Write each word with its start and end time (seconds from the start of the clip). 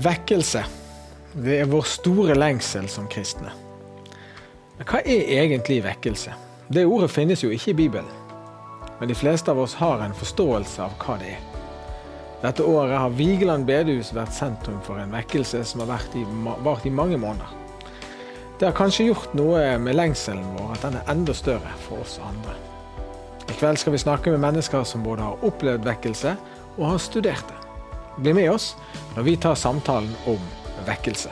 Vekkelse. 0.00 0.62
Det 1.32 1.58
er 1.60 1.66
vår 1.68 1.84
store 1.84 2.34
lengsel 2.38 2.86
som 2.88 3.08
kristne. 3.10 3.50
Men 4.78 4.88
hva 4.88 5.02
er 5.04 5.26
egentlig 5.42 5.82
vekkelse? 5.84 6.32
Det 6.72 6.86
ordet 6.88 7.10
finnes 7.12 7.42
jo 7.44 7.50
ikke 7.52 7.74
i 7.74 7.78
Bibelen. 7.82 8.08
Men 9.00 9.10
de 9.10 9.16
fleste 9.18 9.52
av 9.52 9.60
oss 9.60 9.74
har 9.76 10.00
en 10.00 10.16
forståelse 10.16 10.80
av 10.86 10.96
hva 11.02 11.18
det 11.20 11.34
er. 11.34 11.44
Dette 12.40 12.64
året 12.64 12.96
har 12.96 13.12
Vigeland 13.12 13.68
bedehus 13.68 14.14
vært 14.16 14.32
sentrum 14.32 14.80
for 14.86 15.02
en 15.02 15.12
vekkelse 15.12 15.60
som 15.68 15.84
har 15.84 15.92
vært 15.98 16.16
i, 16.16 16.24
vart 16.64 16.88
i 16.88 16.96
mange 17.02 17.20
måneder. 17.20 17.52
Det 18.56 18.70
har 18.70 18.76
kanskje 18.76 19.10
gjort 19.10 19.36
noe 19.36 19.60
med 19.84 20.00
lengselen 20.00 20.46
vår, 20.56 20.76
at 20.78 20.86
den 20.86 20.96
er 20.96 21.12
enda 21.12 21.36
større 21.36 21.76
for 21.84 22.00
oss 22.06 22.16
andre. 22.24 22.56
I 23.50 23.58
kveld 23.58 23.82
skal 23.82 23.92
vi 23.98 24.00
snakke 24.06 24.32
med 24.32 24.46
mennesker 24.48 24.88
som 24.88 25.04
både 25.04 25.28
har 25.28 25.44
opplevd 25.44 25.84
vekkelse 25.84 26.38
og 26.78 26.86
har 26.94 27.02
studert 27.10 27.52
det. 27.52 27.59
Bli 28.18 28.32
med 28.34 28.50
oss 28.50 28.74
når 29.16 29.22
vi 29.22 29.36
tar 29.36 29.54
samtalen 29.54 30.10
om 30.26 30.40
vekkelse. 30.86 31.30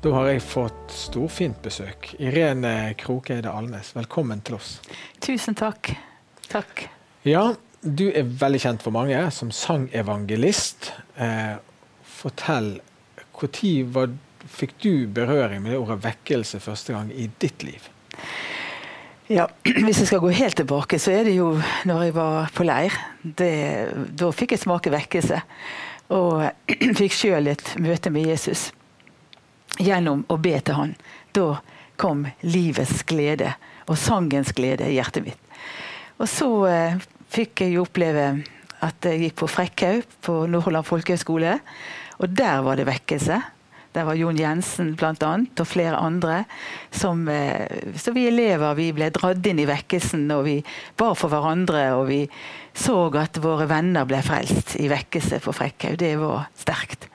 Da 0.00 0.12
har 0.16 0.30
jeg 0.30 0.40
fått 0.40 0.94
storfint 0.96 1.58
besøk. 1.60 2.14
Irene 2.24 2.94
Krokeide 2.96 3.52
Alnes, 3.52 3.90
velkommen 3.92 4.40
til 4.40 4.56
oss. 4.56 4.78
Tusen 5.20 5.52
takk. 5.58 5.92
Takk. 6.48 6.86
Ja, 7.28 7.50
du 7.84 8.06
er 8.08 8.24
veldig 8.24 8.62
kjent 8.64 8.86
for 8.86 8.96
mange 8.96 9.20
som 9.36 9.52
sangevangelist. 9.52 10.88
Eh, 11.20 11.60
fortell, 12.16 12.78
når 13.36 14.16
fikk 14.48 14.76
du 14.82 14.92
berøring 15.12 15.62
med 15.62 15.74
det 15.74 15.80
ordet 15.80 16.00
vekkelse 16.04 16.60
første 16.62 16.94
gang 16.96 17.10
i 17.12 17.28
ditt 17.42 17.64
liv? 17.66 17.90
Ja, 19.30 19.46
Hvis 19.84 20.02
jeg 20.02 20.10
skal 20.10 20.22
gå 20.24 20.32
helt 20.34 20.56
tilbake, 20.58 20.98
så 20.98 21.14
er 21.14 21.28
det 21.28 21.36
jo 21.36 21.52
når 21.86 22.02
jeg 22.08 22.16
var 22.16 22.50
på 22.54 22.66
leir. 22.66 22.96
Det, 23.22 23.52
da 24.18 24.30
fikk 24.34 24.56
jeg 24.56 24.64
smake 24.64 24.92
vekkelse. 24.92 25.38
Og 26.16 26.48
fikk 27.00 27.14
sjøl 27.14 27.52
et 27.52 27.74
møte 27.78 28.10
med 28.10 28.26
Jesus 28.26 28.70
gjennom 29.78 30.24
å 30.28 30.36
be 30.42 30.56
til 30.58 30.76
han. 30.76 30.96
Da 31.36 31.60
kom 32.00 32.24
livets 32.42 33.04
glede 33.06 33.54
og 33.90 33.98
sangens 34.00 34.50
glede 34.56 34.88
i 34.88 34.96
hjertet 34.96 35.28
mitt. 35.28 35.54
Og 36.20 36.28
så 36.28 36.50
eh, 36.68 36.98
fikk 37.32 37.62
jeg 37.64 37.78
oppleve 37.80 38.26
at 38.84 39.06
jeg 39.06 39.24
gikk 39.24 39.38
på 39.40 39.48
Frekkhaug 39.50 40.18
på 40.24 40.36
Nordhordland 40.50 40.88
folkehøgskole. 40.88 41.56
Og 42.20 42.34
der 42.36 42.62
var 42.64 42.80
det 42.80 42.88
vekkelse. 42.88 43.38
Der 43.90 44.06
var 44.06 44.14
Jon 44.14 44.38
Jensen 44.38 44.92
blant 44.94 45.22
annet, 45.26 45.58
og 45.58 45.66
flere 45.66 45.98
andre. 45.98 46.44
Som, 46.94 47.28
eh, 47.28 47.66
så 47.98 48.14
vi 48.14 48.28
elever 48.28 48.74
vi 48.78 48.92
ble 48.94 49.10
dratt 49.10 49.46
inn 49.46 49.58
i 49.58 49.66
vekkelsen, 49.66 50.30
og 50.30 50.44
vi 50.46 50.62
bar 50.96 51.16
for 51.18 51.32
hverandre. 51.32 51.96
Og 51.98 52.06
vi 52.06 52.20
så 52.74 53.10
at 53.18 53.40
våre 53.42 53.66
venner 53.66 54.06
ble 54.06 54.22
frelst 54.22 54.76
i 54.78 54.86
vekkelse 54.88 55.40
på 55.42 55.54
Frekkhaug. 55.54 55.98
Det 55.98 56.14
var 56.18 56.46
sterkt. 56.54 57.08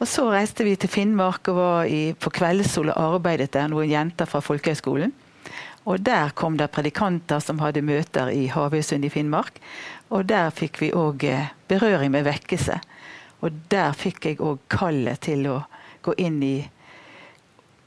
Og 0.00 0.08
Så 0.08 0.28
reiste 0.28 0.64
vi 0.64 0.76
til 0.76 0.90
Finnmark 0.90 1.48
og 1.48 1.56
var 1.56 1.84
i, 1.88 2.12
på 2.12 2.28
Kveldssol 2.28 2.90
og 2.92 3.14
arbeidet 3.16 3.52
der, 3.54 3.70
noen 3.72 3.88
jenter 3.88 4.26
fra 4.28 4.42
folkehøgskolen. 4.44 5.12
Og 5.86 6.02
Der 6.04 6.30
kom 6.34 6.58
det 6.58 6.70
predikanter 6.70 7.40
som 7.40 7.58
hadde 7.58 7.80
møter 7.80 8.28
i 8.28 8.46
Havøysund 8.52 9.04
i 9.04 9.08
Finnmark. 9.08 9.60
Og 10.10 10.26
Der 10.28 10.50
fikk 10.50 10.80
vi 10.82 10.92
òg 10.92 11.24
eh, 11.24 11.52
berøring 11.68 12.10
med 12.10 12.24
vekkelse. 12.24 12.80
Og 13.40 13.52
Der 13.70 13.92
fikk 13.92 14.26
jeg 14.26 14.40
òg 14.40 14.58
kallet 14.68 15.20
til 15.24 15.46
å 15.48 15.62
gå 16.04 16.14
inn 16.20 16.42
i 16.44 16.56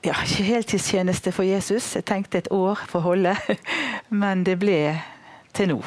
ja, 0.05 0.13
ikke 0.23 0.45
heltidstjeneste 0.47 1.33
for 1.35 1.47
Jesus. 1.47 1.95
Jeg 1.97 2.05
tenkte 2.07 2.41
et 2.41 2.51
år 2.53 2.79
for 2.87 3.01
å 3.01 3.11
holde, 3.11 3.35
men 4.21 4.43
det 4.47 4.57
ble 4.61 4.79
til 5.57 5.73
nå. 5.73 5.79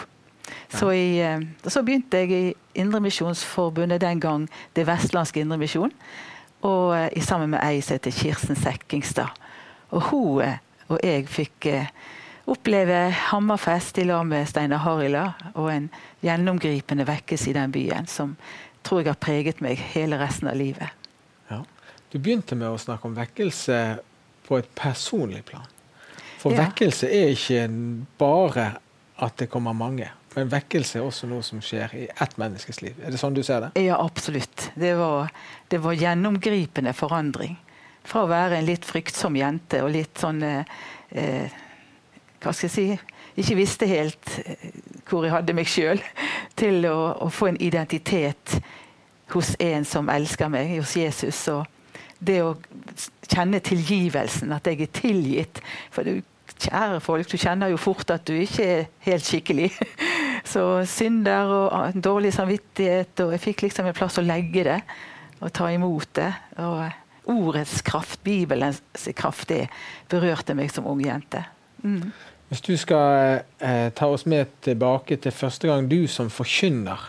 Så, 0.70 0.90
i, 0.94 1.20
eh, 1.22 1.42
så, 1.66 1.82
begynte 1.86 2.22
jeg 2.22 2.32
i 2.34 2.80
Indremisjonsforbundet 2.82 4.02
den 4.02 4.20
gang, 4.22 4.48
det 4.76 4.86
vestlandske 4.86 5.42
Indremisjon. 5.42 5.92
Og 6.66 6.90
uh, 6.92 7.22
sammen 7.24 7.54
med 7.54 7.62
ei 7.64 7.80
som 7.80 7.96
heter 7.96 8.12
Kirsten 8.12 8.58
Sekkingstad. 8.58 9.30
Og 9.96 10.10
hun 10.10 10.42
uh, 10.44 10.58
og 10.90 10.98
jeg 11.06 11.28
fikk 11.30 11.68
oppleve 12.50 12.98
Hammerfest 13.30 14.00
i 14.02 14.06
lag 14.08 14.24
med 14.26 14.48
Steinar 14.50 14.82
Harila, 14.82 15.28
og 15.54 15.70
en 15.70 15.86
gjennomgripende 16.24 17.06
vekkelse 17.06 17.52
i 17.52 17.54
den 17.54 17.72
byen 17.72 18.10
som 18.10 18.34
tror 18.82 19.04
jeg 19.04 19.12
har 19.12 19.20
preget 19.22 19.62
meg 19.62 19.78
hele 19.94 20.18
resten 20.18 20.50
av 20.50 20.58
livet. 20.58 20.99
Du 22.10 22.18
begynte 22.18 22.58
med 22.58 22.70
å 22.70 22.78
snakke 22.80 23.06
om 23.06 23.14
vekkelse 23.14 23.80
på 24.46 24.58
et 24.58 24.70
personlig 24.74 25.44
plan. 25.46 25.66
For 26.40 26.54
ja. 26.54 26.64
vekkelse 26.64 27.06
er 27.06 27.34
ikke 27.36 27.66
bare 28.18 28.70
at 29.20 29.36
det 29.38 29.50
kommer 29.52 29.76
mange. 29.76 30.08
Men 30.34 30.50
vekkelse 30.50 31.00
er 31.00 31.06
også 31.06 31.28
noe 31.30 31.42
som 31.46 31.60
skjer 31.62 31.94
i 31.98 32.04
ett 32.10 32.36
menneskes 32.38 32.80
liv. 32.84 32.98
Er 33.02 33.14
det 33.14 33.18
sånn 33.20 33.34
du 33.34 33.42
ser 33.46 33.64
det? 33.66 33.70
Ja, 33.82 33.98
absolutt. 33.98 34.70
Det 34.78 34.92
var, 34.98 35.30
det 35.68 35.80
var 35.82 35.98
gjennomgripende 35.98 36.94
forandring. 36.94 37.56
Fra 38.06 38.24
å 38.24 38.30
være 38.30 38.60
en 38.60 38.68
litt 38.68 38.86
fryktsom 38.86 39.36
jente 39.36 39.82
og 39.84 39.92
litt 39.94 40.18
sånn 40.18 40.42
eh, 40.46 40.78
eh 41.10 41.58
Hva 42.40 42.54
skal 42.56 42.70
jeg 42.70 42.72
si 42.72 43.42
Ikke 43.42 43.58
visste 43.58 43.86
helt 43.86 44.30
eh, 44.46 44.70
hvor 45.04 45.26
jeg 45.26 45.34
hadde 45.34 45.52
meg 45.52 45.68
sjøl, 45.68 46.00
til 46.60 46.86
å, 46.88 47.26
å, 47.26 47.28
få 47.28 47.50
en 47.50 47.60
identitet 47.60 48.56
hos 49.34 49.52
en 49.60 49.84
som 49.84 50.08
elsker 50.08 50.48
meg, 50.48 50.72
hos 50.78 50.96
Jesus. 50.96 51.42
Og 51.52 51.66
det 52.20 52.40
å 52.44 52.54
kjenne 53.30 53.60
tilgivelsen, 53.64 54.52
at 54.52 54.68
jeg 54.68 54.84
er 54.84 54.92
tilgitt. 54.94 55.60
For 55.94 56.06
du, 56.06 56.20
kjære 56.60 57.00
folk, 57.04 57.28
du 57.30 57.38
kjenner 57.40 57.72
jo 57.72 57.80
fort 57.80 58.12
at 58.12 58.26
du 58.28 58.34
ikke 58.36 58.66
er 58.66 58.88
helt 59.06 59.26
skikkelig. 59.26 59.70
Så 60.52 60.64
synder 60.88 61.52
og 61.52 62.00
dårlig 62.00 62.32
samvittighet, 62.36 63.24
og 63.24 63.36
jeg 63.36 63.44
fikk 63.44 63.66
liksom 63.66 63.88
en 63.88 63.96
plass 63.96 64.18
å 64.20 64.26
legge 64.26 64.64
det 64.66 64.80
og 65.40 65.52
ta 65.56 65.70
imot 65.72 66.10
det. 66.18 66.30
Og 66.60 67.30
ordets 67.30 67.80
kraft, 67.86 68.22
Bibelens 68.24 68.82
kraft, 69.16 69.48
det 69.48 69.68
berørte 70.10 70.56
meg 70.56 70.72
som 70.72 70.88
ung 70.90 71.00
jente. 71.04 71.44
Mm. 71.84 72.10
Hvis 72.50 72.64
du 72.66 72.74
skal 72.80 73.44
eh, 73.62 73.88
ta 73.94 74.08
oss 74.10 74.26
med 74.26 74.50
tilbake 74.64 75.20
til 75.22 75.32
første 75.32 75.70
gang 75.70 75.86
du 75.88 76.08
som 76.10 76.32
forkynner 76.34 77.04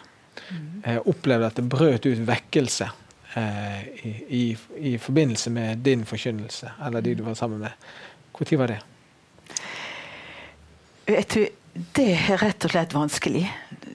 mm. 0.52 0.66
eh, 0.86 1.00
opplevde 1.02 1.50
at 1.50 1.58
det 1.58 1.66
brøt 1.72 2.06
ut 2.06 2.22
vekkelse 2.28 2.92
eh, 3.36 3.82
i, 4.30 4.58
i, 4.78 4.98
forbindelse 4.98 5.50
med 5.50 5.78
din 5.86 6.06
forkynnelse, 6.06 6.72
eller 6.86 7.02
de 7.02 7.16
du 7.16 7.24
var 7.24 7.34
sammen 7.34 7.60
med, 7.60 7.70
når 8.40 8.58
var 8.58 8.68
det? 8.68 8.80
Vet 11.08 11.36
du, 11.36 11.46
det 11.96 12.10
er 12.14 12.42
rett 12.42 12.66
og 12.68 12.74
slett 12.74 12.94
vanskelig. 12.96 13.46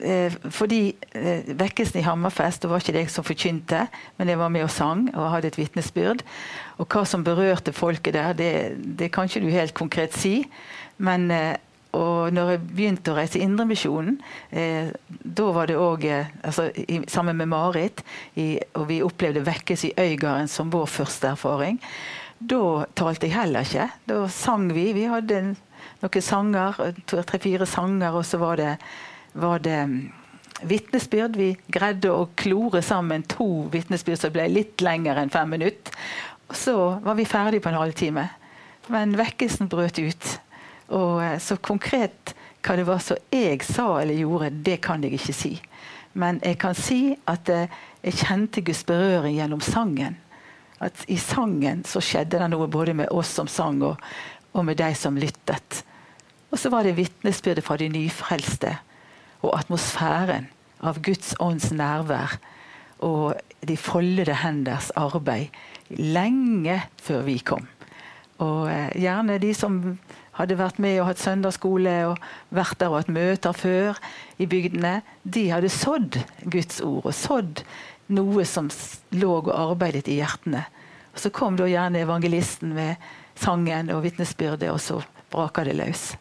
Eh, 0.01 0.33
fordi 0.53 0.81
eh, 1.17 1.45
Vekkelsen 1.57 2.01
i 2.01 2.05
Hammerfest 2.05 2.63
det 2.63 2.71
var 2.71 2.81
ikke 2.81 2.95
jeg 2.97 3.11
som 3.13 3.25
forkynte, 3.25 3.85
men 4.17 4.29
jeg 4.29 4.39
var 4.39 4.51
med 4.53 4.65
og 4.65 4.73
sang 4.73 5.07
og 5.13 5.31
hadde 5.35 5.51
et 5.51 5.59
vitnesbyrd. 5.59 6.23
Og 6.77 6.89
hva 6.89 7.05
som 7.05 7.25
berørte 7.25 7.73
folket 7.73 8.17
der, 8.17 8.33
det, 8.37 8.51
det 8.99 9.11
kan 9.13 9.29
ikke 9.29 9.45
du 9.45 9.49
helt 9.53 9.77
konkret 9.77 10.17
si. 10.17 10.41
Men 10.97 11.29
eh, 11.31 11.55
og 11.95 12.33
når 12.35 12.51
jeg 12.51 12.63
begynte 12.67 13.13
å 13.13 13.17
reise 13.17 13.39
Indremisjonen, 13.41 14.17
eh, 14.51 14.89
da 15.07 15.45
var 15.55 15.69
det 15.69 15.77
òg 15.79 16.03
eh, 16.09 16.33
altså, 16.43 16.67
Sammen 17.07 17.39
med 17.39 17.51
Marit, 17.51 18.03
i, 18.35 18.57
og 18.75 18.89
vi 18.91 19.01
opplevde 19.05 19.45
vekkelse 19.47 19.91
i 19.91 20.09
Øygarden 20.09 20.51
som 20.51 20.71
vår 20.73 20.89
første 20.91 21.31
erfaring. 21.31 21.79
Da 22.37 22.85
talte 22.97 23.27
jeg 23.29 23.37
heller 23.37 23.65
ikke. 23.65 23.87
Da 24.09 24.19
sang 24.29 24.67
vi. 24.75 24.91
Vi 24.93 25.07
hadde 25.09 25.39
en 25.39 25.55
noen 26.03 26.23
sanger, 26.23 26.77
tre-fire 27.09 27.65
sanger, 27.69 28.13
og 28.13 28.25
så 28.25 28.39
var 28.41 28.59
det, 28.59 28.73
var 29.37 29.61
det 29.65 29.77
mm, 29.89 29.95
vitnesbyrd. 30.69 31.37
Vi 31.39 31.51
greide 31.73 32.13
å 32.13 32.27
klore 32.37 32.83
sammen 32.85 33.25
to 33.29 33.67
vitnesbyrd 33.73 34.21
som 34.21 34.35
ble 34.35 34.47
litt 34.51 34.83
lenger 34.85 35.21
enn 35.21 35.33
fem 35.33 35.49
minutter. 35.55 35.95
Og 36.47 36.55
så 36.55 36.75
var 37.03 37.17
vi 37.17 37.25
ferdig 37.27 37.63
på 37.63 37.71
en 37.71 37.79
halvtime. 37.79 38.27
Men 38.93 39.17
vekkelsen 39.19 39.71
brøt 39.71 39.99
ut. 39.99 40.37
Og 40.95 41.23
eh, 41.23 41.37
så 41.39 41.57
konkret 41.57 42.33
hva 42.65 42.75
det 42.75 42.87
var 42.87 43.01
som 43.03 43.19
jeg 43.31 43.61
sa 43.63 43.89
eller 44.01 44.17
gjorde, 44.19 44.51
det 44.65 44.79
kan 44.83 45.03
jeg 45.03 45.17
ikke 45.17 45.35
si. 45.35 45.53
Men 46.17 46.41
jeg 46.43 46.57
kan 46.61 46.75
si 46.77 47.01
at 47.29 47.49
eh, 47.53 47.69
jeg 48.03 48.19
kjente 48.23 48.63
Guds 48.65 48.83
berøring 48.87 49.37
gjennom 49.37 49.63
sangen. 49.63 50.17
At 50.83 51.05
i 51.09 51.17
sangen 51.21 51.83
så 51.87 52.01
skjedde 52.03 52.41
det 52.41 52.49
noe 52.53 52.67
både 52.69 52.93
med 52.97 53.11
oss 53.13 53.31
som 53.37 53.49
sang 53.49 53.79
og, 53.85 54.01
og 54.53 54.65
med 54.67 54.77
de 54.81 54.91
som 54.97 55.17
lyttet. 55.17 55.83
Og 56.51 56.59
så 56.59 56.71
var 56.73 56.85
det 56.85 56.97
vitnesbyrdet 56.97 57.65
fra 57.65 57.77
de 57.79 57.89
nyfrelste 57.91 58.77
og 59.43 59.51
atmosfæren 59.57 60.47
av 60.85 61.01
Guds 61.03 61.33
ånds 61.43 61.71
nærvær 61.73 62.37
og 63.05 63.37
de 63.67 63.77
foldede 63.77 64.35
henders 64.41 64.89
arbeid 64.97 65.53
lenge 65.89 66.79
før 67.01 67.25
vi 67.27 67.37
kom. 67.45 67.67
Og 68.43 68.67
eh, 68.69 68.93
gjerne 69.01 69.39
de 69.41 69.53
som 69.57 69.79
hadde 70.37 70.57
vært 70.59 70.79
med 70.83 70.99
og 71.01 71.09
hatt 71.09 71.21
søndagsskole 71.21 71.95
og 72.11 72.23
vært 72.53 72.79
der 72.81 72.93
og 72.93 73.01
hatt 73.01 73.11
møter 73.13 73.57
før 73.57 73.99
i 74.37 74.47
bygdene, 74.49 75.01
de 75.23 75.47
hadde 75.51 75.71
sådd 75.73 76.19
Guds 76.45 76.81
ord 76.85 77.05
og 77.09 77.15
sådd 77.17 77.63
noe 78.13 78.45
som 78.47 78.69
lå 79.17 79.31
og 79.41 79.51
arbeidet 79.51 80.07
i 80.07 80.19
hjertene. 80.21 80.63
Og 81.13 81.19
Så 81.19 81.33
kom 81.33 81.57
da 81.57 81.67
gjerne 81.67 82.03
evangelisten 82.05 82.75
med 82.77 83.01
sangen 83.37 83.89
og 83.93 84.03
vitnesbyrdet, 84.05 84.69
og 84.71 84.79
så 84.81 85.01
braka 85.33 85.65
det 85.65 85.75
løs. 85.77 86.11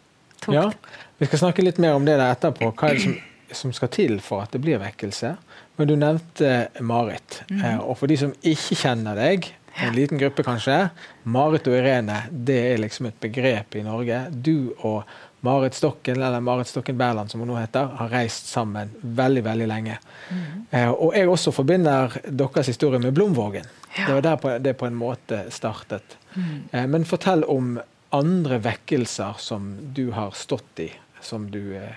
Tok. 0.40 0.54
Ja, 0.54 0.70
Vi 1.18 1.28
skal 1.28 1.46
snakke 1.46 1.64
litt 1.64 1.78
mer 1.78 1.96
om 1.96 2.04
det 2.04 2.16
der 2.18 2.32
etterpå. 2.32 2.72
Hva 2.72 2.90
er 2.90 2.98
det 2.98 3.04
som, 3.04 3.14
som 3.60 3.76
skal 3.76 3.92
til 3.92 4.18
for 4.24 4.44
at 4.44 4.52
det 4.52 4.60
blir 4.64 4.80
vekkelse? 4.82 5.36
Men 5.76 5.88
du 5.88 5.94
nevnte 6.00 6.68
Marit. 6.80 7.42
Mm. 7.50 7.62
Eh, 7.62 7.78
og 7.84 7.96
for 8.00 8.10
de 8.10 8.18
som 8.20 8.32
ikke 8.40 8.76
kjenner 8.80 9.16
deg, 9.16 9.48
en 9.76 9.94
liten 9.94 10.19
gruppe 10.19 10.43
kanskje, 10.46 10.88
Marit 11.28 11.67
og 11.69 11.76
Irene 11.76 12.23
det 12.31 12.58
er 12.73 12.78
liksom 12.81 13.11
et 13.11 13.19
begrep 13.20 13.76
i 13.76 13.84
Norge. 13.84 14.23
Du 14.31 14.73
og 14.78 15.02
Marit 15.46 15.76
Stokken, 15.76 16.23
eller 16.23 16.40
Marit 16.40 16.70
Stokken 16.70 16.99
Berland 16.99 17.31
som 17.31 17.40
hun 17.40 17.50
nå 17.52 17.58
heter, 17.61 17.90
har 17.99 18.08
reist 18.11 18.49
sammen 18.50 18.90
veldig 19.00 19.43
veldig 19.46 19.67
lenge. 19.70 19.99
Mm. 20.31 20.46
Eh, 20.70 20.90
og 20.90 21.12
jeg 21.14 21.28
også 21.31 21.52
forbinder 21.55 22.17
deres 22.26 22.73
historie 22.73 23.00
med 23.02 23.14
Blomvågen. 23.14 23.69
Ja. 23.96 24.06
Det 24.06 24.14
var 24.14 24.25
der 24.26 24.40
på, 24.43 24.55
det 24.58 24.75
på 24.81 24.88
en 24.88 24.96
måte 24.99 25.44
startet. 25.55 26.17
Mm. 26.34 26.56
Eh, 26.73 26.88
men 26.90 27.06
fortell 27.06 27.44
om 27.44 27.76
andre 28.17 28.58
vekkelser 28.64 29.38
som 29.38 29.75
du 29.94 30.11
har 30.17 30.32
stått 30.34 30.82
i, 30.82 30.88
som 31.20 31.50
du 31.50 31.76
eh, 31.76 31.94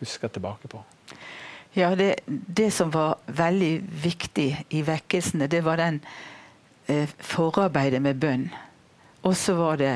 husker 0.00 0.32
tilbake 0.32 0.72
på. 0.72 0.82
Ja, 1.72 1.94
det, 1.94 2.14
det, 2.26 2.70
som 2.74 2.90
var 2.90 3.20
veldig 3.26 3.74
viktig 4.02 4.48
i 4.68 4.82
vekkelsene, 4.82 5.46
det 5.46 5.62
var 5.62 5.78
den 5.78 6.00
forarbeidet 7.18 8.02
med 8.02 8.20
bønn. 8.20 8.48
Og 9.22 9.36
så 9.36 9.54
var 9.58 9.80
det 9.80 9.94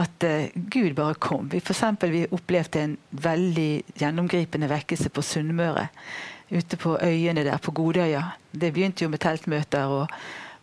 at 0.00 0.24
eh, 0.24 0.52
Gud 0.54 0.94
bare 0.96 1.14
kom. 1.14 1.48
Vi, 1.52 1.60
for 1.60 1.74
eksempel, 1.74 2.12
vi 2.12 2.26
opplevde 2.32 2.82
en 2.82 2.96
veldig 3.10 3.82
gjennomgripende 4.00 4.68
vekkelse 4.72 5.12
på 5.12 5.24
Sunnmøre. 5.24 5.88
Ute 6.52 6.76
på 6.76 6.96
øyene 7.02 7.44
der, 7.44 7.58
på 7.58 7.72
Godøya. 7.72 8.22
Det 8.52 8.72
begynte 8.72 9.04
jo 9.04 9.12
med 9.12 9.20
teltmøter, 9.24 9.84
og, 9.88 10.06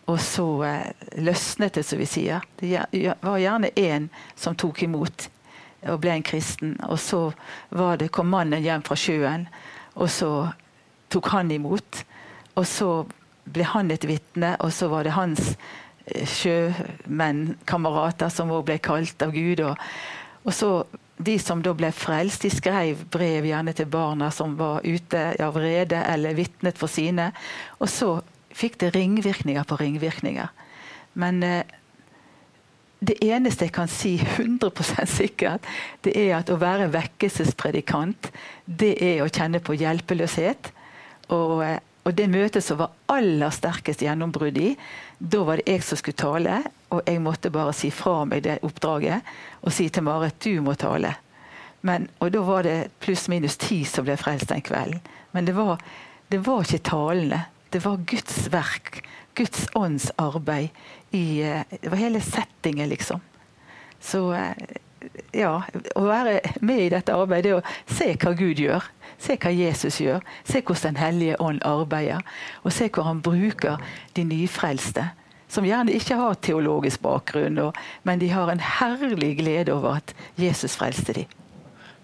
og 0.09 0.19
så 0.21 0.47
eh, 0.67 1.09
løsnet 1.21 1.77
det, 1.77 1.85
som 1.85 2.01
vi 2.01 2.09
sier. 2.09 2.45
Det 2.59 2.85
var 3.21 3.41
gjerne 3.41 3.73
én 3.77 4.09
som 4.35 4.57
tok 4.57 4.83
imot 4.83 5.29
og 5.87 6.01
ble 6.03 6.11
en 6.17 6.25
kristen. 6.25 6.75
Og 6.89 6.99
så 6.99 7.29
det, 7.99 8.11
kom 8.11 8.27
mannen 8.33 8.65
hjem 8.65 8.83
fra 8.83 8.97
sjøen 8.99 9.47
og 9.99 10.09
så 10.11 10.31
tok 11.11 11.31
han 11.33 11.51
imot. 11.51 12.03
Og 12.55 12.67
så 12.67 12.89
ble 13.53 13.67
han 13.67 13.91
et 13.91 14.07
vitne, 14.07 14.55
og 14.63 14.71
så 14.75 14.89
var 14.91 15.07
det 15.07 15.17
hans 15.17 15.53
sjømenn, 15.53 15.87
sjømennkamerater 16.09 18.31
som 18.33 18.51
òg 18.53 18.65
ble 18.69 18.79
kalt 18.81 19.21
av 19.21 19.33
Gud. 19.35 19.61
Og, 19.67 19.77
og, 20.45 20.53
så 20.53 20.71
De 21.19 21.33
som 21.35 21.59
da 21.59 21.73
ble 21.75 21.89
frelst, 21.91 22.45
de 22.45 22.49
skrev 22.49 23.01
brev 23.11 23.43
gjerne 23.43 23.73
til 23.75 23.89
barna 23.91 24.29
som 24.31 24.53
var 24.55 24.85
ute 24.87 25.35
av 25.43 25.57
rede 25.59 25.99
eller 26.07 26.37
vitnet 26.37 26.79
for 26.79 26.87
sine. 26.87 27.33
Og 27.83 27.91
så 27.91 28.13
fikk 28.55 28.77
det 28.79 28.93
ringvirkninger 28.95 29.67
på 29.67 29.75
ringvirkninger. 29.81 30.47
Men 31.19 31.43
eh, 31.43 31.67
det 33.03 33.17
eneste 33.19 33.67
jeg 33.67 33.75
kan 33.75 33.91
si 33.91 34.13
100 34.15 35.09
sikkert, 35.11 35.67
det 36.07 36.15
er 36.15 36.37
at 36.37 36.51
å 36.51 36.59
være 36.59 36.87
vekkelsespredikant, 36.95 38.31
det 38.63 38.95
er 39.03 39.19
å 39.23 39.27
kjenne 39.27 39.59
på 39.59 39.75
hjelpeløshet. 39.75 40.71
Og, 41.35 41.65
eh, 41.67 41.83
og 42.07 42.15
det 42.15 42.29
møtet 42.31 42.63
som 42.63 42.79
var 42.79 42.93
aller 43.11 43.51
sterkest 43.53 44.01
gjennombrudd 44.01 44.57
i, 44.57 44.69
da 45.19 45.43
var 45.45 45.59
det 45.59 45.67
jeg 45.67 45.83
som 45.85 45.99
skulle 45.99 46.19
tale. 46.19 46.61
Og 46.95 47.03
jeg 47.05 47.21
måtte 47.21 47.51
bare 47.53 47.73
si 47.75 47.91
fra 47.93 48.23
meg 48.25 48.45
det 48.47 48.61
oppdraget 48.65 49.25
og 49.61 49.73
si 49.75 49.89
til 49.93 50.05
Marit 50.07 50.39
du 50.41 50.61
må 50.65 50.73
tale. 50.79 51.13
Men, 51.85 52.07
og 52.19 52.31
da 52.33 52.41
var 52.43 52.65
det 52.67 52.89
pluss-minus 53.03 53.59
ti 53.61 53.83
som 53.87 54.07
ble 54.07 54.17
frelst 54.19 54.49
den 54.51 54.63
kvelden. 54.65 55.03
Men 55.35 55.45
det 55.47 55.55
var, 55.55 55.79
det 56.31 56.41
var 56.47 56.65
ikke 56.65 56.87
talene. 56.89 57.43
Det 57.69 57.83
var 57.85 58.01
Guds 58.09 58.47
verk. 58.51 59.03
Guds 59.37 59.67
ånds 59.77 60.09
arbeid 60.19 60.73
i 61.15 61.41
eh, 61.45 61.61
Det 61.69 61.91
var 61.91 62.01
hele 62.01 62.21
settingen, 62.21 62.89
liksom. 62.89 63.21
Så 64.01 64.33
eh, 64.33 64.55
ja, 65.35 65.53
å 65.95 66.05
være 66.07 66.39
med 66.65 66.85
i 66.85 66.89
dette 66.93 67.15
arbeidet 67.15 67.51
er 67.51 67.59
å 67.59 67.95
se 67.95 68.13
hva 68.15 68.33
Gud 68.37 68.61
gjør. 68.61 68.85
Se 69.19 69.35
hva 69.35 69.51
Jesus 69.51 69.99
gjør. 70.01 70.23
Se 70.47 70.61
hvordan 70.61 70.93
Den 70.93 71.01
hellige 71.01 71.41
ånd 71.41 71.63
arbeider. 71.67 72.21
Og 72.63 72.73
se 72.73 72.89
hvor 72.89 73.07
han 73.09 73.21
bruker 73.21 73.81
de 74.15 74.23
nyfrelste. 74.23 75.09
Som 75.49 75.65
gjerne 75.65 75.95
ikke 75.97 76.15
har 76.15 76.37
teologisk 76.45 77.01
bakgrunn, 77.01 77.57
men 78.03 78.19
de 78.21 78.29
har 78.29 78.51
en 78.51 78.61
herlig 78.61 79.37
glede 79.39 79.73
over 79.73 79.97
at 79.97 80.13
Jesus 80.37 80.77
frelste 80.77 81.13
dem. 81.13 81.39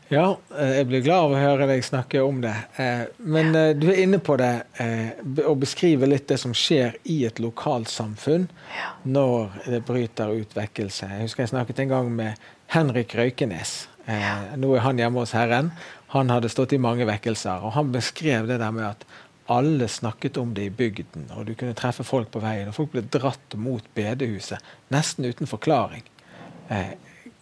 Ja, 0.07 0.37
eh, 0.59 0.75
jeg 0.77 0.85
blir 0.89 1.01
glad 1.01 1.23
av 1.23 1.31
å 1.33 1.39
høre 1.41 1.65
deg 1.69 1.81
snakke 1.85 2.21
om 2.21 2.37
det. 2.43 2.53
Eh, 2.77 3.07
men 3.25 3.55
eh, 3.57 3.71
du 3.73 3.87
er 3.89 4.03
inne 4.03 4.19
på 4.21 4.35
det 4.37 4.51
å 5.41 5.55
beskrive 5.57 6.05
litt 6.05 6.27
det 6.29 6.37
som 6.37 6.53
skjer 6.53 6.99
i 7.09 7.23
et 7.25 7.41
lokalsamfunn 7.41 8.45
når 9.01 9.55
det 9.65 9.81
bryter 9.87 10.35
ut 10.37 10.53
vekkelse. 10.57 11.09
Jeg 11.09 11.25
husker 11.25 11.45
jeg 11.45 11.53
snakket 11.55 11.81
en 11.81 11.93
gang 11.95 12.11
med 12.13 12.45
Henrik 12.73 13.15
Røykenes. 13.15 13.85
Nå 14.57 14.71
er 14.75 14.83
han 14.85 14.99
hjemme 15.01 15.23
hos 15.23 15.33
Herren. 15.35 15.71
Han 16.13 16.29
hadde 16.29 16.51
stått 16.51 16.75
i 16.75 16.81
mange 16.81 17.07
vekkelser, 17.07 17.63
og 17.65 17.73
han 17.75 17.91
beskrev 17.93 18.47
det 18.49 18.59
der 18.61 18.73
med 18.75 18.87
at 18.87 19.05
alle 19.51 19.87
snakket 19.87 20.37
om 20.37 20.53
det 20.57 20.69
i 20.69 20.73
bygden, 20.73 21.27
og 21.37 21.45
du 21.45 21.53
kunne 21.53 21.75
treffe 21.77 22.05
folk 22.05 22.31
på 22.33 22.41
veien, 22.41 22.69
og 22.69 22.77
folk 22.77 22.93
ble 22.95 23.03
dratt 23.13 23.57
mot 23.61 23.85
bedehuset 23.97 24.63
nesten 24.93 25.27
uten 25.27 25.49
forklaring. 25.49 26.05
Eh, 26.73 26.95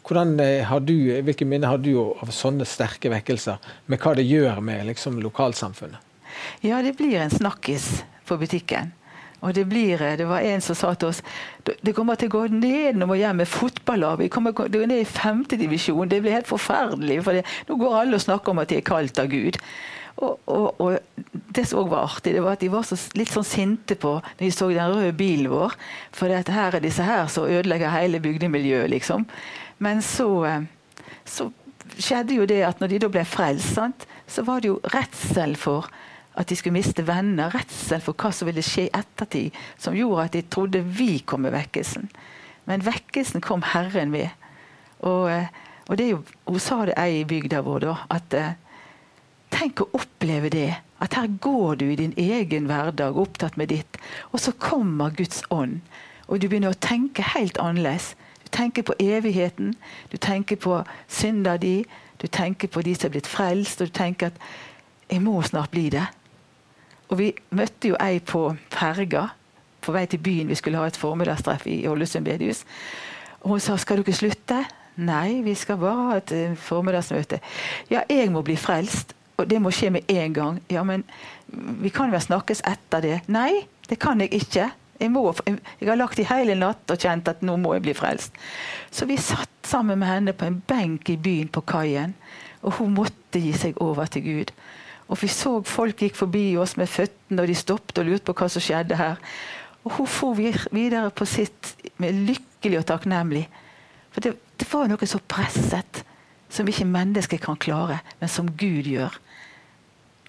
har 0.04 0.80
du, 0.84 1.22
Hvilke 1.24 1.46
minner 1.48 1.72
har 1.72 1.78
du 1.80 1.94
av 1.96 2.32
sånne 2.36 2.68
sterke 2.68 3.08
vekkelser, 3.14 3.62
med 3.88 4.02
hva 4.04 4.16
det 4.20 4.28
gjør 4.28 4.60
med 4.60 4.84
liksom, 4.90 5.22
lokalsamfunnet? 5.24 6.02
Ja, 6.66 6.82
det 6.84 6.98
blir 7.00 7.22
en 7.22 7.32
snakkis 7.32 8.04
på 8.28 8.36
butikken. 8.42 8.92
Og 9.44 9.54
det, 9.56 9.66
blir, 9.68 10.02
eh, 10.02 10.18
det 10.20 10.28
var 10.28 10.46
en 10.48 10.62
som 10.64 10.78
sa 10.78 10.94
til 10.96 11.12
oss 11.12 11.24
det 11.64 11.94
kommer 11.96 12.20
til 12.20 12.32
å 12.32 12.36
gå 12.38 12.44
ned 12.52 13.00
når 13.00 13.10
vi 13.12 13.20
hjem 13.22 13.42
med 13.44 13.48
fotballag. 13.48 14.20
Vi 14.20 14.30
kommer 14.32 14.56
til 14.56 14.84
å 14.84 14.88
ned 14.88 15.00
i 15.04 15.08
femtedivisjon. 15.08 16.10
Det 16.12 16.20
blir 16.24 16.36
helt 16.36 16.50
forferdelig. 16.50 17.22
for 17.24 17.40
Nå 17.70 17.78
går 17.80 18.00
alle 18.02 18.20
og 18.20 18.24
snakker 18.24 18.52
om 18.52 18.64
at 18.64 18.72
de 18.72 18.80
er 18.82 18.88
kalt 18.88 19.20
av 19.20 19.30
Gud. 19.32 19.60
Og, 20.18 20.40
og, 20.46 20.82
og, 20.82 20.98
Det 21.56 21.66
som 21.68 21.80
også 21.80 21.90
var 21.90 22.08
artig, 22.10 22.34
det 22.34 22.44
var 22.44 22.58
at 22.58 22.62
de 22.62 22.70
var 22.74 22.86
så, 22.86 22.98
litt 23.18 23.32
sånn 23.34 23.46
sinte 23.46 23.96
på 24.00 24.16
når 24.20 24.44
de 24.44 24.52
så 24.54 24.70
den 24.70 24.94
røde 24.94 25.16
bilen 25.18 25.52
vår. 25.52 25.76
For 26.12 26.32
det 26.32 26.54
her 26.54 26.76
er 26.76 26.84
disse 26.84 27.06
her 27.06 27.28
som 27.32 27.50
ødelegger 27.50 27.94
hele 27.94 28.22
bygdemiljøet, 28.24 28.90
liksom. 28.94 29.28
Men 29.84 30.02
så, 30.06 30.30
eh, 30.50 30.64
så, 31.26 31.52
skjedde 31.94 32.38
jo 32.40 32.46
det 32.50 32.62
at 32.66 32.80
når 32.82 32.94
de 32.94 33.00
da 33.04 33.10
ble 33.12 33.22
frelst, 33.28 33.76
sant, 33.76 34.06
så 34.28 34.42
var 34.48 34.64
det 34.64 34.72
jo 34.72 34.80
redsel 34.96 35.54
for 35.60 35.90
at 36.36 36.50
de 36.50 36.56
skulle 36.56 36.78
miste 36.78 37.06
venner. 37.08 37.54
Redsel 37.54 38.02
for 38.02 38.18
hva 38.18 38.32
som 38.34 38.50
ville 38.50 38.64
skje 38.66 38.88
i 38.88 38.94
ettertid, 38.98 39.52
som 39.78 39.98
gjorde 39.98 40.28
at 40.28 40.38
de 40.38 40.42
trodde 40.42 40.82
vi 40.82 41.20
kom 41.26 41.46
med 41.46 41.54
vekkelsen. 41.54 42.10
Men 42.66 42.86
vekkelsen 42.86 43.44
kom 43.44 43.64
Herren 43.74 44.12
med. 44.12 44.30
Og, 45.00 45.32
eh, 45.32 45.48
og 45.90 45.98
det 45.98 46.06
er 46.06 46.10
jo, 46.10 46.24
Hun 46.48 46.60
sa 46.60 46.86
det 46.86 46.98
ei 46.98 47.22
i 47.22 47.26
bygda 47.26 47.62
vår, 47.62 47.80
da. 47.80 47.96
at 48.10 48.34
eh, 48.34 48.54
Tenk 49.54 49.82
å 49.82 49.90
oppleve 49.94 50.50
det. 50.50 50.74
At 51.00 51.14
her 51.14 51.28
går 51.28 51.76
du 51.76 51.86
i 51.92 51.96
din 51.96 52.14
egen 52.18 52.66
hverdag 52.66 53.18
opptatt 53.20 53.58
med 53.58 53.70
ditt, 53.70 53.98
og 54.32 54.40
så 54.40 54.52
kommer 54.52 55.14
Guds 55.14 55.44
ånd. 55.52 55.82
Og 56.28 56.42
du 56.42 56.48
begynner 56.48 56.74
å 56.74 56.80
tenke 56.80 57.26
helt 57.36 57.60
annerledes 57.60 58.16
Du 58.44 58.50
tenker 58.50 58.84
på 58.84 58.94
evigheten. 59.00 59.74
Du 60.12 60.18
tenker 60.18 60.56
på 60.56 60.84
synda 61.08 61.58
di. 61.58 61.86
Du 62.22 62.28
tenker 62.28 62.68
på 62.68 62.82
de 62.82 62.96
som 62.96 63.08
er 63.08 63.12
blitt 63.18 63.28
frelst, 63.28 63.82
og 63.82 63.88
du 63.88 63.94
tenker 63.94 64.28
at 64.28 64.38
'jeg 65.10 65.22
må 65.22 65.42
snart 65.42 65.72
bli 65.72 65.90
det'. 65.90 66.23
Og 67.10 67.18
Vi 67.18 67.34
møtte 67.52 67.92
jo 67.92 67.98
ei 68.02 68.20
på 68.20 68.56
ferga 68.74 69.30
på 69.84 69.92
vei 69.92 70.06
til 70.06 70.22
byen. 70.24 70.48
Vi 70.48 70.56
skulle 70.56 70.80
ha 70.80 70.88
et 70.88 70.98
formiddagstreff 70.98 71.68
i 71.68 71.84
Ålesund 71.88 72.26
bedehus. 72.26 72.64
Og 73.42 73.50
hun 73.50 73.60
sa 73.60 73.76
'skal 73.78 74.04
dere 74.04 74.16
slutte'? 74.16 74.66
Nei, 74.96 75.42
vi 75.42 75.56
skal 75.58 75.78
bare 75.78 76.10
ha 76.10 76.18
et 76.18 76.32
eh, 76.32 76.56
formiddagsmøte. 76.56 77.40
Ja, 77.90 78.04
jeg 78.10 78.32
må 78.32 78.42
bli 78.42 78.56
frelst, 78.56 79.16
og 79.38 79.50
det 79.50 79.62
må 79.62 79.72
skje 79.74 79.90
med 79.90 80.02
en 80.08 80.34
gang. 80.34 80.62
Ja, 80.70 80.84
men 80.84 81.04
vi 81.82 81.90
kan 81.90 82.12
vel 82.14 82.22
snakkes 82.22 82.62
etter 82.70 83.02
det? 83.02 83.22
Nei, 83.28 83.66
det 83.90 84.00
kan 84.00 84.22
jeg 84.22 84.34
ikke. 84.34 84.70
Jeg, 85.00 85.12
må, 85.12 85.26
jeg, 85.48 85.90
har 85.90 85.98
lagt 85.98 86.20
i 86.22 86.28
hele 86.30 86.56
natt 86.56 86.92
og 86.92 87.02
kjent 87.02 87.28
at 87.28 87.42
nå 87.42 87.58
må 87.58 87.74
jeg 87.74 87.82
bli 87.88 87.96
frelst. 87.98 88.38
Så 88.92 89.06
vi 89.10 89.18
satt 89.18 89.50
sammen 89.68 90.00
med 90.00 90.08
henne 90.08 90.34
på 90.38 90.46
en 90.46 90.62
benk 90.68 91.10
i 91.10 91.18
byen 91.18 91.50
på 91.50 91.66
kaien. 91.66 92.14
Og 92.62 92.78
hun 92.78 92.94
måtte 92.94 93.42
gi 93.42 93.52
seg 93.58 93.82
over 93.82 94.06
til 94.06 94.24
Gud. 94.24 94.54
Og 95.12 95.20
vi 95.22 95.30
så 95.32 95.58
folk 95.68 96.00
gikk 96.06 96.16
forbi 96.18 96.46
oss 96.62 96.78
med 96.80 96.92
føttene, 96.92 97.44
og 97.44 97.50
de 97.50 97.58
stoppet 97.58 98.00
og 98.02 98.08
lurte 98.08 98.28
på 98.30 98.38
hva 98.40 98.50
som 98.52 98.64
skjedde 98.64 99.00
her. 99.00 99.20
Og 99.84 99.98
hun 99.98 100.08
for 100.08 100.40
videre 100.40 101.10
på 101.12 101.28
sitt 101.28 101.74
med 102.02 102.24
lykkelig 102.30 102.80
og 102.80 102.88
takknemlig. 102.94 103.44
For 104.14 104.24
det, 104.24 104.36
det 104.60 104.68
var 104.72 104.88
noe 104.88 105.10
så 105.10 105.20
presset, 105.28 106.04
som 106.54 106.68
ikke 106.70 106.88
mennesker 106.88 107.42
kan 107.42 107.60
klare, 107.60 108.00
men 108.22 108.32
som 108.32 108.52
Gud 108.58 108.88
gjør. 108.88 109.16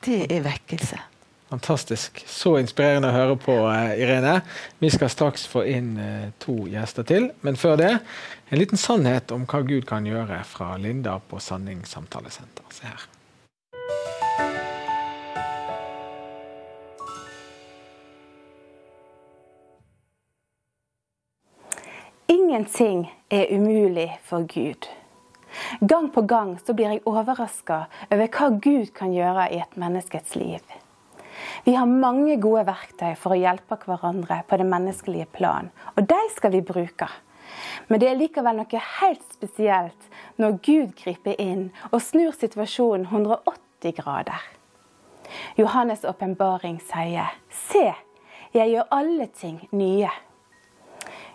Det 0.05 0.25
er 0.33 0.45
vekkelse. 0.45 0.99
Fantastisk. 1.55 2.25
Så 2.27 2.57
inspirerende 2.59 3.13
å 3.13 3.15
høre 3.15 3.37
på, 3.39 3.55
uh, 3.69 3.93
Irene. 3.95 4.41
Vi 4.83 4.91
skal 4.91 5.13
straks 5.13 5.45
få 5.47 5.63
inn 5.71 5.93
uh, 6.01 6.33
to 6.43 6.65
gjester 6.73 7.07
til. 7.07 7.29
Men 7.47 7.61
før 7.61 7.79
det, 7.79 7.93
en 8.49 8.59
liten 8.61 8.81
sannhet 8.81 9.31
om 9.37 9.47
hva 9.47 9.63
Gud 9.63 9.87
kan 9.89 10.09
gjøre 10.09 10.41
fra 10.49 10.75
Linda 10.81 11.21
på 11.29 11.39
Sanning 11.39 11.85
samtalesenter. 11.87 12.67
Se 12.75 12.89
her. 12.89 13.07
Ingenting 22.27 23.13
er 23.31 23.47
umulig 23.53 24.19
for 24.25 24.47
Gud. 24.49 24.89
Gang 25.81 26.13
på 26.13 26.23
gang 26.23 26.55
så 26.65 26.73
blir 26.73 26.95
jeg 26.95 27.03
overraska 27.05 27.83
over 28.09 28.31
hva 28.33 28.49
Gud 28.65 28.95
kan 28.97 29.13
gjøre 29.13 29.51
i 29.53 29.59
et 29.61 29.77
menneskets 29.77 30.33
liv. 30.41 30.65
Vi 31.69 31.75
har 31.77 31.91
mange 31.91 32.39
gode 32.41 32.65
verktøy 32.65 33.13
for 33.21 33.35
å 33.35 33.39
hjelpe 33.43 33.77
hverandre 33.85 34.41
på 34.49 34.57
det 34.57 34.71
menneskelige 34.73 35.29
plan, 35.37 35.69
og 35.99 36.09
de 36.09 36.21
skal 36.33 36.57
vi 36.57 36.65
bruke. 36.65 37.11
Men 37.93 38.01
det 38.01 38.09
er 38.09 38.21
likevel 38.23 38.57
noe 38.57 38.85
helt 39.03 39.25
spesielt 39.37 40.11
når 40.41 40.59
Gud 40.65 40.97
griper 41.05 41.37
inn 41.37 41.69
og 41.91 42.01
snur 42.09 42.33
situasjonen 42.33 43.05
180 43.13 43.99
grader. 44.01 44.41
Johannes' 45.61 46.09
åpenbaring 46.09 46.81
sier, 46.89 47.37
Se, 47.53 47.91
jeg 48.57 48.73
gjør 48.73 48.95
alle 48.97 49.29
ting 49.29 49.67
nye. 49.77 50.09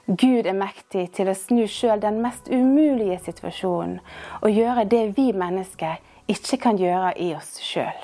Gud 0.09 0.47
er 0.49 0.55
mektig 0.57 1.03
til 1.13 1.27
å 1.29 1.35
snu 1.37 1.67
sjøl 1.69 1.99
den 2.01 2.15
mest 2.23 2.47
umulige 2.49 3.19
situasjonen 3.27 3.99
og 4.41 4.49
gjøre 4.49 4.87
det 4.89 5.01
vi 5.13 5.27
mennesker 5.37 5.99
ikke 6.25 6.57
kan 6.63 6.79
gjøre 6.81 7.11
i 7.21 7.27
oss 7.37 7.59
sjøl. 7.61 7.99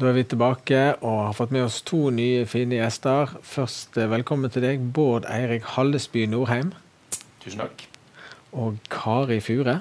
Da 0.00 0.08
er 0.08 0.16
vi 0.16 0.24
tilbake 0.24 0.80
og 1.02 1.20
har 1.26 1.36
fått 1.36 1.52
med 1.52 1.68
oss 1.68 1.82
to 1.84 2.08
nye, 2.08 2.48
fine 2.48 2.80
gjester. 2.80 3.36
Først 3.44 4.00
eh, 4.00 4.08
velkommen 4.08 4.52
til 4.52 4.64
deg, 4.64 4.90
Bård 4.96 5.28
Eirik 5.28 5.68
Hallesby 5.76 6.24
Norheim. 6.32 6.72
Tusen 7.46 7.62
takk. 7.62 7.84
Og 8.58 8.80
Kari 8.90 9.38
Fure. 9.44 9.78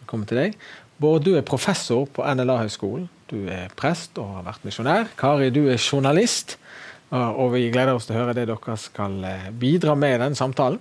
Velkommen 0.00 0.24
til 0.28 0.38
deg. 0.38 0.54
Bård, 0.96 1.26
du 1.26 1.34
er 1.36 1.44
professor 1.44 2.06
på 2.08 2.24
NLA-høgskolen. 2.24 3.04
Du 3.28 3.44
er 3.52 3.72
prest 3.76 4.16
og 4.22 4.38
har 4.38 4.46
vært 4.46 4.64
misjonær. 4.64 5.10
Kari, 5.20 5.50
du 5.52 5.66
er 5.68 5.76
journalist. 5.76 6.56
Og 7.12 7.52
vi 7.52 7.66
gleder 7.68 7.92
oss 7.92 8.08
til 8.08 8.16
å 8.16 8.22
høre 8.22 8.36
det 8.38 8.46
dere 8.48 8.76
skal 8.80 9.18
eh, 9.28 9.50
bidra 9.52 9.92
med 9.98 10.14
i 10.14 10.20
denne 10.22 10.38
samtalen. 10.38 10.80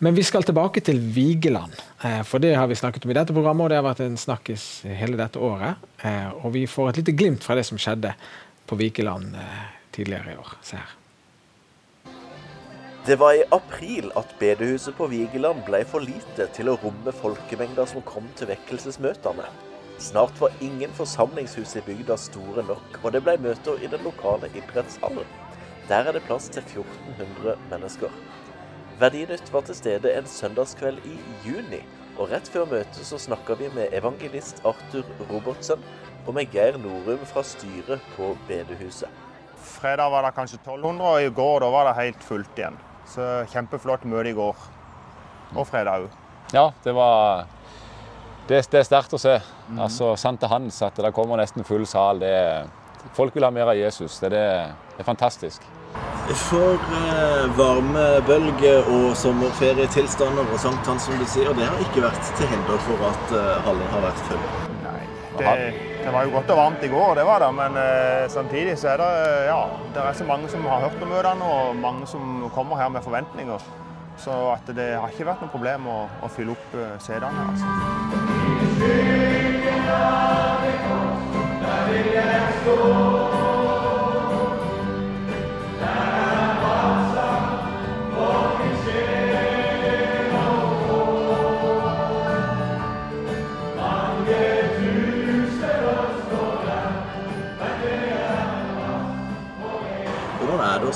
Men 0.00 0.16
vi 0.16 0.24
skal 0.24 0.46
tilbake 0.48 0.80
til 0.80 1.02
Vigeland. 1.12 1.76
Eh, 2.00 2.22
for 2.24 2.40
det 2.40 2.54
har 2.56 2.70
vi 2.72 2.80
snakket 2.80 3.04
om 3.04 3.12
i 3.12 3.18
dette 3.18 3.36
programmet, 3.36 3.66
og 3.66 3.74
det 3.74 3.80
har 3.82 3.84
vært 3.84 4.04
en 4.06 4.16
snakkis 4.16 4.86
hele 4.88 5.20
dette 5.20 5.36
året. 5.36 5.84
Eh, 6.00 6.30
og 6.40 6.54
vi 6.56 6.64
får 6.64 6.94
et 6.94 7.02
lite 7.02 7.16
glimt 7.20 7.44
fra 7.44 7.58
det 7.60 7.68
som 7.68 7.76
skjedde 7.76 8.16
på 8.64 8.80
Vigeland 8.80 9.36
tidligere 9.92 10.32
i 10.32 10.40
år. 10.40 10.56
Se 10.64 10.80
her. 10.80 10.96
Det 13.06 13.14
var 13.20 13.36
i 13.38 13.42
april 13.54 14.08
at 14.18 14.32
bedehuset 14.40 14.96
på 14.98 15.06
Vigeland 15.06 15.60
ble 15.62 15.78
for 15.86 16.02
lite 16.02 16.48
til 16.56 16.72
å 16.72 16.72
romme 16.82 17.12
folkemengder 17.14 17.86
som 17.86 18.02
kom 18.02 18.24
til 18.34 18.48
vekkelsesmøtene. 18.50 19.44
Snart 20.02 20.40
var 20.42 20.56
ingen 20.58 20.90
forsamlingshus 20.90 21.76
i 21.78 21.82
bygda 21.86 22.16
store 22.18 22.64
nok, 22.66 22.98
og 23.04 23.14
det 23.14 23.20
ble 23.22 23.36
møter 23.44 23.78
i 23.78 23.90
den 23.92 24.02
lokale 24.02 24.50
idrettshallen. 24.58 25.28
Der 25.86 26.10
er 26.10 26.18
det 26.18 26.24
plass 26.26 26.48
til 26.50 26.64
1400 26.64 27.54
mennesker. 27.70 28.16
Verdinytt 28.98 29.54
var 29.54 29.62
til 29.68 29.78
stede 29.78 30.16
en 30.16 30.26
søndagskveld 30.26 31.06
i 31.06 31.14
juni, 31.46 31.84
og 32.18 32.34
rett 32.34 32.50
før 32.50 32.66
møtet 32.72 33.06
så 33.06 33.22
snakka 33.22 33.54
vi 33.62 33.70
med 33.76 33.94
evangelist 33.94 34.64
Arthur 34.66 35.06
Robertsen 35.30 35.86
og 36.26 36.34
med 36.40 36.50
Geir 36.50 36.82
Norum 36.82 37.22
fra 37.30 37.46
styret 37.46 38.02
på 38.18 38.34
bedehuset. 38.50 39.14
Fredag 39.62 40.10
var 40.10 40.26
det 40.26 40.34
kanskje 40.42 40.58
1200, 40.64 41.06
og 41.06 41.22
i 41.22 41.34
går 41.38 41.70
var 41.70 41.92
det 41.92 41.96
helt 42.02 42.30
fullt 42.34 42.58
igjen. 42.58 42.82
Så 43.10 43.26
kjempeflott 43.52 44.06
møte 44.08 44.32
i 44.32 44.36
går. 44.36 44.64
Og 45.56 45.66
fredag 45.68 46.06
òg. 46.06 46.16
Ja, 46.54 46.70
det 46.84 46.94
var 46.94 47.46
Det, 48.46 48.60
det 48.70 48.78
er 48.78 48.84
sterkt 48.86 49.14
å 49.14 49.18
se. 49.18 49.40
Mm. 49.68 49.80
Altså, 49.82 50.12
Sant 50.16 50.38
til 50.38 50.50
Hans 50.50 50.82
at 50.86 50.98
det 51.02 51.10
kommer 51.14 51.40
nesten 51.40 51.64
full 51.66 51.86
sal. 51.86 52.20
Det, 52.22 52.34
folk 53.16 53.34
vil 53.34 53.42
ha 53.42 53.50
mer 53.50 53.72
av 53.72 53.78
Jesus. 53.78 54.20
Det, 54.22 54.30
det, 54.30 54.44
det 54.94 55.02
er 55.02 55.08
fantastisk. 55.08 55.66
For 56.46 56.74
eh, 56.74 57.44
varmebølge 57.58 58.72
og 58.92 59.16
sommerferietilstander 59.18 60.46
og 60.46 60.58
sankthans, 60.62 61.06
som 61.06 61.18
du 61.18 61.26
sier, 61.30 61.52
det 61.54 61.66
har 61.66 61.82
ikke 61.86 62.02
vært 62.04 62.32
til 62.38 62.50
hinder 62.50 62.80
for 62.86 63.04
at 63.10 63.34
eh, 63.38 63.52
hallen 63.66 63.92
har 63.94 64.06
vært 64.08 64.24
full? 64.30 64.48
Nei, 64.82 65.02
det, 65.38 65.52
det, 66.06 66.12
var 66.14 66.24
jo 66.24 66.34
godt 66.36 66.50
og 66.54 66.60
varmt 66.60 66.84
i 66.86 66.90
går, 66.90 67.14
det 67.18 67.24
var 67.26 67.42
det. 67.42 67.48
Men 67.54 67.78
eh, 67.82 68.28
samtidig 68.30 68.76
så 68.78 68.92
er 68.94 69.02
det 69.02 69.10
ja, 69.48 69.58
det 69.94 70.04
er 70.04 70.12
så 70.14 70.28
mange 70.28 70.48
som 70.52 70.64
har 70.70 70.86
hørt 70.86 71.02
om 71.02 71.10
møtene, 71.10 71.50
og 71.50 71.76
mange 71.82 72.06
som 72.06 72.46
kommer 72.54 72.78
her 72.78 72.88
med 72.94 73.02
forventninger. 73.02 73.66
Så 74.16 74.56
det 74.66 74.94
har 74.96 75.10
ikke 75.12 75.26
vært 75.28 75.42
noe 75.44 75.52
problem 75.52 75.90
å, 75.92 75.98
å 76.24 76.30
fylle 76.32 76.54
opp 76.54 76.76
uh, 76.78 76.94
setene. 77.04 77.50
Altså. 77.50 77.66
Der 81.66 81.90
vil 81.90 82.14
jeg 82.14 82.54
stå. 82.62 83.45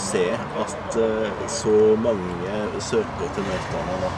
Se 0.00 0.25
at 0.33 0.97
eh, 0.97 1.47
så 1.50 1.76
mange 2.00 2.80
søker 2.83 3.33
til 3.35 3.47
møtene 3.47 3.99
da? 4.02 4.11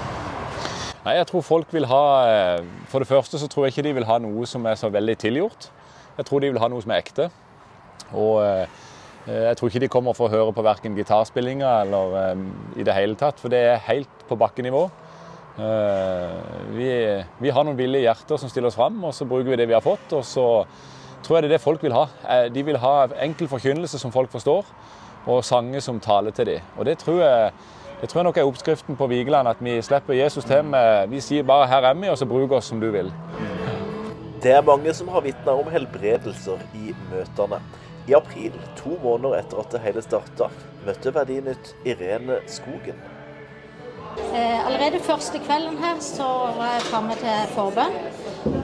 Nei, 1.03 1.17
jeg 1.19 1.27
tror 1.33 1.43
folk 1.43 1.73
vil 1.75 1.89
ha 1.91 2.03
eh, 2.29 2.69
For 2.91 3.03
det 3.03 3.11
første 3.11 3.41
så 3.41 3.49
tror 3.51 3.67
jeg 3.67 3.75
ikke 3.75 3.89
de 3.89 3.97
vil 3.99 4.07
ha 4.07 4.21
noe 4.23 4.47
som 4.47 4.67
er 4.71 4.79
så 4.79 4.93
veldig 4.93 5.17
tilgjort. 5.19 5.71
Jeg 6.19 6.29
tror 6.29 6.43
de 6.43 6.53
vil 6.53 6.63
ha 6.63 6.71
noe 6.71 6.85
som 6.85 6.95
er 6.95 7.03
ekte. 7.03 7.29
Og 8.13 8.39
eh, 8.45 8.81
jeg 9.27 9.59
tror 9.59 9.71
ikke 9.71 9.83
de 9.85 9.91
kommer 9.91 10.17
for 10.19 10.27
å 10.27 10.35
høre 10.35 10.55
på 10.55 10.65
verken 10.67 10.97
gitarspillinga 10.99 11.77
eller 11.85 12.41
i 12.75 12.83
det 12.83 12.95
hele 12.97 13.15
tatt, 13.15 13.39
for 13.39 13.55
det 13.55 13.61
er 13.69 13.85
helt 13.87 14.25
på 14.27 14.35
bakkenivå. 14.35 14.81
Vi, 16.75 16.89
vi 17.39 17.53
har 17.55 17.63
noen 17.63 17.79
ville 17.79 18.01
hjerter 18.03 18.41
som 18.43 18.51
stiller 18.51 18.73
oss 18.73 18.79
fram, 18.81 18.99
og 19.07 19.15
så 19.15 19.23
bruker 19.31 19.53
vi 19.53 19.61
det 19.61 19.69
vi 19.71 19.77
har 19.77 19.85
fått. 19.85 20.11
Og 20.19 20.27
så 20.27 20.49
tror 21.23 21.39
jeg 21.39 21.45
det 21.45 21.53
er 21.53 21.55
det 21.55 21.63
folk 21.63 21.87
vil 21.87 21.95
ha. 21.95 22.09
De 22.51 22.67
vil 22.67 22.81
ha 22.83 22.97
enkel 23.23 23.47
forkynnelse 23.53 24.03
som 24.03 24.11
folk 24.11 24.35
forstår 24.35 24.67
og 25.27 25.45
sanger 25.45 25.81
som 25.81 26.01
taler 26.01 26.31
til 26.31 26.47
dem. 26.47 26.61
Og 26.77 26.87
det 26.87 26.99
tror 26.99 27.21
jeg, 27.23 27.53
jeg 28.01 28.09
tror 28.09 28.23
nok 28.27 28.37
er 28.37 28.49
oppskriften 28.49 28.97
på 28.97 29.07
Vigeland, 29.07 29.49
at 29.49 29.61
vi 29.61 29.77
slipper 29.83 30.15
Jesus 30.15 30.45
til 30.45 30.65
med 30.65 31.09
Vi 31.09 31.21
sier 31.21 31.43
bare 31.43 31.67
'her 31.67 31.83
er 31.91 31.95
vi', 31.95 32.11
og 32.11 32.19
så 32.19 32.27
bruk 32.27 32.53
oss 32.53 32.65
som 32.65 32.81
du 32.81 32.91
vil. 32.91 33.13
Det 34.43 34.51
er 34.51 34.63
mange 34.63 34.95
som 34.95 35.09
har 35.09 35.21
vitna 35.21 35.53
om 35.53 35.71
helbredelser 35.71 36.59
i 36.75 36.95
møtene. 37.13 37.61
I 38.09 38.13
april, 38.13 38.53
to 38.77 38.99
måneder 39.03 39.39
etter 39.39 39.61
at 39.61 39.71
det 39.71 39.81
hele 39.81 40.03
starta, 40.03 40.49
møtte 40.87 41.15
Verdinytt 41.15 41.77
Irene 41.87 42.41
Skogen. 42.47 42.99
Eh, 44.35 44.67
allerede 44.67 44.99
første 45.01 45.39
kvelden 45.39 45.79
her 45.79 46.01
så 46.01 46.27
var 46.59 46.75
jeg 46.75 46.83
framme 46.83 47.15
til 47.15 47.55
forbønn. 47.55 47.95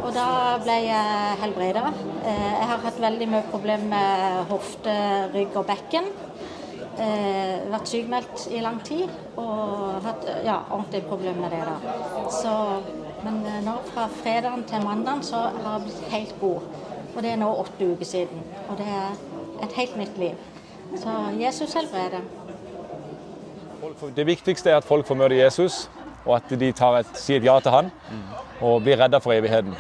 Og 0.03 0.11
da 0.15 0.59
ble 0.65 0.77
jeg 0.89 1.39
helbreda. 1.43 1.93
Eh, 2.27 2.53
jeg 2.59 2.67
har 2.73 2.83
hatt 2.85 3.01
veldig 3.01 3.29
mye 3.29 3.47
problemer 3.51 3.87
med 3.87 4.45
hofte, 4.51 4.97
rygg 5.35 5.57
og 5.57 5.67
bekken 5.71 6.11
eh, 7.03 7.65
vært 7.73 7.91
sykemeldt 7.91 8.47
i 8.55 8.63
lang 8.65 8.79
tid 8.87 9.09
og 9.37 9.99
hatt 10.05 10.27
ja, 10.45 10.61
ordentlig 10.71 11.03
problemer 11.09 11.47
med 11.47 11.55
det. 11.57 11.63
da. 11.67 12.27
Så, 12.33 12.55
men 13.25 13.41
eh, 13.47 13.61
nå 13.67 13.79
fra 13.93 14.09
fredagen 14.21 14.65
til 14.69 14.85
mandagen 14.87 15.23
så 15.27 15.49
har 15.49 15.79
jeg 15.79 15.87
blitt 15.87 16.13
helt 16.15 16.35
god. 16.41 16.69
Og 17.15 17.23
det 17.25 17.33
er 17.33 17.41
nå 17.41 17.51
åtte 17.65 17.93
uker 17.93 18.09
siden. 18.09 18.43
Og 18.69 18.79
det 18.79 18.89
er 18.89 19.65
et 19.67 19.79
helt 19.81 19.97
nytt 19.99 20.19
liv. 20.19 20.49
Så 20.97 21.15
Jesus 21.41 21.75
helbreder. 21.75 22.25
Det 24.17 24.27
viktigste 24.27 24.71
er 24.71 24.81
at 24.81 24.87
folk 24.87 25.07
får 25.07 25.17
møte 25.19 25.37
Jesus, 25.39 25.87
og 26.25 26.37
at 26.37 26.51
de 26.61 26.69
et, 26.69 27.15
sier 27.17 27.45
ja 27.45 27.59
til 27.61 27.73
han 27.73 27.91
og 28.61 28.83
blir 28.83 28.99
redda 29.01 29.21
for 29.23 29.33
evigheten. 29.33 29.77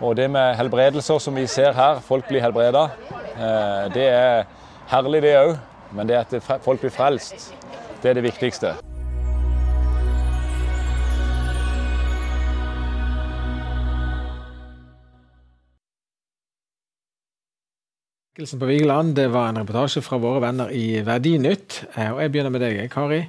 Og 0.00 0.16
det 0.16 0.26
med 0.30 0.56
helbredelser 0.58 1.18
som 1.22 1.36
vi 1.36 1.46
ser 1.46 1.72
her, 1.72 2.00
folk 2.04 2.26
blir 2.28 2.42
helbreda, 2.42 2.88
eh, 3.36 3.94
det 3.94 4.08
er 4.08 4.44
herlig 4.90 5.22
det 5.22 5.36
òg. 5.38 5.54
Men 5.94 6.10
det 6.10 6.18
at 6.18 6.34
folk 6.64 6.82
blir 6.82 6.92
frelst, 6.94 7.52
det 8.02 8.10
er 8.10 8.18
det 8.18 8.26
viktigste. 8.26 8.74
På 18.34 18.66
Vigeland 18.66 19.14
det 19.14 19.28
var 19.30 19.48
en 19.48 19.60
reportasje 19.62 20.00
fra 20.02 20.18
våre 20.18 20.40
venner 20.42 20.72
i 20.74 20.98
Verdinytt. 21.06 21.84
Eh, 21.94 22.10
og 22.10 22.18
Jeg 22.20 22.32
begynner 22.34 22.50
med 22.50 22.64
deg, 22.66 22.80
Kari. 22.90 23.20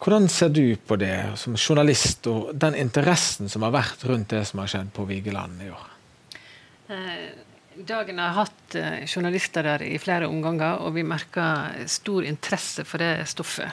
Hvordan 0.00 0.28
ser 0.30 0.52
du 0.54 0.76
på 0.78 0.96
det 0.96 1.34
som 1.36 1.56
journalist, 1.58 2.26
og 2.30 2.54
den 2.54 2.78
interessen 2.78 3.50
som 3.50 3.66
har 3.66 3.74
vært 3.74 4.04
rundt 4.06 4.30
det 4.30 4.44
som 4.46 4.62
har 4.62 4.70
skjedd 4.70 4.92
på 4.94 5.08
Vigeland 5.10 5.58
i 5.66 5.72
år? 5.74 5.88
Eh, 6.94 7.49
Dagen 7.86 8.18
har 8.18 8.34
hatt 8.36 8.74
eh, 8.76 9.06
journalister 9.08 9.64
der 9.64 9.82
i 9.86 9.96
flere 10.00 10.28
omganger, 10.28 10.82
og 10.84 10.94
vi 10.98 11.04
merker 11.06 11.86
stor 11.88 12.26
interesse 12.28 12.84
for 12.84 13.00
det 13.00 13.28
stoffet. 13.30 13.72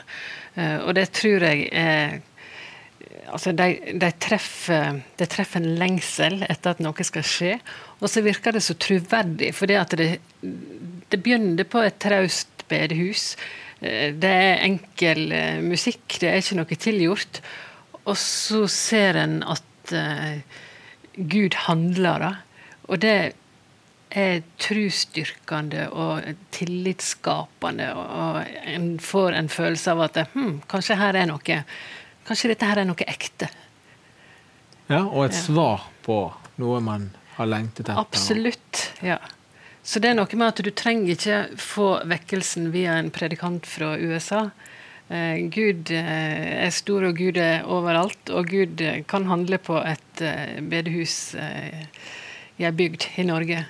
Eh, 0.54 0.78
og 0.80 0.94
det 0.96 1.10
tror 1.18 1.44
jeg 1.44 1.66
er 1.76 2.20
altså 3.28 3.52
de, 3.52 3.66
de, 4.00 4.10
treffer, 4.22 5.02
de, 5.18 5.26
treffer, 5.28 5.60
en 5.60 5.76
lengsel 5.80 6.40
etter 6.46 6.72
at 6.72 6.80
noe 6.84 7.04
skal 7.04 7.26
skje. 7.26 7.50
Og 8.00 8.08
så 8.08 8.22
virker 8.24 8.56
det 8.56 8.62
så 8.64 8.78
troverdig, 8.80 9.50
for 9.56 9.68
det, 9.68 10.08
det 10.40 11.20
begynner 11.20 11.68
på 11.68 11.82
et 11.84 11.98
traust 12.00 12.64
bedehus. 12.70 13.34
Eh, 13.82 14.14
det 14.16 14.32
er 14.46 14.64
enkel 14.70 15.26
musikk, 15.66 16.20
det 16.22 16.30
er 16.30 16.40
ikke 16.40 16.60
noe 16.62 16.80
tilgjort. 16.86 17.42
Og 18.06 18.16
så 18.16 18.62
ser 18.72 19.20
en 19.20 19.42
at 19.44 19.92
uh, 19.92 20.40
Gud 21.12 21.58
handler, 21.66 22.22
da. 22.24 22.30
Og 22.88 23.02
det 23.04 23.18
er 24.10 24.42
trusdyrkende 24.60 25.88
og 25.92 26.26
tillitsskapende. 26.54 27.88
Og 27.94 28.42
en 28.74 28.90
får 29.02 29.38
en 29.38 29.48
følelse 29.52 29.94
av 29.94 30.04
at 30.08 30.20
hm, 30.34 30.60
kanskje 30.70 30.98
her 31.00 31.22
er 31.22 31.30
noe 31.30 31.62
Kanskje 32.28 32.50
dette 32.50 32.66
her 32.68 32.76
er 32.82 32.84
noe 32.84 33.04
ekte. 33.08 33.46
Ja, 34.90 34.98
og 35.06 35.30
et 35.30 35.32
ja. 35.32 35.40
svar 35.46 35.86
på 36.04 36.18
noe 36.60 36.80
man 36.84 37.06
har 37.38 37.48
lengtet 37.48 37.86
etter. 37.86 37.96
Absolutt. 37.96 38.82
ja. 39.00 39.16
Så 39.80 40.02
det 40.04 40.10
er 40.10 40.18
noe 40.18 40.36
med 40.36 40.50
at 40.50 40.60
du 40.60 40.68
trenger 40.76 41.14
ikke 41.14 41.38
få 41.56 41.86
vekkelsen 42.10 42.68
via 42.74 42.98
en 43.00 43.08
predikant 43.14 43.64
fra 43.64 43.94
USA. 43.96 44.50
Eh, 45.08 45.40
Gud 45.48 45.88
eh, 45.94 46.66
er 46.66 46.74
stor, 46.76 47.06
og 47.08 47.16
Gud 47.16 47.40
er 47.40 47.64
overalt. 47.64 48.28
Og 48.28 48.52
Gud 48.52 48.82
eh, 48.84 49.00
kan 49.08 49.24
handle 49.30 49.56
på 49.56 49.78
et 49.80 50.20
eh, 50.20 50.58
bedehus 50.60 51.32
eh, 51.40 51.86
i 52.60 52.68
ei 52.68 52.74
bygd 52.76 53.08
i 53.16 53.24
Norge. 53.24 53.64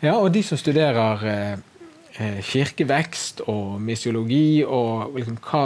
Ja, 0.00 0.14
og 0.14 0.30
de 0.30 0.44
som 0.46 0.58
studerer 0.60 1.24
eh, 1.26 2.40
kirkevekst 2.46 3.42
og 3.50 3.80
misiologi, 3.82 4.62
og 4.62 5.16
liksom 5.18 5.40
hva 5.42 5.64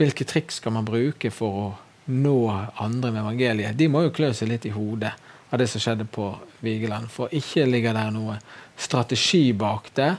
hvilke 0.00 0.24
triks 0.24 0.60
skal 0.60 0.72
man 0.72 0.86
bruke 0.88 1.28
for 1.32 1.56
å 1.60 1.66
nå 2.12 2.36
andre 2.80 3.10
med 3.10 3.22
evangeliet? 3.22 3.76
De 3.76 3.88
må 3.92 4.06
jo 4.06 4.14
klø 4.16 4.30
seg 4.36 4.48
litt 4.52 4.68
i 4.68 4.72
hodet 4.72 5.12
av 5.50 5.60
det 5.60 5.66
som 5.68 5.82
skjedde 5.82 6.06
på 6.08 6.30
Vigeland. 6.64 7.10
For 7.12 7.32
ikke 7.36 7.66
ligger 7.68 7.96
der 7.96 8.12
noe 8.14 8.38
strategi 8.80 9.50
bak 9.56 9.90
det. 9.96 10.10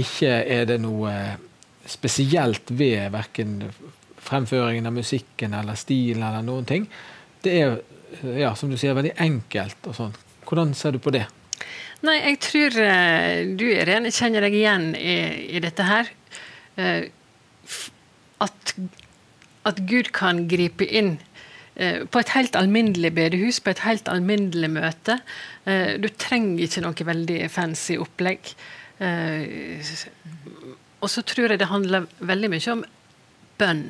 Ikke 0.00 0.32
er 0.44 0.68
det 0.68 0.78
noe 0.80 1.12
spesielt 1.88 2.72
ved 2.76 3.12
verken 3.12 3.62
fremføringen 4.28 4.88
av 4.88 4.96
musikken 4.96 5.56
eller 5.56 5.78
stilen 5.80 6.24
eller 6.24 6.44
noen 6.44 6.68
ting. 6.68 6.88
Det 7.44 7.56
er 7.56 7.78
ja, 8.36 8.54
som 8.56 8.72
du 8.72 8.76
sier, 8.80 8.96
veldig 8.96 9.16
enkelt 9.20 9.88
og 9.88 9.96
sånn. 9.96 10.16
Hvordan 10.48 10.72
ser 10.76 10.96
du 10.96 11.02
på 11.04 11.12
det? 11.12 11.26
Nei, 12.06 12.16
jeg 12.22 12.38
tror 12.44 12.76
uh, 12.78 13.56
du 13.58 13.66
Irene, 13.72 14.12
kjenner 14.14 14.44
deg 14.46 14.54
igjen 14.54 14.92
i, 14.94 15.18
i 15.56 15.62
dette 15.64 15.86
her. 15.88 16.10
Uh, 16.78 17.08
at 18.44 18.74
at 19.68 19.82
Gud 19.88 20.12
kan 20.16 20.46
gripe 20.50 20.86
inn 20.86 21.16
eh, 21.76 22.04
på 22.08 22.22
et 22.22 22.34
helt 22.36 22.56
alminnelig 22.58 23.12
bedehus, 23.16 23.60
på 23.60 23.72
et 23.74 23.84
helt 23.84 24.08
alminnelig 24.10 24.70
møte. 24.72 25.18
Eh, 25.68 25.96
du 26.00 26.08
trenger 26.14 26.66
ikke 26.66 26.84
noe 26.84 27.08
veldig 27.10 27.40
fancy 27.52 27.98
opplegg. 28.00 28.52
Eh, 29.04 29.82
og 30.98 31.12
så 31.12 31.22
tror 31.22 31.54
jeg 31.54 31.60
det 31.60 31.70
handler 31.70 32.08
veldig 32.18 32.52
mye 32.54 32.72
om 32.74 32.86
bønn. 33.60 33.84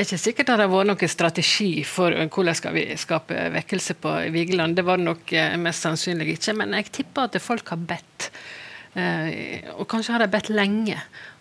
Er 0.00 0.06
ikke 0.06 0.20
sikkert 0.22 0.48
det 0.48 0.54
har 0.56 0.70
vært 0.72 0.88
noen 0.88 1.12
strategi 1.12 1.82
for 1.84 2.14
hvordan 2.16 2.56
skal 2.56 2.72
vi 2.72 2.86
skape 2.96 3.50
vekkelse 3.52 3.98
på 4.00 4.14
Vigeland. 4.32 4.78
Det 4.78 4.86
var 4.88 4.96
det 4.96 5.04
nok 5.10 5.34
mest 5.60 5.84
sannsynlig 5.84 6.38
ikke, 6.38 6.54
men 6.56 6.72
jeg 6.78 6.88
tipper 7.02 7.28
at 7.28 7.36
folk 7.44 7.68
har 7.74 7.82
bedt. 7.90 8.30
Og 9.76 9.84
kanskje 9.90 10.14
har 10.14 10.24
de 10.24 10.30
bedt 10.32 10.48
lenge 10.54 10.96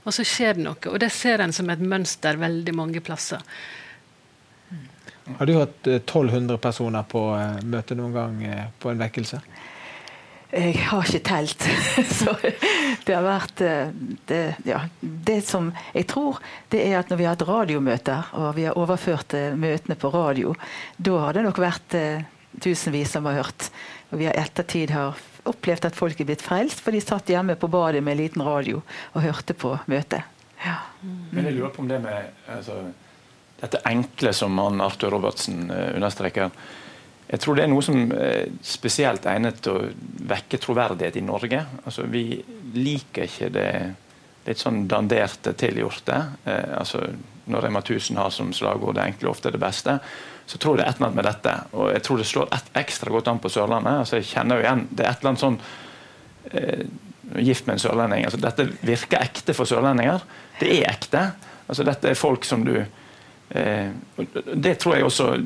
og 0.09 0.15
så 0.15 0.25
skjer 0.25 0.57
det 0.57 0.65
noe. 0.65 0.79
Og 0.89 0.97
det 1.01 1.11
ser 1.13 1.43
en 1.43 1.53
som 1.55 1.69
et 1.69 1.81
mønster 1.81 2.39
veldig 2.39 2.75
mange 2.77 3.03
plasser. 3.05 3.43
Har 5.37 5.45
du 5.45 5.53
hatt 5.59 5.85
1200 5.85 6.55
eh, 6.55 6.61
personer 6.61 7.05
på 7.05 7.21
møte 7.69 7.97
noen 7.97 8.15
gang 8.15 8.39
på 8.81 8.89
en 8.89 9.03
vekkelse? 9.03 9.41
Jeg 10.49 10.79
har 10.89 11.05
ikke 11.05 11.21
telt. 11.29 11.65
så 12.19 12.33
det 13.05 13.13
har 13.13 13.25
vært 13.25 13.61
det, 14.29 14.41
ja, 14.65 14.81
det 15.01 15.39
som 15.45 15.69
jeg 15.93 16.07
tror, 16.09 16.39
det 16.73 16.81
er 16.87 16.97
at 16.99 17.11
når 17.11 17.19
vi 17.19 17.27
har 17.27 17.35
hatt 17.37 17.45
radiomøter, 17.49 18.31
og 18.33 18.49
vi 18.57 18.65
har 18.65 18.77
overført 18.79 19.35
møtene 19.59 19.97
på 19.99 20.11
radio, 20.13 20.55
da 20.97 21.21
har 21.27 21.37
det 21.37 21.45
nok 21.45 21.61
vært 21.61 21.97
tusenvis 22.63 23.13
som 23.13 23.29
har 23.29 23.43
hørt. 23.43 23.69
Og 24.09 24.21
vi 24.21 24.25
har 24.25 24.37
ettertid 24.41 24.93
har 24.95 25.17
opplevd 25.49 25.87
at 25.89 25.97
folk 25.97 26.19
er 26.19 26.27
blitt 26.29 26.43
frelst, 26.43 26.81
for 26.83 26.95
de 26.95 27.01
satt 27.03 27.29
hjemme 27.29 27.55
på 27.59 27.69
badet 27.71 28.01
med 28.03 28.15
en 28.15 28.23
liten 28.23 28.45
radio 28.45 28.81
og 29.13 29.23
hørte 29.23 29.55
på 29.57 29.75
møtet. 29.91 30.25
Ja. 30.65 30.81
Mm. 31.01 31.21
Men 31.31 31.47
jeg 31.47 31.57
lurer 31.59 31.73
på 31.75 31.83
om 31.83 31.89
det 31.91 32.01
med 32.03 32.49
altså, 32.51 32.81
dette 33.61 33.81
enkle 33.87 34.33
som 34.35 34.57
han 34.59 34.81
Arthur 34.83 35.13
Robertsen 35.15 35.69
understreker. 35.71 36.51
Jeg 37.29 37.41
tror 37.43 37.57
det 37.57 37.63
er 37.63 37.69
noe 37.69 37.85
som 37.85 38.13
er 38.15 38.47
spesielt 38.65 39.25
egnet 39.29 39.59
til 39.61 39.75
å 39.77 39.89
vekke 40.31 40.57
troverdighet 40.61 41.19
i 41.19 41.25
Norge. 41.25 41.59
Altså, 41.83 42.07
vi 42.09 42.39
liker 42.73 43.27
ikke 43.27 43.51
det 43.53 43.71
litt 44.47 44.61
sånn 44.61 44.87
danderte, 44.89 45.53
tilgjorte. 45.53 46.17
Eh, 46.49 46.71
altså, 46.79 47.03
når 47.49 47.67
Rema 47.67 47.83
1000 47.83 48.17
har 48.17 48.33
som 48.33 48.49
slagord 48.53 48.95
'det 48.95 49.05
enkle 49.05 49.29
ofte 49.29 49.49
er 49.49 49.57
det 49.57 49.61
beste', 49.61 49.99
så 50.45 50.57
tror 50.57 50.77
jeg 50.77 50.77
det 50.77 50.85
er 50.85 50.89
et 50.89 50.95
eller 50.97 51.07
annet 51.07 51.15
med 51.15 51.25
dette. 51.25 51.53
Og 51.73 51.91
jeg 51.93 52.01
tror 52.03 52.17
det 52.17 52.25
slår 52.25 52.49
ekstra 52.75 53.11
godt 53.11 53.27
an 53.27 53.39
på 53.39 53.49
Sørlandet. 53.49 53.99
altså 53.99 54.15
jeg 54.15 54.25
kjenner 54.25 54.55
jo 54.55 54.61
igjen, 54.61 54.87
Det 54.95 55.05
er 55.05 55.09
et 55.09 55.19
eller 55.19 55.29
annet 55.29 55.39
sånn 55.39 55.59
eh, 56.51 56.85
Gift 57.37 57.67
med 57.67 57.73
en 57.73 57.79
sørlending. 57.79 58.25
altså 58.25 58.41
Dette 58.41 58.65
virker 58.81 59.21
ekte 59.21 59.53
for 59.53 59.65
sørlendinger. 59.65 60.21
Det 60.59 60.79
er 60.79 60.89
ekte. 60.89 61.31
altså 61.67 61.83
Dette 61.83 62.09
er 62.09 62.13
folk 62.13 62.43
som 62.43 62.65
du 62.65 62.85
eh, 63.49 63.91
Det 64.55 64.79
tror 64.79 64.95
jeg 64.95 65.05
også 65.05 65.37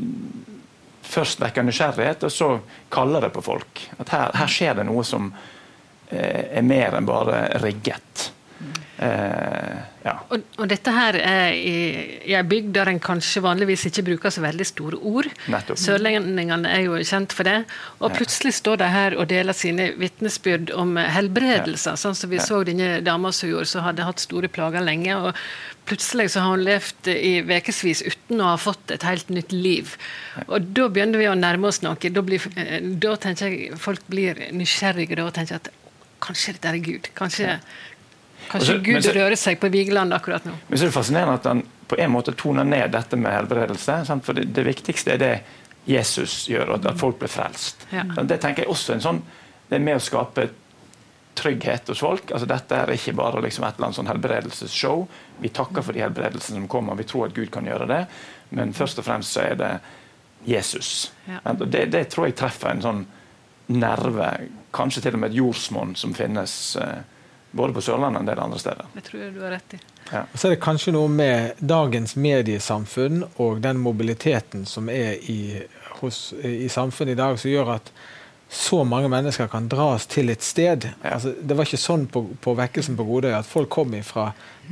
først 1.03 1.41
vekker 1.43 1.65
nysgjerrighet, 1.67 2.23
og 2.23 2.31
så 2.31 2.49
kaller 2.93 3.25
det 3.27 3.33
på 3.35 3.43
folk. 3.45 3.83
At 3.99 4.13
her, 4.13 4.31
her 4.39 4.51
skjer 4.51 4.79
det 4.79 4.87
noe 4.87 5.03
som 5.07 5.29
eh, 6.09 6.57
er 6.59 6.65
mer 6.65 6.97
enn 6.97 7.09
bare 7.09 7.45
rigget. 7.63 8.29
Eh, 8.93 9.77
ja. 10.05 10.11
og, 10.29 10.43
og, 10.59 10.67
dette 10.69 10.91
her 10.93 11.15
er 11.17 11.55
i, 11.57 11.77
i 12.29 12.35
ei 12.37 12.43
bygd 12.45 12.75
der 12.75 12.91
en 12.91 12.99
kanskje 13.01 13.41
vanligvis 13.41 13.87
ikke 13.89 14.03
bruker 14.05 14.33
så 14.33 14.43
veldig 14.43 14.67
store 14.69 14.99
ord. 15.01 15.29
Sørlendingene 15.79 16.69
er 16.69 16.85
jo 16.85 16.99
kjent 17.01 17.33
for 17.33 17.49
det. 17.49 17.63
Og 17.99 18.13
plutselig 18.13 18.53
står 18.59 18.83
de 18.83 18.89
her 18.93 19.17
og 19.17 19.27
deler 19.33 19.57
sine 19.57 19.89
vitnesbyrd 19.97 20.73
om 20.77 20.95
helbredelser, 21.01 21.97
sånn 21.99 22.17
som 22.17 22.31
vi 22.31 22.41
så 22.43 22.61
denne 22.67 22.99
dama 23.05 23.33
som 23.33 23.49
gjorde, 23.49 23.71
som 23.73 23.87
hadde 23.87 24.05
hatt 24.05 24.21
store 24.21 24.51
plager 24.53 24.85
lenge. 24.85 25.17
og 25.17 25.33
Plutselig 25.89 26.29
så 26.31 26.45
har 26.45 26.53
hun 26.53 26.63
levd 26.63 27.09
i 27.11 27.35
ukevis 27.43 28.05
uten 28.05 28.39
å 28.39 28.53
ha 28.53 28.59
fått 28.61 28.93
et 28.93 29.03
helt 29.03 29.33
nytt 29.33 29.51
liv. 29.51 29.97
Og 30.45 30.69
Da 30.77 30.87
begynner 30.87 31.19
vi 31.19 31.31
å 31.31 31.35
nærme 31.35 31.67
oss 31.67 31.81
noe. 31.83 31.97
Da, 31.97 32.21
blir, 32.23 32.45
eh, 32.55 32.79
da 32.79 33.17
tenker 33.17 33.49
jeg 33.49 33.79
folk 33.81 34.05
blir 34.07 34.37
nysgjerrige 34.55 35.17
da 35.19 35.25
og 35.27 35.33
tenker 35.35 35.59
at 35.59 35.73
kanskje 36.23 36.55
dette 36.55 36.71
er 36.71 36.79
Gud. 36.83 37.09
Kanskje, 37.17 37.57
Kanskje 38.51 38.77
Gud 38.85 39.03
så, 39.05 39.13
rører 39.15 39.37
seg 39.39 39.59
på 39.61 39.69
Vigeland 39.73 40.13
akkurat 40.15 40.45
nå. 40.47 40.55
Men 40.67 40.79
så 40.79 40.85
er 40.85 40.91
det 40.91 40.95
fascinerende 40.95 41.37
at 41.39 41.49
han 41.49 41.63
på 41.89 41.99
en 41.99 42.11
måte 42.13 42.33
toner 42.37 42.67
ned 42.67 42.91
dette 42.93 43.19
med 43.19 43.33
helbredelse. 43.35 43.99
Sant? 44.07 44.25
For 44.25 44.37
det, 44.37 44.49
det, 44.55 44.65
viktigste 44.67 45.15
er 45.15 45.21
det 45.21 45.33
Jesus 45.89 46.43
gjør, 46.49 46.75
og 46.75 46.89
at 46.89 46.99
folk 46.99 47.19
blir 47.21 47.31
frelst. 47.31 47.87
Ja. 47.91 48.05
Det 48.23 48.39
tenker 48.41 48.63
jeg 48.63 48.71
også 48.71 48.95
en 48.95 49.03
sånn, 49.03 49.23
det 49.69 49.79
er 49.79 49.83
med 49.83 49.99
å 49.99 50.03
skape 50.03 50.47
trygghet 51.33 51.87
hos 51.87 51.99
folk. 51.99 52.31
altså 52.31 52.47
Dette 52.49 52.77
er 52.77 52.93
ikke 52.93 53.15
bare 53.17 53.41
liksom 53.43 53.65
et 53.65 53.77
eller 53.77 53.89
annet 53.89 53.99
sånn 53.99 54.11
helbredelsesshow. 54.11 55.03
Vi 55.41 55.51
takker 55.53 55.85
for 55.85 55.95
de 55.95 56.03
helbredelsene 56.03 56.61
som 56.61 56.69
kommer, 56.71 56.97
vi 56.99 57.07
tror 57.09 57.27
at 57.27 57.35
Gud 57.35 57.51
kan 57.53 57.67
gjøre 57.67 57.89
det. 57.89 58.01
Men 58.53 58.73
først 58.77 59.01
og 59.01 59.07
fremst 59.07 59.33
så 59.33 59.47
er 59.47 59.57
det 59.59 59.71
Jesus. 60.45 61.11
Ja. 61.25 61.41
Det, 61.65 61.87
det, 61.91 62.05
tror 62.11 62.29
jeg 62.29 62.37
treffer 62.37 62.73
en 62.73 62.83
sånn 62.83 63.03
nerve, 63.73 64.29
kanskje 64.75 65.05
til 65.05 65.17
og 65.17 65.23
med 65.23 65.31
et 65.31 65.39
jordsmonn 65.39 65.95
som 65.97 66.13
finnes. 66.17 66.53
Eh, 66.77 67.01
både 67.53 67.73
på 67.75 67.83
Sørlandet 67.85 68.19
og 68.19 68.23
en 68.23 68.31
del 68.31 68.41
andre 68.41 68.59
steder. 68.61 68.89
Det 68.95 69.03
tror 69.05 69.21
jeg 69.21 69.33
du 69.35 69.43
har 69.43 69.53
rett 69.53 69.75
i. 69.77 69.79
Ja. 70.09 70.23
Så 70.33 70.47
er 70.47 70.55
det 70.55 70.63
kanskje 70.63 70.93
noe 70.95 71.11
med 71.11 71.61
dagens 71.61 72.15
mediesamfunn 72.17 73.23
og 73.41 73.61
den 73.63 73.79
mobiliteten 73.81 74.65
som 74.69 74.89
er 74.89 75.21
i, 75.29 75.61
hos, 76.01 76.25
i 76.41 76.67
samfunnet 76.71 77.13
i 77.13 77.21
dag, 77.21 77.39
som 77.39 77.53
gjør 77.53 77.75
at 77.77 77.93
så 78.53 78.83
mange 78.85 79.09
mennesker 79.09 79.47
kan 79.49 79.67
dras 79.69 80.05
til 80.09 80.29
et 80.29 80.43
sted. 80.45 80.85
Ja. 81.01 81.15
Altså, 81.15 81.33
det 81.41 81.57
var 81.57 81.65
ikke 81.69 81.81
sånn 81.81 82.05
på, 82.11 82.25
på 82.41 82.53
vekkelsen 82.57 82.97
på 82.97 83.05
Godøy 83.07 83.33
at 83.33 83.49
folk 83.49 83.71
kom 83.73 83.95
fra 84.05 84.27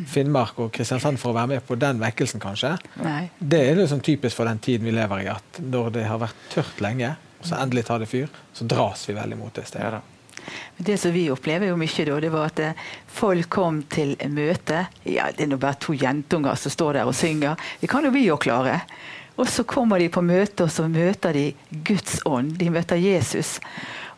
Finnmark 0.10 0.60
og 0.62 0.70
Kristiansand 0.76 1.22
for 1.22 1.32
å 1.32 1.38
være 1.40 1.56
med 1.56 1.66
på 1.66 1.78
den 1.82 2.02
vekkelsen, 2.02 2.42
kanskje. 2.44 2.76
Nei. 3.02 3.26
Det 3.38 3.62
er 3.72 3.80
liksom 3.80 4.04
typisk 4.06 4.38
for 4.38 4.50
den 4.50 4.62
tiden 4.62 4.90
vi 4.90 4.94
lever 4.96 5.26
i, 5.26 5.30
at 5.34 5.62
når 5.66 5.94
det 5.98 6.08
har 6.10 6.22
vært 6.22 6.48
tørt 6.54 6.82
lenge, 6.84 7.16
og 7.42 7.50
så 7.50 7.58
endelig 7.58 7.88
tar 7.90 8.02
det 8.04 8.10
fyr, 8.12 8.30
så 8.54 8.70
dras 8.70 9.08
vi 9.10 9.18
veldig 9.18 9.40
mot 9.40 9.54
det 9.58 9.66
stedet. 9.70 9.98
Ja, 9.98 10.21
det 10.78 10.98
som 10.98 11.14
vi 11.14 11.28
opplever 11.32 11.72
jo 11.72 11.80
mye 11.80 12.06
da, 12.08 12.20
det 12.24 12.30
var 12.34 12.52
at 12.52 12.60
eh, 12.64 12.84
folk 13.08 13.50
kom 13.54 13.82
til 13.92 14.16
møte. 14.30 14.86
Ja, 15.04 15.30
det 15.36 15.46
er 15.46 15.52
nå 15.52 15.60
bare 15.62 15.80
to 15.82 15.96
jentunger 15.98 16.60
som 16.60 16.74
står 16.74 17.00
der 17.00 17.10
og 17.10 17.18
synger. 17.18 17.60
Det 17.82 17.90
kan 17.92 18.06
jo 18.06 18.14
vi 18.14 18.26
jo 18.28 18.40
klare. 18.42 18.82
Og 19.40 19.50
så 19.50 19.64
kommer 19.64 20.00
de 20.00 20.10
på 20.12 20.22
møte, 20.22 20.68
og 20.68 20.72
så 20.72 20.88
møter 20.92 21.34
de 21.34 21.46
Guds 21.88 22.20
ånd. 22.28 22.56
De 22.60 22.70
møter 22.70 23.00
Jesus. 23.00 23.60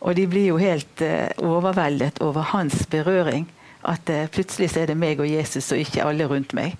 Og 0.04 0.16
de 0.18 0.26
blir 0.28 0.50
jo 0.50 0.60
helt 0.60 1.00
uh, 1.00 1.30
overveldet 1.40 2.20
over 2.20 2.50
hans 2.52 2.84
berøring. 2.90 3.46
At 3.88 4.10
uh, 4.10 4.26
plutselig 4.32 4.72
så 4.74 4.82
er 4.82 4.92
det 4.92 4.98
meg 5.00 5.22
og 5.22 5.30
Jesus 5.30 5.70
og 5.72 5.80
ikke 5.80 6.04
alle 6.04 6.26
rundt 6.28 6.52
meg. 6.56 6.76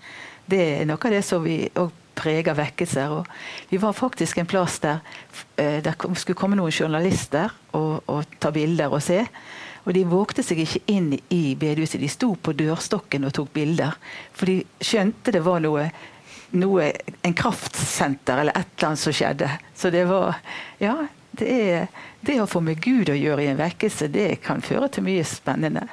Det 0.51 0.61
er 0.81 0.89
noe 0.89 1.01
av 1.01 1.15
det 1.15 1.23
som 1.25 1.45
vi 1.47 1.63
og 1.81 1.95
preger 2.17 2.57
vekkelser. 2.59 3.13
Og 3.19 3.71
vi 3.71 3.81
var 3.83 3.97
faktisk 3.97 4.39
en 4.39 4.49
plass 4.51 4.79
der 4.85 5.03
eh, 5.57 5.81
det 5.85 5.97
skulle 6.21 6.39
komme 6.39 6.59
noen 6.59 6.75
journalister 6.75 7.53
og, 7.73 8.03
og, 8.07 8.39
ta 8.41 8.53
bilder 8.55 8.95
og 8.95 9.03
se. 9.05 9.25
Og 9.85 9.93
de 9.93 10.07
vågte 10.09 10.43
seg 10.45 10.63
ikke 10.65 10.85
inn 10.95 11.13
i 11.35 11.43
bedehuset. 11.61 12.01
De 12.01 12.09
sto 12.09 12.33
på 12.41 12.55
dørstokken 12.57 13.27
og 13.29 13.35
tok 13.37 13.53
bilder. 13.57 13.99
For 14.33 14.49
de 14.49 14.63
skjønte 14.81 15.35
det 15.35 15.45
var 15.45 15.61
noe, 15.65 15.91
noe 16.57 16.89
en 17.21 17.37
kraftsenter 17.37 18.41
eller 18.41 18.57
et 18.57 18.73
eller 18.79 18.89
annet 18.93 19.05
som 19.05 19.17
skjedde. 19.17 19.51
Så 19.77 19.93
det 19.93 20.07
var 20.09 20.41
Ja, 20.81 20.97
det, 21.37 21.51
er, 21.51 21.87
det 22.25 22.41
å 22.41 22.49
få 22.49 22.63
med 22.65 22.81
Gud 22.83 23.11
å 23.11 23.19
gjøre 23.19 23.45
i 23.45 23.51
en 23.53 23.61
vekkelse, 23.61 24.09
det 24.13 24.41
kan 24.45 24.63
føre 24.65 24.89
til 24.93 25.07
mye 25.07 25.25
spennende. 25.27 25.87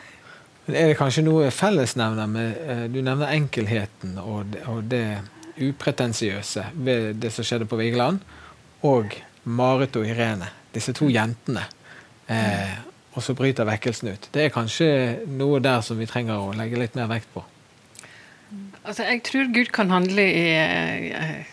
Er 0.70 0.92
det 0.92 0.98
kanskje 1.00 1.24
noe 1.26 1.50
fellesnevner 1.52 2.28
med 2.30 2.60
eh, 2.70 2.84
Du 2.94 3.00
nevner 3.02 3.34
enkelheten 3.34 4.18
og 4.22 4.52
det, 4.54 4.62
og 4.70 4.84
det 4.92 5.06
upretensiøse 5.62 6.66
ved 6.74 7.22
det 7.22 7.32
som 7.34 7.46
skjedde 7.46 7.68
på 7.70 7.80
Vigeland, 7.80 8.22
og 8.88 9.14
Marit 9.44 9.96
og 9.96 10.08
Irene, 10.08 10.50
disse 10.74 10.94
to 10.98 11.10
jentene. 11.12 11.64
Eh, 12.32 12.78
og 13.12 13.24
så 13.24 13.36
bryter 13.36 13.68
vekkelsen 13.68 14.14
ut. 14.14 14.30
Det 14.34 14.46
er 14.46 14.54
kanskje 14.54 14.92
noe 15.28 15.60
der 15.64 15.82
som 15.84 16.00
vi 16.00 16.08
trenger 16.10 16.40
å 16.40 16.54
legge 16.56 16.80
litt 16.80 16.96
mer 16.96 17.10
vekt 17.12 17.32
på. 17.34 17.44
Altså, 18.84 19.04
jeg 19.06 19.22
tror 19.28 19.52
Gud 19.54 19.72
kan 19.76 19.92
handle 19.92 20.24
i 20.24 20.46
eh, 20.56 21.44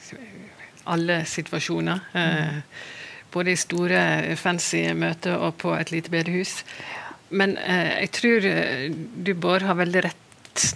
alle 0.88 1.24
situasjoner. 1.28 2.06
Mm. 2.14 2.62
både 3.32 3.52
i 3.52 3.56
store, 3.60 4.36
fancy 4.40 4.86
møter 4.96 5.36
og 5.36 5.58
på 5.60 5.74
et 5.76 5.90
lite 5.92 6.10
bedehus. 6.10 6.62
Men 7.30 7.58
eh, 7.58 8.00
jeg 8.06 8.10
tror 8.16 8.46
du, 9.24 9.34
Bård, 9.34 9.62
har 9.62 9.76
veldig 9.76 10.02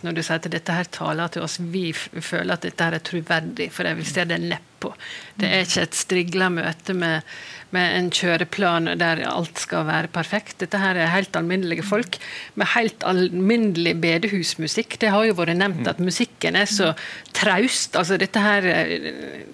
når 0.03 0.17
du 0.17 0.21
sier 0.23 0.41
at 0.41 0.51
dette 0.53 0.77
her 0.77 0.89
taler 0.93 1.33
til 1.33 1.45
oss. 1.45 1.59
Vi 1.73 1.91
føler 1.95 2.55
at 2.55 2.67
dette 2.67 2.87
her 2.87 2.97
er 2.97 3.05
troverdig, 3.05 3.69
for 3.75 3.89
jeg 3.89 3.99
vil 3.99 4.09
se 4.09 4.25
det 4.29 4.39
nedpå. 4.43 4.93
Det 5.39 5.49
er 5.49 5.67
ikke 5.67 5.85
et 5.87 5.99
strigla 5.99 6.49
møte 6.53 6.97
med, 6.99 7.29
med, 7.75 7.97
en 7.99 8.11
kjøreplan 8.15 8.93
der 9.01 9.23
alt 9.31 9.63
skal 9.63 9.87
være 9.89 10.11
perfekt. 10.15 10.59
Dette 10.65 10.81
her 10.83 10.99
er 10.99 11.15
helt 11.15 11.37
alminnelige 11.39 11.87
folk 11.87 12.19
med 12.55 12.73
helt 12.75 13.07
alminnelig 13.07 13.95
bedehusmusikk. 14.03 14.99
Det 15.03 15.15
har 15.15 15.29
jo 15.29 15.39
vært 15.39 15.59
nevnt 15.61 15.89
at 15.91 16.03
musikken 16.03 16.59
er 16.59 16.71
så 16.71 16.93
traust. 17.37 17.97
Altså 17.99 18.21
dette 18.21 18.43
her 18.43 18.69
eh, 18.73 19.49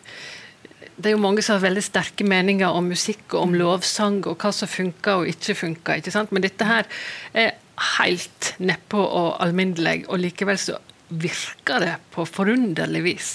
det 0.98 1.12
er 1.12 1.14
jo 1.14 1.22
mange 1.22 1.44
som 1.46 1.54
har 1.54 1.62
veldig 1.68 1.82
sterke 1.86 2.26
meninger 2.26 2.74
om 2.74 2.88
musikk 2.90 3.36
og 3.36 3.44
om 3.44 3.54
lovsang 3.54 4.18
og 4.26 4.34
hva 4.42 4.50
som 4.54 4.70
funker 4.70 5.22
og 5.22 5.30
ikke 5.30 5.54
funker. 5.54 6.00
Ikke 6.00 6.14
sant? 6.14 6.32
Men 6.34 6.42
dette 6.42 6.66
her 6.66 6.88
er 7.30 7.52
helt 7.98 8.54
nedpå 8.58 9.00
og 9.00 9.36
alminnelig, 9.42 10.04
og 10.08 10.20
likevel 10.22 10.58
så 10.60 10.78
virker 11.08 11.84
det 11.84 11.94
på 12.14 12.26
forunderlig 12.28 13.02
vis. 13.04 13.32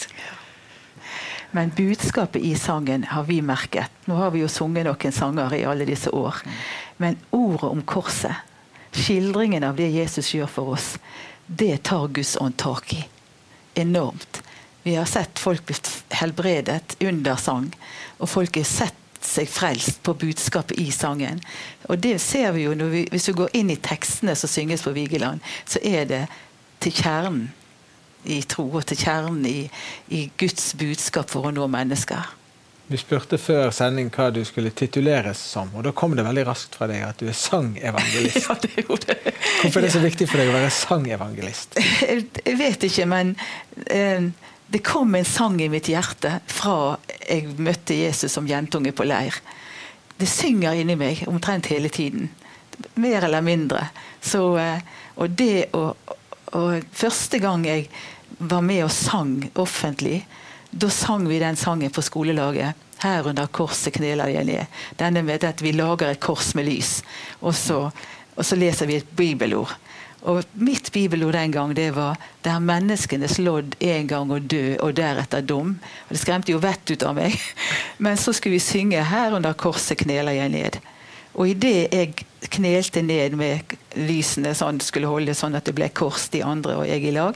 Men 1.54 1.72
budskapet 1.78 2.42
i 2.42 2.56
sangen 2.58 3.04
har 3.04 3.24
vi 3.24 3.42
merket. 3.42 3.92
Nå 4.06 4.16
har 4.18 4.32
vi 4.34 4.42
jo 4.42 4.50
sunget 4.50 4.88
noen 4.88 5.14
sanger 5.14 5.54
i 5.54 5.66
alle 5.70 5.86
disse 5.86 6.10
år. 6.10 6.40
Men 6.98 7.20
ordet 7.30 7.70
om 7.70 7.84
korset, 7.86 8.34
skildringen 8.94 9.64
av 9.64 9.78
det 9.78 9.92
Jesus 9.94 10.32
gjør 10.34 10.50
for 10.50 10.74
oss, 10.74 10.96
det 11.46 11.84
tar 11.90 12.08
Guds 12.10 12.34
ånd 12.42 12.58
tak 12.58 12.94
i. 12.98 13.04
Enormt. 13.78 14.42
Vi 14.84 14.96
har 14.96 15.06
sett 15.06 15.40
folk 15.40 15.66
bli 15.70 15.78
helbredet 16.18 16.98
under 17.06 17.38
sang, 17.38 17.70
og 18.18 18.30
folk 18.30 18.58
har 18.58 18.68
sett 18.68 19.03
seg 19.28 19.50
frelst 19.50 20.02
på 20.04 20.16
budskapet 20.20 20.80
i 20.80 20.90
sangen. 20.92 21.42
Og 21.90 22.00
det 22.04 22.20
ser 22.22 22.52
vi 22.56 22.68
jo 22.68 22.74
vi, 22.78 23.08
Hvis 23.12 23.28
vi 23.30 23.38
går 23.40 23.58
inn 23.60 23.72
i 23.74 23.80
tekstene 23.80 24.36
som 24.36 24.52
synges 24.52 24.84
på 24.84 24.96
Vigeland, 24.96 25.42
så 25.66 25.80
er 25.84 26.06
det 26.06 26.24
til 26.84 26.92
kjernen 26.92 27.52
i 28.24 28.42
tro 28.48 28.70
og 28.72 28.86
til 28.88 28.98
kjernen 28.98 29.44
i, 29.46 29.70
i 30.16 30.30
Guds 30.40 30.74
budskap 30.80 31.30
for 31.32 31.50
å 31.50 31.52
nå 31.52 31.68
mennesker. 31.68 32.32
Du 32.88 32.98
spurte 33.00 33.40
før 33.40 33.72
sending 33.72 34.10
hva 34.12 34.28
du 34.36 34.42
skulle 34.46 34.72
tituleres 34.76 35.40
som, 35.40 35.70
og 35.74 35.86
da 35.86 35.94
kom 35.96 36.18
det 36.18 36.26
veldig 36.28 36.44
raskt 36.50 36.76
fra 36.76 36.88
deg 36.92 37.06
at 37.08 37.22
du 37.22 37.30
er 37.32 37.38
sangevangelist. 37.38 38.44
ja, 38.48 38.58
det 38.60 38.84
gjorde 38.84 39.16
det. 39.16 39.34
Hvorfor 39.62 39.80
er 39.80 39.88
det 39.88 39.94
så 39.96 40.02
viktig 40.04 40.28
for 40.28 40.42
deg 40.42 40.52
å 40.52 40.56
være 40.58 40.74
sangevangelist? 40.76 41.80
Jeg 41.80 42.58
vet 42.60 42.84
ikke, 42.90 43.08
men 43.10 43.38
eh, 43.88 44.28
det 44.74 44.80
kom 44.80 45.16
en 45.16 45.26
sang 45.26 45.62
i 45.62 45.70
mitt 45.70 45.86
hjerte 45.86 46.40
fra 46.50 46.96
jeg 47.28 47.52
møtte 47.62 47.94
Jesus 47.94 48.34
som 48.34 48.48
jentunge 48.50 48.90
på 48.92 49.06
leir. 49.06 49.36
Det 50.18 50.26
synger 50.26 50.80
inni 50.82 50.96
meg 50.98 51.22
omtrent 51.30 51.70
hele 51.70 51.92
tiden. 51.94 52.32
Mer 52.98 53.28
eller 53.28 53.46
mindre. 53.46 53.84
Så, 54.18 54.42
eh, 54.58 54.82
og 55.16 55.30
det 55.30 55.70
å 55.78 55.92
Første 56.94 57.40
gang 57.42 57.64
jeg 57.66 57.88
var 58.38 58.62
med 58.62 58.84
og 58.86 58.92
sang 58.94 59.40
offentlig, 59.58 60.20
da 60.70 60.90
sang 60.94 61.26
vi 61.26 61.40
den 61.42 61.58
sangen 61.58 61.90
på 61.90 62.02
skolelaget. 62.06 62.78
Her 63.02 63.30
under 63.30 63.50
korset 63.50 63.96
kneler 63.98 64.30
jeg 64.30 64.46
ned. 64.46 64.76
Denne 65.00 65.24
med 65.26 65.44
at 65.44 65.62
vi 65.66 65.72
lager 65.74 66.12
et 66.12 66.22
kors 66.22 66.54
med 66.54 66.70
lys. 66.70 67.00
Og 67.42 67.56
så, 67.58 67.80
og 68.36 68.46
så 68.46 68.58
leser 68.58 68.90
vi 68.90 69.00
et 69.02 69.16
bibelord. 69.18 69.74
Og 70.24 70.44
Mitt 70.54 70.92
bibelord 70.96 71.36
den 71.36 71.52
gang 71.52 71.74
det 71.76 71.90
var 71.96 72.16
der 72.46 72.60
menneskene 72.64 73.28
lodd 73.44 73.76
en 73.84 74.08
gang 74.08 74.32
å 74.32 74.40
dø, 74.40 74.78
og 74.80 74.96
deretter 74.96 75.42
dom'. 75.42 75.76
Og 76.08 76.10
Det 76.10 76.20
skremte 76.20 76.52
jo 76.52 76.62
vettet 76.64 76.96
ut 76.96 77.04
av 77.04 77.16
meg. 77.16 77.36
Men 78.04 78.18
så 78.18 78.34
skulle 78.34 78.56
vi 78.56 78.60
synge 78.60 79.04
'Her 79.04 79.36
under 79.36 79.54
korset 79.54 79.98
kneler 79.98 80.32
jeg 80.32 80.52
ned'. 80.52 80.80
Og 81.34 81.50
idet 81.50 81.94
jeg 81.94 82.26
knelte 82.50 83.02
ned 83.02 83.36
med 83.36 83.62
lysene 83.96 84.54
sånn 84.54 84.80
skulle 84.80 85.10
holde 85.10 85.34
sånn 85.34 85.56
at 85.56 85.66
det 85.66 85.74
ble 85.76 85.90
kors, 85.90 86.30
de 86.30 86.44
andre 86.44 86.76
og 86.78 86.88
jeg 86.88 87.04
i 87.04 87.12
lag, 87.12 87.36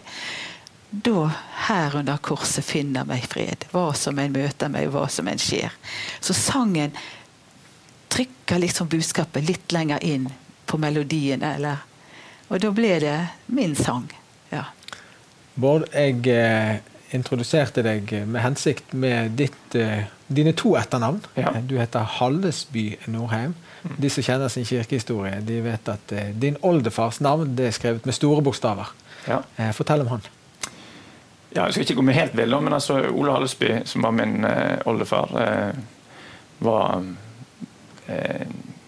da 0.92 1.32
her 1.68 1.98
under 2.00 2.18
korset 2.18 2.66
finner 2.66 3.08
meg 3.08 3.26
fred. 3.28 3.66
Hva 3.74 3.92
som 3.98 4.20
en 4.20 4.32
møter 4.32 4.70
meg, 4.70 4.92
hva 4.94 5.08
som 5.10 5.28
en 5.28 5.42
skjer. 5.42 5.74
Så 6.22 6.34
sangen 6.38 6.94
trykker 8.14 8.62
liksom 8.62 8.88
budskapet 8.88 9.44
litt 9.44 9.74
lenger 9.76 10.04
inn 10.06 10.30
på 10.66 10.78
melodien 10.78 11.44
eller 11.44 11.84
og 12.50 12.62
da 12.64 12.72
ble 12.72 12.94
det 13.04 13.18
min 13.48 13.76
sang. 13.76 14.08
Ja. 14.52 14.70
Bård, 15.58 15.88
jeg 15.94 16.22
eh, 16.32 16.78
introduserte 17.16 17.84
deg 17.86 18.12
med 18.28 18.42
hensikt 18.44 18.94
med 18.94 19.36
ditt, 19.40 19.76
eh, 19.76 20.06
dine 20.28 20.54
to 20.58 20.76
etternavn. 20.80 21.22
Ja. 21.40 21.56
Du 21.62 21.78
heter 21.80 22.08
Hallesby 22.18 22.92
Nordheim. 23.08 23.56
Mm. 23.84 23.96
De 24.04 24.10
som 24.10 24.26
kjenner 24.26 24.52
sin 24.52 24.66
kirkehistorie, 24.68 25.42
de 25.46 25.60
vet 25.66 25.92
at 25.92 26.12
eh, 26.16 26.32
din 26.36 26.58
oldefars 26.66 27.22
navn 27.24 27.56
det 27.58 27.70
er 27.70 27.78
skrevet 27.78 28.08
med 28.08 28.16
store 28.16 28.44
bokstaver. 28.44 28.92
Ja. 29.28 29.42
Eh, 29.58 29.72
fortell 29.76 30.04
om 30.06 30.16
han. 30.16 30.28
Ja, 31.56 31.66
jeg 31.66 31.74
skal 31.74 31.86
ikke 31.88 32.00
gå 32.02 32.08
med 32.10 32.18
helt 32.18 32.36
vill, 32.38 32.56
men 32.62 32.76
altså, 32.76 33.00
Ole 33.10 33.32
Hallesby, 33.32 33.72
som 33.88 34.04
var 34.04 34.16
min 34.16 34.44
eh, 34.46 34.78
oldefar, 34.86 35.32
eh, 35.42 35.72
var 36.60 37.04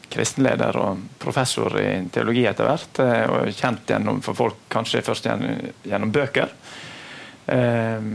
kristenleder 0.09 0.77
og 0.79 1.01
professor 1.21 1.75
i 1.79 1.89
teologi 2.13 2.45
etter 2.49 2.67
hvert. 2.67 3.01
Eh, 3.03 3.25
og 3.29 3.51
Kjent 3.55 3.89
gjennom, 3.93 4.21
for 4.25 4.37
folk 4.37 4.63
kanskje 4.71 5.03
først 5.05 5.29
gjennom, 5.29 5.73
gjennom 5.83 6.13
bøker. 6.13 6.53
Um, 7.49 8.09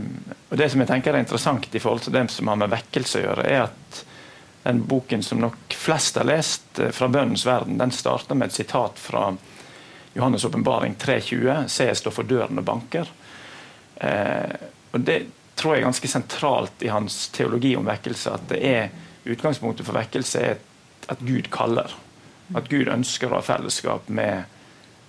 og 0.49 0.57
Det 0.57 0.69
som 0.71 0.79
jeg 0.79 0.87
tenker 0.87 1.15
er 1.15 1.25
interessant 1.25 1.73
i 1.75 1.81
forhold 1.83 2.05
til 2.05 2.13
det 2.15 2.29
som 2.31 2.47
har 2.47 2.59
med 2.59 2.71
vekkelse 2.71 3.19
å 3.19 3.23
gjøre, 3.25 3.47
er 3.51 3.65
at 3.65 4.03
den 4.63 4.79
boken 4.87 5.23
som 5.23 5.41
nok 5.43 5.75
flest 5.75 6.15
har 6.17 6.27
lest 6.29 6.79
eh, 6.79 6.93
fra 6.95 7.09
bønnens 7.11 7.43
verden, 7.45 7.77
den 7.77 7.91
starter 7.91 8.37
med 8.37 8.49
et 8.49 8.59
sitat 8.61 8.99
fra 9.01 9.27
Johannes' 10.15 10.45
åpenbaring 10.47 10.95
3.20. 11.01 11.67
Se, 11.67 11.89
jeg 11.89 11.99
står 11.99 12.15
for 12.15 12.27
døren 12.29 12.61
og 12.61 12.67
banker. 12.67 13.11
Uh, 13.99 14.55
og 14.95 15.03
Det 15.03 15.19
tror 15.55 15.75
jeg 15.75 15.83
er 15.83 15.89
ganske 15.89 16.11
sentralt 16.11 16.83
i 16.83 16.91
hans 16.91 17.27
teologi 17.35 17.75
om 17.75 17.87
vekkelse. 17.87 18.37
At 18.39 18.47
det 18.51 18.61
er 18.67 18.89
utgangspunktet 19.25 19.87
for 19.87 19.97
vekkelse 19.97 20.41
er 20.41 20.55
et 20.55 20.71
at 21.11 21.19
Gud 21.19 21.49
kaller. 21.53 21.93
At 22.55 22.69
Gud 22.69 22.89
ønsker 22.91 23.31
å 23.31 23.39
ha 23.39 23.45
fellesskap 23.45 24.09
med, 24.09 24.43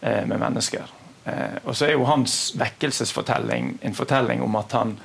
eh, 0.01 0.25
med 0.27 0.41
mennesker. 0.41 0.87
Eh, 1.25 1.59
og 1.65 1.77
så 1.77 1.87
er 1.87 1.93
jo 1.97 2.07
hans 2.09 2.55
vekkelsesfortelling 2.57 3.79
en 3.83 3.95
fortelling 3.95 4.43
om 4.43 4.57
at 4.57 4.73
han 4.73 4.97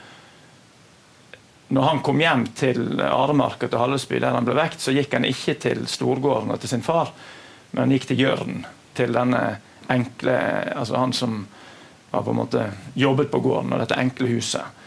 når 1.71 1.81
han 1.87 2.01
kom 2.03 2.19
hjem 2.19 2.41
til 2.59 2.99
Aremarka 2.99 3.69
til 3.71 3.79
Hallesby, 3.79 4.17
der 4.19 4.35
han 4.35 4.43
ble 4.43 4.57
vekt, 4.57 4.81
så 4.83 4.91
gikk 4.91 5.13
han 5.15 5.23
ikke 5.23 5.53
til 5.55 5.85
storgården 5.87 6.51
og 6.51 6.59
til 6.59 6.73
sin 6.73 6.83
far, 6.83 7.13
men 7.71 7.85
han 7.85 7.93
gikk 7.95 8.09
til 8.09 8.19
Jørn. 8.25 8.65
Til 8.91 9.15
denne 9.15 9.39
enkle 9.87 10.33
altså 10.75 10.99
Han 10.99 11.13
som 11.15 11.47
var 12.11 12.25
på 12.25 12.33
en 12.33 12.41
måte 12.41 12.65
jobbet 12.93 13.31
på 13.31 13.39
gården, 13.39 13.71
og 13.71 13.79
dette 13.79 13.95
enkle 13.95 14.27
huset. 14.27 14.83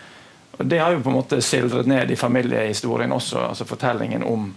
Og 0.58 0.66
Det 0.66 0.78
har 0.78 0.92
jo 0.92 1.00
på 1.00 1.10
en 1.10 1.16
måte 1.16 1.40
sildret 1.42 1.86
ned 1.86 2.10
i 2.10 2.20
familiehistorien 2.20 3.12
også, 3.12 3.48
altså 3.48 3.64
fortellingen 3.64 4.22
om 4.22 4.54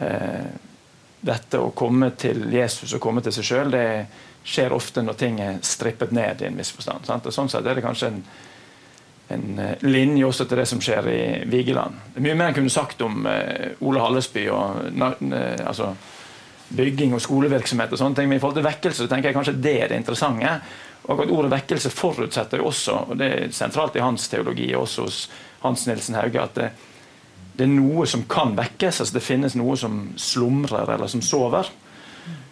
eh, 0.00 0.46
dette 1.20 1.58
å 1.58 1.72
komme 1.76 2.12
til 2.18 2.46
Jesus 2.52 2.94
og 2.94 3.02
komme 3.02 3.22
til 3.24 3.34
seg 3.34 3.46
sjøl, 3.46 3.72
det 3.74 3.86
skjer 4.48 4.74
ofte 4.74 5.02
når 5.04 5.16
ting 5.18 5.40
er 5.42 5.62
strippet 5.66 6.12
ned 6.14 6.42
i 6.42 6.48
en 6.48 6.58
viss 6.58 6.70
forstand. 6.74 7.06
Sant? 7.08 7.26
Og 7.26 7.34
sånn 7.34 7.50
sett 7.52 7.66
er 7.66 7.76
det 7.76 7.84
kanskje 7.84 8.10
en, 8.12 8.20
en 9.34 9.48
eh, 9.64 9.84
linje 9.84 10.28
også 10.28 10.46
til 10.48 10.62
det 10.62 10.68
som 10.70 10.82
skjer 10.82 11.10
i 11.12 11.22
Vigeland. 11.50 11.98
Det 12.14 12.22
er 12.22 12.28
mye 12.28 12.38
mer 12.38 12.52
en 12.52 12.58
kunne 12.60 12.72
sagt 12.72 13.02
om 13.04 13.26
uh, 13.26 13.84
Ole 13.84 14.04
Hallesby 14.04 14.46
og 14.54 14.86
uh, 14.88 15.34
altså, 15.66 15.90
bygging 16.78 17.16
og 17.16 17.24
skolevirksomhet 17.24 17.92
og 17.92 18.00
sånne 18.00 18.20
ting, 18.20 18.30
men 18.30 18.38
i 18.38 18.42
forhold 18.42 18.60
til 18.60 18.68
vekkelse 18.68 19.04
så 19.04 19.10
tenker 19.10 19.30
jeg 19.30 19.38
kanskje 19.40 19.58
det 19.58 19.76
er 19.82 19.92
det 19.92 20.00
interessante. 20.00 20.54
Og 21.08 21.22
at 21.24 21.30
Ordet 21.32 21.52
vekkelse 21.52 21.92
forutsetter 21.94 22.60
jo 22.60 22.68
også, 22.68 22.96
og 23.08 23.20
det 23.20 23.28
er 23.32 23.52
sentralt 23.56 23.96
i 23.96 24.04
hans 24.04 24.26
teologi, 24.28 24.68
også 24.76 25.06
hos 25.06 25.20
Hans 25.62 25.86
Nilsen 25.88 26.18
Hauge, 26.18 26.42
at 26.42 26.58
det, 26.58 26.66
det, 27.58 27.66
er 27.66 27.72
noe 27.72 28.06
som 28.06 28.22
kan 28.30 28.54
vekkes. 28.56 29.00
altså 29.02 29.14
Det 29.18 29.24
finnes 29.24 29.56
noe 29.58 29.76
som 29.76 30.00
slumrer 30.16 30.94
eller 30.94 31.10
som 31.10 31.22
sover. 31.22 31.66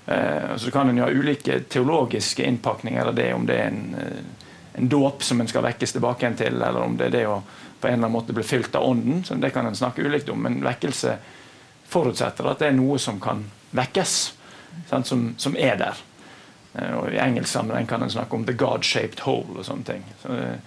Eh, 0.06 0.56
så 0.56 0.70
kan 0.74 0.90
en 0.90 0.98
ha 0.98 1.10
ulike 1.10 1.60
teologiske 1.70 2.42
innpakninger 2.42 3.12
av 3.12 3.14
det, 3.14 3.28
om 3.34 3.46
det 3.46 3.60
er 3.60 3.70
en, 3.70 3.94
eh, 4.00 4.50
en 4.80 4.88
dåp 4.88 5.22
som 5.22 5.40
en 5.40 5.48
skal 5.48 5.64
vekkes 5.66 5.94
tilbake 5.94 6.26
igjen 6.26 6.38
til, 6.38 6.58
eller 6.58 6.82
om 6.82 6.98
det 6.98 7.06
er 7.10 7.16
det 7.16 7.28
å 7.30 7.40
på 7.80 7.86
en 7.86 7.92
eller 7.92 8.06
annen 8.06 8.12
måte 8.12 8.32
bli 8.32 8.42
fylt 8.42 8.74
av 8.74 8.82
Ånden. 8.88 9.24
så 9.24 9.34
Det 9.34 9.50
kan 9.50 9.66
en 9.66 9.76
snakke 9.76 10.02
ulikt 10.02 10.28
om, 10.28 10.42
men 10.42 10.62
vekkelse 10.64 11.18
forutsetter 11.86 12.50
at 12.50 12.58
det 12.58 12.68
er 12.68 12.76
noe 12.76 12.98
som 12.98 13.20
kan 13.20 13.44
vekkes, 13.76 14.14
sant, 14.90 15.06
som, 15.06 15.34
som, 15.38 15.56
er 15.56 15.76
der. 15.76 16.00
Eh, 16.74 16.92
og 16.98 17.12
I 17.12 17.20
engelsk 17.22 17.52
sammenheng 17.52 17.86
kan 17.86 18.02
en 18.02 18.10
snakke 18.10 18.36
om 18.36 18.44
'the 18.44 18.56
God-shaped 18.56 19.20
hole' 19.20 19.58
og 19.58 19.64
sånne 19.64 19.84
ting. 19.84 20.04
Så, 20.22 20.32
eh, 20.32 20.58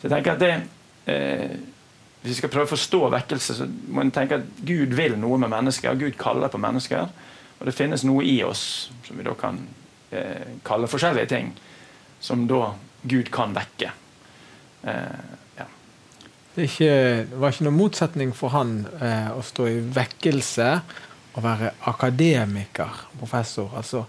så 0.00 0.08
jeg 0.08 0.10
tenker 0.10 0.32
at 0.32 0.40
det 0.40 0.62
eh, 1.06 1.58
Hvis 2.20 2.32
vi 2.32 2.38
skal 2.40 2.50
prøve 2.52 2.66
å 2.66 2.74
forstå 2.74 3.00
vekkelse, 3.14 3.56
så 3.60 3.66
må 3.94 4.02
en 4.02 4.12
tenke 4.14 4.40
at 4.40 4.62
Gud 4.66 4.96
vil 4.98 5.14
noe 5.20 5.38
med 5.38 5.52
mennesker. 5.52 5.98
Gud 6.00 6.18
kaller 6.18 6.50
på 6.50 6.60
mennesker. 6.60 7.10
Og 7.58 7.66
det 7.66 7.74
finnes 7.74 8.04
noe 8.06 8.24
i 8.26 8.36
oss 8.46 8.90
som 9.06 9.18
vi 9.18 9.26
da 9.26 9.34
kan 9.38 9.60
eh, 10.10 10.58
kalle 10.66 10.90
forskjellige 10.90 11.30
ting, 11.30 11.52
som 12.20 12.46
da 12.50 12.72
Gud 13.08 13.30
kan 13.34 13.54
vekke. 13.54 13.92
Eh, 14.82 15.34
det, 16.54 16.64
ikke, 16.66 16.90
det, 17.30 17.38
var 17.38 17.54
ikke 17.54 17.68
noen 17.68 17.78
motsetning 17.78 18.34
for 18.34 18.50
han 18.50 18.80
eh, 18.98 19.30
å 19.30 19.42
stå 19.46 19.68
i 19.70 19.78
vekkelse 19.94 20.68
og 21.38 21.44
være 21.44 21.70
akademiker, 21.86 23.04
professor. 23.20 23.70
Altså, 23.78 24.04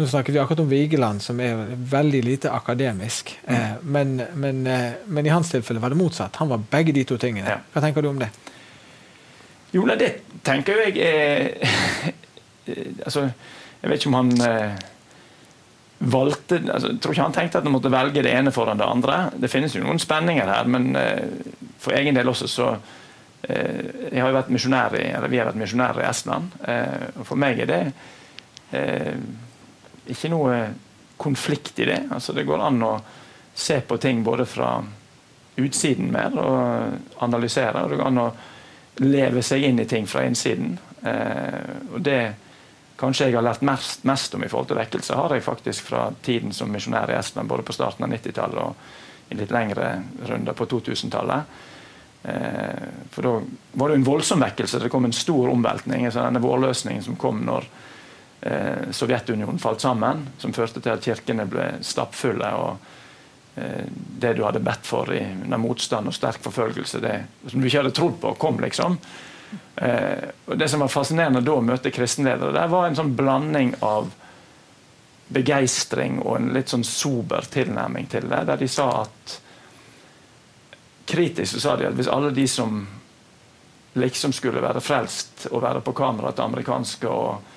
nå 0.00 0.06
snakker 0.06 0.32
vi 0.32 0.38
akkurat 0.38 0.60
om 0.60 0.68
Vigeland, 0.68 1.22
som 1.22 1.40
er 1.40 1.58
veldig 1.76 2.22
lite 2.24 2.52
akademisk. 2.52 3.34
Mm. 3.46 3.56
Eh, 3.56 3.72
men, 3.82 4.22
men, 4.34 4.66
eh, 4.66 4.92
men, 5.06 5.26
i 5.26 5.32
hans 5.32 5.50
tilfelle 5.50 5.80
var 5.80 5.92
det 5.92 5.98
motsatt. 6.00 6.36
Han 6.36 6.48
var 6.48 6.62
begge 6.70 6.94
de 6.96 7.04
to 7.04 7.18
tingene. 7.20 7.48
Ja. 7.50 7.58
Hva 7.72 7.82
tenker 7.84 8.02
du 8.02 8.08
om 8.08 8.20
det? 8.20 8.30
Jo, 9.74 9.84
det 9.86 10.12
tenker 10.42 10.86
jeg 10.86 10.96
er 10.98 11.52
Altså, 13.04 13.22
jeg 13.82 13.90
vet 13.90 14.00
ikke 14.00 14.10
om 14.10 14.16
han 14.18 14.32
eh, 14.46 14.80
valgte 16.10 16.58
altså, 16.60 16.92
Jeg 16.92 17.00
tror 17.02 17.14
ikke 17.14 17.26
han 17.26 17.34
tenkte 17.34 17.60
at 17.60 17.66
han 17.66 17.74
måtte 17.74 17.92
velge 17.92 18.22
det 18.24 18.32
ene 18.36 18.52
foran 18.54 18.78
det 18.78 18.86
andre. 18.86 19.20
Det 19.36 19.50
finnes 19.50 19.74
jo 19.74 19.82
noen 19.84 20.00
spenninger 20.00 20.48
her, 20.48 20.70
men 20.70 20.94
uh, 20.94 21.66
for 21.80 21.96
egen 21.98 22.16
del 22.16 22.30
også 22.30 22.48
så 22.48 22.68
uh, 22.76 23.50
Jeg 23.50 24.20
har 24.20 24.30
jo 24.30 24.38
vært 24.38 24.52
misjonær 24.54 24.96
i, 25.00 25.04
eller 25.10 25.32
Vi 25.32 25.40
har 25.40 25.50
vært 25.50 25.60
misjonærer 25.60 26.04
i 26.04 26.08
Estland. 26.08 26.56
Og 27.18 27.26
For 27.26 27.40
meg 27.40 27.64
er 27.64 27.70
det 27.70 27.82
ikke 30.10 30.30
noe 30.32 30.60
konflikt 31.20 31.78
i 31.78 31.88
det. 31.88 32.02
Altså, 32.10 32.32
det 32.36 32.46
går 32.48 32.62
an 32.64 32.82
å 32.86 32.94
se 33.54 33.80
på 33.84 33.98
ting 34.00 34.22
både 34.24 34.46
fra 34.48 34.78
utsiden 35.60 36.08
mer 36.12 36.36
og 36.40 37.24
analysere. 37.24 37.82
og 37.82 37.90
Det 37.90 37.98
går 38.00 38.10
an 38.10 38.22
å 38.22 38.30
leve 39.04 39.42
seg 39.44 39.64
inn 39.68 39.80
i 39.80 39.88
ting 39.88 40.06
fra 40.08 40.24
innsiden. 40.24 40.78
og 41.92 42.00
det 42.00 42.34
kanskje 43.00 43.30
jeg 43.30 43.38
har 43.38 43.44
lært 43.44 43.64
mest, 43.64 44.04
mest, 44.04 44.34
om 44.34 44.44
i 44.44 44.48
forhold 44.48 44.68
til 44.68 44.76
vekkelse, 44.76 45.16
har 45.16 45.32
jeg 45.32 45.44
faktisk 45.44 45.86
fra 45.88 46.10
tiden 46.22 46.52
som 46.52 46.72
misjonær 46.72 47.10
i 47.10 47.16
Estland, 47.16 47.48
både 47.48 47.64
på 47.64 47.72
starten 47.72 48.04
av 48.04 48.12
90-tallet 48.12 48.60
og 48.60 49.30
i 49.32 49.38
litt 49.38 49.52
lengre 49.54 49.92
runder 50.28 50.56
på 50.58 50.66
2000-tallet. 50.68 51.60
Eh, 52.22 52.88
for 53.14 53.22
da 53.26 53.32
var 53.80 53.88
det 53.88 54.00
en 54.00 54.04
voldsom 54.04 54.42
vekkelse. 54.44 54.82
Det 54.82 54.90
kom 54.92 55.06
en 55.08 55.16
stor 55.16 55.48
omveltning. 55.52 56.04
Altså 56.08 56.26
denne 56.26 56.42
vårløsningen 56.42 57.06
som 57.06 57.16
kom 57.20 57.40
når 57.46 57.68
eh, 58.40 58.90
Sovjetunionen 58.90 59.58
falt 59.58 59.80
sammen, 59.80 60.26
som 60.38 60.52
førte 60.52 60.80
til 60.80 60.94
at 60.94 61.04
kirkene 61.04 61.46
ble 61.50 61.66
stappfulle. 61.86 62.52
og 62.54 63.58
eh, 63.60 63.84
Det 63.90 64.34
du 64.36 64.44
hadde 64.44 64.62
bedt 64.64 64.86
for 64.86 65.12
i 65.14 65.22
under 65.44 65.60
motstand 65.60 66.08
og 66.08 66.16
sterk 66.16 66.42
forfølgelse, 66.44 67.00
det 67.00 67.16
som 67.46 67.60
du 67.60 67.66
ikke 67.66 67.82
hadde 67.82 67.96
trodd 67.96 68.20
på, 68.22 68.34
kom 68.40 68.60
liksom. 68.62 68.98
Eh, 69.76 70.30
og 70.46 70.58
Det 70.58 70.68
som 70.68 70.80
var 70.80 70.92
fascinerende 70.92 71.44
da 71.44 71.58
å 71.58 71.64
møte 71.64 71.92
kristenledere, 71.94 72.54
det 72.56 72.66
var 72.72 72.88
en 72.88 72.98
sånn 72.98 73.14
blanding 73.16 73.74
av 73.80 74.10
begeistring 75.30 76.18
og 76.24 76.36
en 76.36 76.50
litt 76.54 76.72
sånn 76.72 76.84
sober 76.84 77.46
tilnærming 77.50 78.08
til 78.10 78.26
det. 78.30 78.42
Der 78.48 78.58
de 78.58 78.68
sa 78.68 78.90
at 79.04 79.40
Kritisk 81.10 81.56
så 81.56 81.60
sa 81.60 81.72
de 81.74 81.88
at 81.88 81.96
hvis 81.98 82.10
alle 82.10 82.28
de 82.30 82.44
som 82.46 82.84
liksom 83.98 84.30
skulle 84.32 84.62
være 84.62 84.82
frelst 84.82 85.48
og 85.50 85.64
være 85.64 85.80
på 85.82 85.94
kamera 85.98 86.30
til 86.30 86.44
amerikanske 86.44 87.10
og 87.10 87.56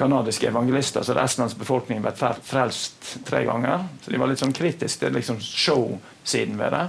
kanadiske 0.00 0.48
evangelister, 0.48 1.04
så 1.04 1.14
Estlands 1.20 1.54
befolkning 1.58 2.00
ble 2.00 2.12
frelst 2.16 3.10
tre 3.28 3.44
ganger. 3.44 3.84
Så 4.00 4.12
de 4.12 4.20
var 4.20 4.30
litt 4.30 4.40
sånn 4.40 4.56
kritiske 4.56 5.04
til 5.04 5.12
liksom 5.18 5.40
show-siden 5.44 6.56
ved 6.60 6.72
det. 6.72 6.86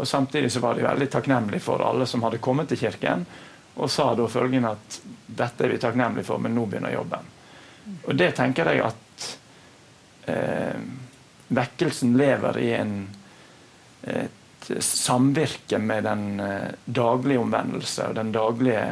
Og 0.00 0.08
Samtidig 0.08 0.50
så 0.52 0.62
var 0.64 0.74
de 0.74 0.86
veldig 0.86 1.06
takknemlige 1.12 1.62
for 1.62 1.82
alle 1.86 2.08
som 2.10 2.24
hadde 2.26 2.42
kommet 2.42 2.70
til 2.72 2.80
kirken 2.80 3.26
og 3.80 3.90
sa 3.90 4.10
da 4.18 4.26
følgende 4.28 4.72
at 4.74 4.96
dette 5.40 5.64
er 5.64 5.70
vi 5.72 5.78
takknemlige 5.80 6.26
for, 6.26 6.40
men 6.42 6.56
nå 6.56 6.66
begynner 6.66 6.92
jobben. 6.92 7.28
Og 8.08 8.16
det 8.18 8.32
tenker 8.36 8.68
jeg 8.72 8.82
at 8.84 9.28
eh, 10.32 10.82
vekkelsen 11.54 12.16
lever 12.18 12.58
i 12.60 12.72
en, 12.76 12.96
et 14.10 14.72
samvirke 14.84 15.78
med 15.78 16.04
den 16.04 16.26
eh, 16.44 16.74
daglige 16.84 17.44
omvendelse 17.46 18.10
og 18.10 18.18
den 18.18 18.34
daglige 18.34 18.84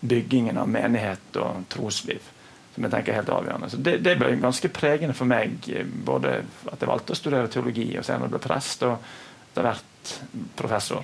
byggingen 0.00 0.58
av 0.58 0.72
menighet 0.72 1.38
og 1.42 1.68
trosliv. 1.72 2.32
Som 2.78 2.86
jeg 2.86 2.92
tenker 2.92 3.10
er 3.10 3.18
helt 3.18 3.30
avgjørende. 3.34 3.68
Så 3.72 3.80
det, 3.82 3.96
det 4.06 4.12
ble 4.20 4.36
ganske 4.38 4.68
pregende 4.70 5.16
for 5.18 5.26
meg, 5.26 5.66
både 6.06 6.36
at 6.70 6.78
jeg 6.78 6.86
valgte 6.86 7.16
å 7.16 7.18
studere 7.18 7.50
teologi 7.50 7.88
og 7.98 8.06
senere 8.06 8.30
ble 8.30 8.38
prest, 8.42 8.84
og 8.86 9.00
etter 9.48 9.66
hvert 9.66 10.12
professor 10.54 11.02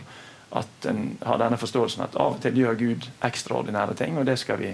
at 0.54 0.87
en 0.87 1.16
har 1.26 1.40
denne 1.42 1.58
forståelsen 1.58 2.04
at 2.04 2.14
av 2.14 2.37
og 2.37 2.42
til 2.44 2.60
gjør 2.62 2.78
Gud 2.78 3.08
ekstraordinære 3.26 3.96
ting, 3.98 4.20
og 4.20 4.28
det 4.28 4.37
skal 4.38 4.60
vi 4.60 4.70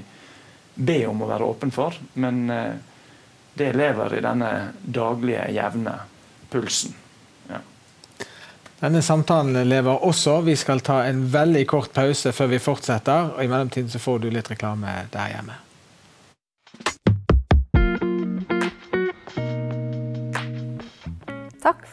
be 0.74 0.98
om 1.08 1.24
å 1.24 1.30
være 1.30 1.48
åpen 1.48 1.72
for. 1.72 1.96
Men 2.20 2.42
eh, 2.52 2.74
det 3.56 3.72
lever 3.72 4.18
i 4.18 4.24
denne 4.24 4.50
daglige, 4.84 5.48
jevne 5.56 5.96
pulsen. 6.52 7.00
Denne 8.80 9.02
samtalen 9.04 9.68
lever 9.68 10.04
også. 10.08 10.38
Vi 10.40 10.54
skal 10.56 10.80
ta 10.80 11.02
en 11.04 11.26
veldig 11.32 11.66
kort 11.68 11.92
pause 11.92 12.32
før 12.32 12.54
vi 12.54 12.60
fortsetter. 12.64 13.34
og 13.34 13.44
I 13.44 13.48
mellomtiden 13.48 13.92
så 13.92 14.00
får 14.00 14.22
du 14.22 14.30
litt 14.32 14.48
reklame 14.48 15.02
der 15.12 15.34
hjemme. 15.34 15.58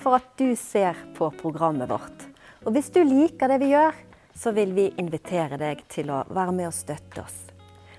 For 0.08 0.16
at 0.16 0.38
du 0.40 0.56
ser 0.56 0.96
på 1.18 1.28
programmet 1.36 1.90
vårt. 1.90 2.22
Og 2.64 2.72
hvis 2.72 2.88
du 2.96 3.02
liker 3.04 3.52
det 3.52 3.58
vi 3.60 3.74
gjør, 3.74 3.92
så 4.32 4.54
vil 4.56 4.72
vi 4.72 4.86
invitere 5.02 5.58
deg 5.60 5.82
til 5.92 6.14
å 6.16 6.22
være 6.32 6.54
med 6.56 6.70
og 6.70 6.76
støtte 6.78 7.26
oss. 7.26 7.36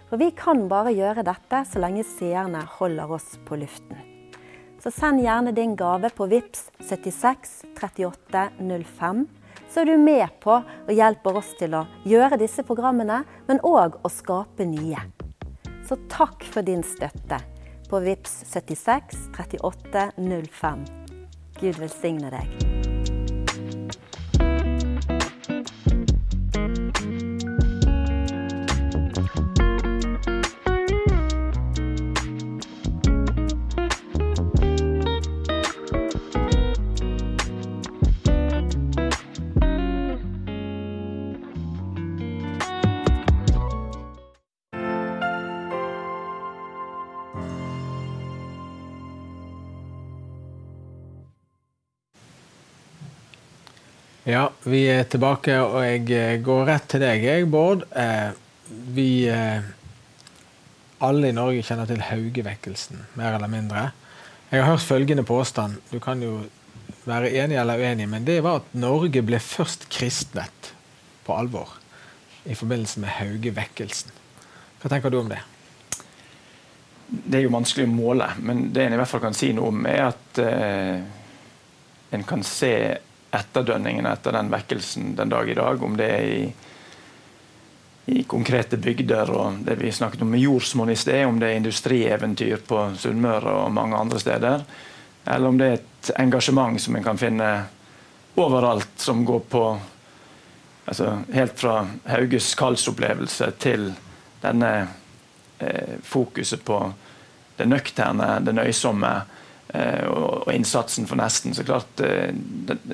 For 0.08 0.16
vi 0.16 0.30
kan 0.32 0.62
bare 0.70 0.94
gjøre 0.96 1.26
dette 1.26 1.60
så 1.68 1.82
lenge 1.82 2.06
seerne 2.08 2.62
holder 2.78 3.12
oss 3.12 3.34
på 3.44 3.58
luften. 3.60 4.00
Så 4.80 4.88
send 4.94 5.20
gjerne 5.20 5.52
din 5.52 5.74
gave 5.76 6.08
på 6.16 6.30
VIPS 6.30 6.70
76 6.88 7.52
38 7.76 8.44
05. 8.56 9.26
Så 9.68 9.82
er 9.82 9.90
du 9.90 10.00
med 10.00 10.38
på 10.40 10.54
og 10.62 10.92
hjelper 10.94 11.40
oss 11.42 11.50
til 11.60 11.76
å 11.76 11.84
gjøre 12.08 12.38
disse 12.40 12.64
programmene, 12.64 13.20
men 13.50 13.60
òg 13.60 14.00
å 14.00 14.12
skape 14.12 14.64
nye. 14.64 15.02
Så 15.84 16.00
takk 16.08 16.46
for 16.54 16.64
din 16.64 16.80
støtte 16.86 17.42
på 17.90 18.00
VIPS 18.00 18.46
76 18.54 19.28
38 19.36 20.08
05. 20.16 20.97
Gud 21.58 21.78
velsigne 21.78 22.30
deg. 22.30 22.77
Ja, 54.28 54.50
vi 54.68 54.82
er 54.92 55.06
tilbake, 55.08 55.54
og 55.64 55.78
jeg 55.86 56.02
eh, 56.12 56.34
går 56.44 56.66
rett 56.68 56.84
til 56.92 57.00
deg, 57.00 57.22
jeg, 57.24 57.46
Bård. 57.48 57.86
Eh, 57.96 58.34
vi 58.92 59.24
eh, 59.32 59.64
alle 61.00 61.30
i 61.30 61.32
Norge 61.32 61.62
kjenner 61.64 61.88
til 61.88 62.02
Haugevekkelsen, 62.04 63.06
mer 63.16 63.38
eller 63.38 63.48
mindre. 63.48 63.86
Jeg 64.50 64.60
har 64.60 64.74
hørt 64.74 64.84
følgende 64.84 65.24
påstand, 65.24 65.78
du 65.88 65.96
kan 66.04 66.20
jo 66.20 66.42
være 67.08 67.32
enig 67.40 67.56
eller 67.56 67.80
uenig, 67.80 68.10
men 68.12 68.28
det 68.28 68.42
var 68.44 68.60
at 68.60 68.76
Norge 68.76 69.24
ble 69.24 69.40
først 69.40 69.88
kristnet 69.96 70.74
på 71.24 71.32
alvor 71.32 71.78
i 72.44 72.52
forbindelse 72.52 73.00
med 73.00 73.14
Haugevekkelsen. 73.22 74.12
Hva 74.82 74.92
tenker 74.92 75.08
du 75.08 75.22
om 75.22 75.32
det? 75.32 75.40
Det 77.08 77.40
er 77.40 77.48
jo 77.48 77.56
vanskelig 77.56 77.88
å 77.88 77.96
måle, 77.96 78.28
men 78.44 78.66
det 78.76 78.84
en 78.84 79.00
i 79.00 79.00
hvert 79.00 79.08
fall 79.16 79.24
kan 79.24 79.40
si 79.40 79.54
noe 79.56 79.72
om, 79.72 79.88
er 79.88 80.10
at 80.10 80.44
eh, 80.44 80.98
en 82.12 82.28
kan 82.28 82.44
se 82.44 82.74
etterdønningene 83.34 84.12
etter 84.12 84.32
den 84.32 84.50
vekkelsen 84.52 85.14
den 85.18 85.32
dag 85.32 85.50
i 85.50 85.56
dag, 85.58 85.82
om 85.82 85.96
det 85.98 86.08
er 86.08 86.28
i, 86.32 86.42
i 88.18 88.22
konkrete 88.28 88.78
bygder 88.80 89.30
og 89.34 89.58
det 89.66 89.76
vi 89.82 89.92
snakket 89.92 90.22
om 90.24 90.30
med 90.32 90.40
jordsmonn 90.40 90.92
i 90.92 90.96
sted, 90.96 91.26
om 91.26 91.40
det 91.40 91.50
er 91.50 91.60
industrieventyr 91.60 92.62
på 92.68 92.84
Sunnmøre 92.96 93.52
og 93.64 93.74
mange 93.76 93.98
andre 93.98 94.20
steder, 94.22 94.64
eller 95.28 95.48
om 95.48 95.58
det 95.60 95.68
er 95.68 95.80
et 95.80 96.12
engasjement 96.16 96.80
som 96.80 96.96
en 96.96 97.04
kan 97.04 97.20
finne 97.20 97.50
overalt, 98.38 98.94
som 98.96 99.24
går 99.28 99.40
på 99.50 99.64
altså, 100.86 101.18
Helt 101.32 101.58
fra 101.60 101.82
Hauges 102.08 102.54
kalsopplevelse 102.54 103.50
til 103.60 103.90
denne 104.40 104.72
eh, 105.58 105.98
fokuset 106.02 106.64
på 106.64 106.80
det 107.58 107.66
nøkterne, 107.66 108.38
det 108.46 108.54
nøysomme 108.54 109.12
og, 109.74 110.46
og, 110.46 110.52
innsatsen 110.54 111.06
for 111.06 111.20
nesten. 111.20 111.54
Så 111.54 111.64
klart, 111.64 112.00
eh, 112.00 112.32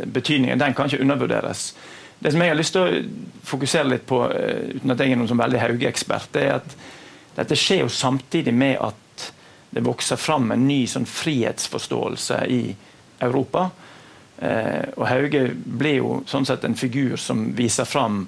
Betydningen 0.04 0.58
den 0.58 0.74
kan 0.74 0.90
ikke 0.90 1.02
undervurderes. 1.02 1.74
Det 2.18 2.32
som 2.32 2.42
jeg 2.42 2.50
har 2.50 2.58
lyst 2.58 2.74
til 2.74 2.82
å 2.82 3.02
fokusere 3.46 3.88
litt 3.88 4.06
på, 4.06 4.24
eh, 4.32 4.74
uten 4.78 4.90
at 4.90 5.00
jeg 5.00 5.12
er 5.12 5.20
noen 5.20 5.30
sånn 5.30 5.42
veldig 5.42 5.60
Hauge-ekspert, 5.62 6.32
det 6.32 6.42
er 6.42 6.56
at 6.56 6.76
dette 7.37 7.58
skjer 7.58 7.84
jo 7.84 7.92
samtidig 7.92 8.54
med 8.54 8.78
at 8.82 9.30
det 9.74 9.82
vokser 9.87 10.18
fram 10.18 10.50
en 10.54 10.66
ny 10.66 10.84
sånn 10.87 11.06
frihetsforståelse 11.06 12.40
i 12.50 12.62
Europa. 13.22 13.68
Eh, 14.38 14.90
og 14.96 15.06
Hauge 15.10 15.48
blir 15.54 15.98
jo 15.98 16.22
sånn 16.30 16.46
sett 16.46 16.64
en 16.64 16.78
figur 16.78 17.16
som 17.16 17.52
viser 17.54 17.87
fram 17.87 18.24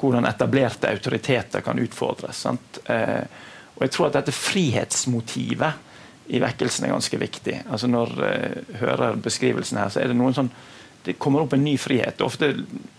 hvordan 0.00 0.24
etablerte 0.28 0.88
autoriteter 0.88 1.60
kan 1.60 1.78
utfordres. 1.78 2.36
Sant? 2.46 2.78
og 2.80 3.82
jeg 3.84 3.92
tror 3.92 4.06
at 4.06 4.16
dette 4.16 4.32
frihetsmotivet 4.32 5.89
i 6.30 6.40
vekkelsen 6.42 6.86
er 6.86 6.94
ganske 6.94 7.18
viktig. 7.18 7.56
Altså 7.70 7.90
Når 7.90 8.12
jeg 8.22 8.50
eh, 8.50 8.76
hører 8.84 9.18
beskrivelsen 9.22 9.80
her, 9.80 9.90
så 9.90 10.02
er 10.02 10.10
det 10.10 10.18
noen 10.18 10.36
sånn 10.36 10.52
det 11.00 11.14
kommer 11.16 11.40
opp 11.40 11.54
en 11.56 11.62
ny 11.64 11.78
frihet. 11.80 12.20
Ofte 12.20 12.50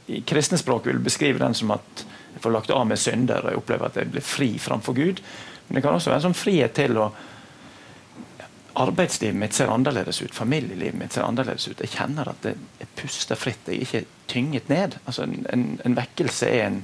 i 0.10 0.24
kristne 0.26 0.58
språk 0.58 0.88
vil 0.90 0.98
beskrive 1.06 1.38
den 1.38 1.54
som 1.54 1.70
at 1.76 2.02
jeg 2.34 2.42
får 2.42 2.54
lagt 2.56 2.72
av 2.74 2.88
med 2.90 2.98
synder 2.98 3.44
og 3.44 3.52
jeg 3.52 3.60
opplever 3.60 3.92
at 3.92 4.00
jeg 4.00 4.10
blir 4.10 4.26
fri 4.26 4.48
framfor 4.60 4.98
Gud. 4.98 5.22
Men 5.68 5.78
det 5.78 5.84
kan 5.86 5.94
også 5.94 6.10
være 6.10 6.24
en 6.24 6.26
sånn 6.32 6.40
frihet 6.40 6.74
til 6.80 6.98
å 6.98 7.12
arbeidslivet 8.82 9.38
mitt 9.38 9.54
ser 9.54 9.70
annerledes 9.72 10.22
ut, 10.24 10.34
familielivet 10.34 10.98
mitt 10.98 11.14
ser 11.14 11.28
annerledes 11.28 11.68
ut. 11.68 11.82
Jeg 11.84 11.94
kjenner 11.94 12.32
at 12.32 12.42
det, 12.46 12.56
jeg 12.80 12.90
puster 12.98 13.40
fritt, 13.40 13.68
jeg 13.68 13.78
er 13.78 13.86
ikke 13.86 14.30
tynget 14.32 14.70
ned. 14.72 14.98
Altså 15.06 15.28
en, 15.28 15.42
en, 15.52 15.66
en 15.86 15.98
vekkelse 15.98 16.50
er 16.50 16.64
en, 16.70 16.80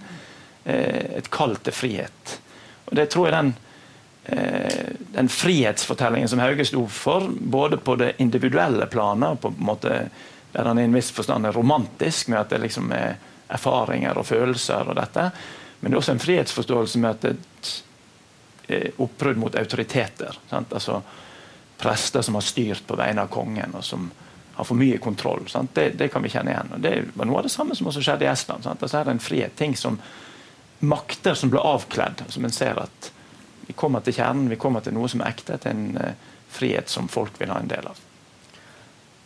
eh, 0.66 1.18
et 1.22 1.32
kall 1.34 1.56
til 1.64 1.76
frihet. 1.76 2.38
Og 2.88 2.96
Det 3.00 3.08
tror 3.12 3.30
jeg 3.30 3.38
den, 3.38 3.54
den 4.28 5.30
frihetsfortellingen 5.32 6.28
som 6.28 6.40
Hauge 6.44 6.66
sto 6.68 6.82
for, 6.92 7.30
både 7.32 7.78
på 7.78 7.96
det 7.96 8.10
individuelle 8.22 8.86
planet, 8.92 9.40
på 9.42 9.54
en 9.54 9.62
måte 9.70 10.02
der 10.52 10.66
han 10.66 10.80
i 10.80 10.84
en 10.84 10.96
viss 10.96 11.12
forstand 11.12 11.46
er 11.46 11.56
romantisk, 11.56 12.28
med 12.28 12.40
at 12.40 12.50
det 12.50 12.62
liksom 12.64 12.92
er 12.96 13.16
erfaringer 13.48 14.18
og 14.18 14.28
følelser 14.28 14.90
og 14.90 14.98
dette, 14.98 15.30
men 15.80 15.92
det 15.92 15.96
er 15.96 16.02
også 16.02 16.16
en 16.16 16.24
frihetsforståelse 16.24 17.02
med 17.04 17.10
at 17.12 17.26
det 17.26 17.34
er 18.68 18.88
eh, 18.88 19.02
oppbrudd 19.04 19.38
mot 19.38 19.56
autoriteter. 19.56 20.40
Sant? 20.50 20.74
Altså, 20.74 21.02
prester 21.78 22.26
som 22.26 22.36
har 22.36 22.46
styrt 22.46 22.88
på 22.88 22.98
vegne 22.98 23.24
av 23.24 23.30
kongen, 23.32 23.76
og 23.78 23.86
som 23.86 24.10
har 24.58 24.66
for 24.66 24.80
mye 24.80 24.98
kontroll. 24.98 25.46
Det, 25.74 25.92
det, 26.00 26.08
kan 26.10 26.24
vi 26.26 26.32
kjenne 26.34 26.56
igjen. 26.56 26.72
Og 26.74 26.82
det 26.82 26.94
var 27.14 27.30
noe 27.30 27.44
av 27.44 27.46
det 27.46 27.54
samme 27.54 27.78
som 27.78 27.92
også 27.92 28.02
skjedde 28.02 28.26
i 28.26 28.32
Estland. 28.32 28.66
Sant? 28.66 28.82
Altså 28.82 28.98
her 28.98 29.06
er 29.06 29.14
en 29.14 29.22
frihet, 29.22 29.54
ting 29.60 29.78
som 29.78 30.00
Makter 30.80 31.34
som 31.34 31.50
ble 31.50 31.62
avkledd. 31.62 32.24
som 32.30 32.46
en 32.46 32.54
ser 32.54 32.78
at 32.78 33.12
Vi 33.68 33.76
kommer 33.76 34.04
til 34.04 34.16
kjernen, 34.16 34.50
vi 34.50 34.60
kommer 34.60 34.84
til 34.84 34.96
noe 34.96 35.10
som 35.12 35.24
er 35.24 35.34
ekte, 35.34 35.60
til 35.62 35.76
en 35.76 35.98
uh, 36.00 36.36
frihet 36.50 36.90
som 36.90 37.10
folk 37.12 37.36
vil 37.42 37.52
ha 37.52 37.60
en 37.60 37.72
del 37.72 37.90
av. 37.90 38.04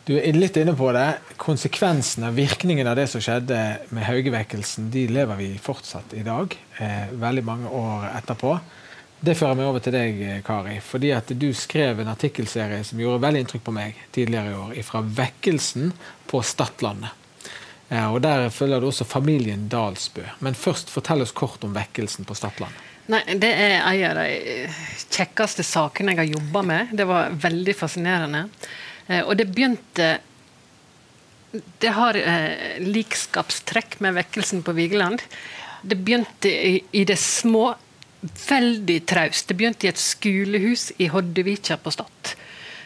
Du 0.03 0.15
er 0.17 0.33
litt 0.33 0.57
inne 0.57 0.73
på 0.73 0.89
det. 0.95 1.07
Konsekvensene, 1.39 2.31
virkningen 2.33 2.89
av 2.89 2.97
det 2.97 3.05
som 3.11 3.21
skjedde 3.21 3.59
med 3.93 4.07
Haugevekkelsen, 4.07 4.89
de 4.91 5.05
lever 5.13 5.37
vi 5.37 5.51
fortsatt 5.61 6.15
i 6.17 6.23
dag, 6.25 6.55
eh, 6.81 7.13
veldig 7.21 7.43
mange 7.45 7.69
år 7.69 8.07
etterpå. 8.17 8.55
Det 9.21 9.37
fører 9.37 9.59
meg 9.59 9.69
over 9.69 9.83
til 9.85 9.93
deg, 9.93 10.43
Kari. 10.43 10.79
fordi 10.81 11.11
at 11.13 11.27
Du 11.37 11.53
skrev 11.53 11.99
en 11.99 12.07
artikkelserie 12.07 12.83
som 12.83 12.97
gjorde 12.97 13.21
veldig 13.21 13.39
inntrykk 13.45 13.63
på 13.63 13.71
meg 13.71 13.95
tidligere 14.11 14.49
i 14.49 14.57
år, 14.57 14.83
fra 14.83 15.01
vekkelsen 15.01 15.93
på 16.27 16.41
Stadlandet. 16.41 17.11
Og 17.91 18.21
Der 18.21 18.49
følger 18.49 18.79
du 18.79 18.87
også 18.87 19.05
familien 19.05 19.69
Dalsbø. 19.69 20.23
Men 20.39 20.55
først, 20.55 20.89
fortell 20.89 21.21
oss 21.21 21.31
kort 21.31 21.63
om 21.63 21.73
vekkelsen 21.75 22.25
på 22.25 22.33
Stadlandet. 22.33 22.90
Nei, 23.11 23.21
Det 23.35 23.49
er 23.51 23.77
en 23.81 24.03
av 24.07 24.19
de 24.21 24.67
kjekkeste 25.11 25.65
sakene 25.67 26.13
jeg 26.13 26.21
har 26.21 26.33
jobba 26.37 26.61
med. 26.63 26.91
Det 26.95 27.07
var 27.09 27.33
veldig 27.43 27.75
fascinerende. 27.75 28.45
Eh, 29.07 29.23
og 29.25 29.35
det 29.39 29.49
begynte 29.51 30.11
Det 31.51 31.91
har 31.91 32.15
eh, 32.15 32.77
likskapstrekk 32.79 33.99
med 33.99 34.15
vekkelsen 34.15 34.61
på 34.63 34.71
Vigeland. 34.77 35.19
Det 35.83 35.97
begynte 35.99 36.47
i, 36.47 36.77
i 36.95 37.03
det 37.03 37.17
små 37.19 37.73
veldig 38.21 38.99
traust. 39.09 39.49
Det 39.49 39.57
begynte 39.59 39.89
i 39.89 39.91
et 39.91 39.99
skolehus 39.99 40.91
i 41.01 41.09
Hoddevika 41.11 41.75
på 41.81 41.91
Stad. 41.91 42.35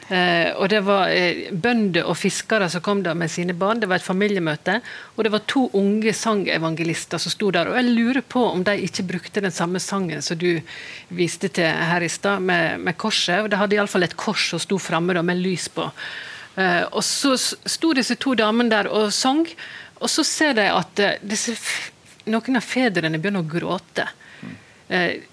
Eh, 0.05 0.51
og 0.61 0.69
det 0.69 0.83
var 0.85 1.09
eh, 1.09 1.47
bønder 1.49 2.05
og 2.05 2.17
fiskere 2.19 2.67
som 2.69 2.83
kom 2.85 3.01
der 3.05 3.17
med 3.17 3.31
sine 3.33 3.55
barn. 3.57 3.79
Det 3.81 3.89
var 3.89 3.97
et 3.97 4.05
familiemøte. 4.05 4.77
Og 5.15 5.25
det 5.25 5.31
var 5.33 5.45
to 5.49 5.65
unge 5.73 6.13
sangevangelister 6.13 7.21
som 7.21 7.33
sto 7.33 7.49
der. 7.53 7.71
Og 7.71 7.79
jeg 7.79 7.95
lurer 7.95 8.21
på 8.21 8.43
om 8.51 8.61
de 8.65 8.77
ikke 8.85 9.07
brukte 9.15 9.41
den 9.41 9.55
samme 9.55 9.81
sangen 9.81 10.21
som 10.25 10.37
du 10.37 10.61
viste 11.09 11.49
til 11.49 11.65
her 11.65 12.05
i 12.05 12.11
stad, 12.11 12.45
med, 12.45 12.79
med, 12.85 12.97
korset. 13.01 13.41
Og 13.41 13.49
de 13.49 13.59
hadde 13.59 13.79
iallfall 13.79 14.05
et 14.05 14.17
kors 14.19 14.51
som 14.53 14.61
sto 14.61 14.77
framme 14.81 15.17
med 15.25 15.41
lys 15.41 15.67
på. 15.73 15.89
Eh, 16.61 16.83
og 16.91 17.01
så 17.03 17.33
sto 17.39 17.93
disse 17.97 18.19
to 18.21 18.37
damene 18.37 18.69
der 18.71 18.91
og 18.93 19.09
sang, 19.13 19.47
og 19.95 20.11
så 20.11 20.23
ser 20.27 20.53
de 20.57 20.69
at 20.69 21.01
disse, 21.25 21.55
noen 22.29 22.59
av 22.59 22.65
fedrene 22.67 23.17
begynner 23.17 23.41
å 23.41 23.49
gråte 23.49 24.05
eh, 24.89 25.23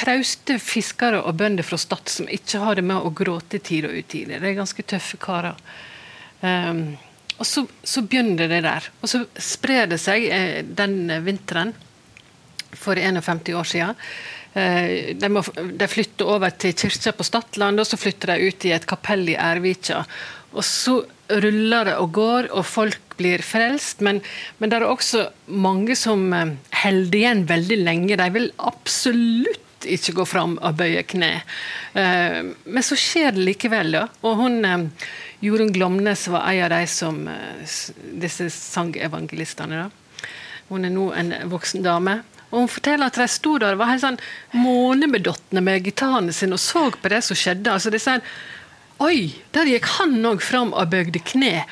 trauste 0.00 0.56
fiskere 0.62 1.20
og 1.22 1.36
bønder 1.40 1.66
fra 1.66 1.78
Stad 1.80 2.10
som 2.12 2.28
ikke 2.30 2.62
har 2.64 2.80
det 2.80 2.86
med 2.88 3.04
å 3.04 3.12
gråte 3.16 3.60
tid 3.62 3.88
og 3.88 4.00
utide. 4.00 4.40
Det 4.40 4.50
er 4.50 4.58
ganske 4.58 4.86
tøffe 4.94 5.20
karer. 5.20 5.60
Um, 6.40 6.96
og 7.40 7.46
så, 7.48 7.64
så, 7.84 8.02
begynner 8.04 8.48
det 8.48 8.64
der. 8.66 8.90
Og 9.00 9.08
så 9.08 9.22
sprer 9.40 9.88
det 9.88 10.00
seg 10.00 10.26
eh, 10.28 10.58
den 10.64 11.08
vinteren 11.24 11.72
for 12.76 13.00
51 13.00 13.54
år 13.56 13.68
siden. 13.68 14.02
Eh, 14.52 15.16
de, 15.16 15.30
må, 15.32 15.42
de, 15.56 15.88
flytter 15.88 16.28
over 16.28 16.52
til 16.60 16.76
kirka 16.76 17.14
på 17.16 17.24
Stadland, 17.24 17.80
og 17.80 17.88
så 17.88 17.96
flytter 18.00 18.34
de 18.34 18.50
ut 18.50 18.68
i 18.68 18.74
et 18.76 18.86
kapell 18.88 19.24
i 19.32 19.38
Ervika. 19.40 20.02
Og 20.52 20.66
så 20.66 20.98
ruller 21.30 21.88
det 21.88 21.96
og 22.02 22.12
går, 22.18 22.50
og 22.52 22.66
folk 22.66 23.16
blir 23.16 23.44
frelst. 23.46 24.04
Men, 24.04 24.20
men 24.58 24.72
det 24.72 24.80
er 24.80 24.88
også 24.90 25.28
mange 25.48 25.96
som 25.96 26.28
eh, 26.36 26.56
holder 26.82 27.20
igjen 27.22 27.44
veldig 27.48 27.82
lenge. 27.86 28.20
De 28.20 28.30
vil 28.36 28.52
absolutt 28.68 29.66
ikke 29.88 30.16
gå 30.20 30.26
fram 30.28 30.56
og 30.58 30.76
bøye 30.80 31.02
kne. 31.08 31.32
Eh, 31.94 32.40
men 32.64 32.86
så 32.86 32.98
skjer 32.98 33.36
det 33.36 33.46
likevel, 33.46 33.94
da. 33.96 34.06
Og 34.24 34.42
hun 34.42 34.64
eh, 34.66 35.08
Jorunn 35.44 35.72
Glomnes 35.72 36.26
var 36.28 36.50
en 36.50 36.66
av 36.66 36.74
de 36.74 36.82
som 36.90 37.22
disse 38.20 38.50
sangevangelistene. 38.52 39.86
da. 39.86 40.28
Hun 40.70 40.84
er 40.84 40.92
nå 40.94 41.08
en 41.16 41.32
voksen 41.50 41.82
dame. 41.86 42.20
Og 42.50 42.64
Hun 42.64 42.70
forteller 42.70 43.10
at 43.10 43.18
de 43.18 43.26
sto 43.30 43.56
der 43.62 43.76
og 43.76 43.82
var 43.82 43.92
helt 43.92 44.04
sånn 44.04 44.20
månebedottende 44.58 45.62
med 45.64 45.86
gitarene 45.86 46.34
sine 46.34 46.58
og 46.58 46.62
så 46.62 46.88
på 46.90 47.12
det 47.12 47.22
som 47.26 47.38
skjedde. 47.38 47.70
altså 47.70 47.92
de 47.94 48.02
sier 48.02 48.24
Oi, 49.00 49.32
der 49.54 49.70
gikk 49.70 49.86
han 49.96 50.18
òg 50.28 50.42
fram 50.44 50.74
og 50.76 50.90
bøgde 50.92 51.22
kne. 51.24 51.64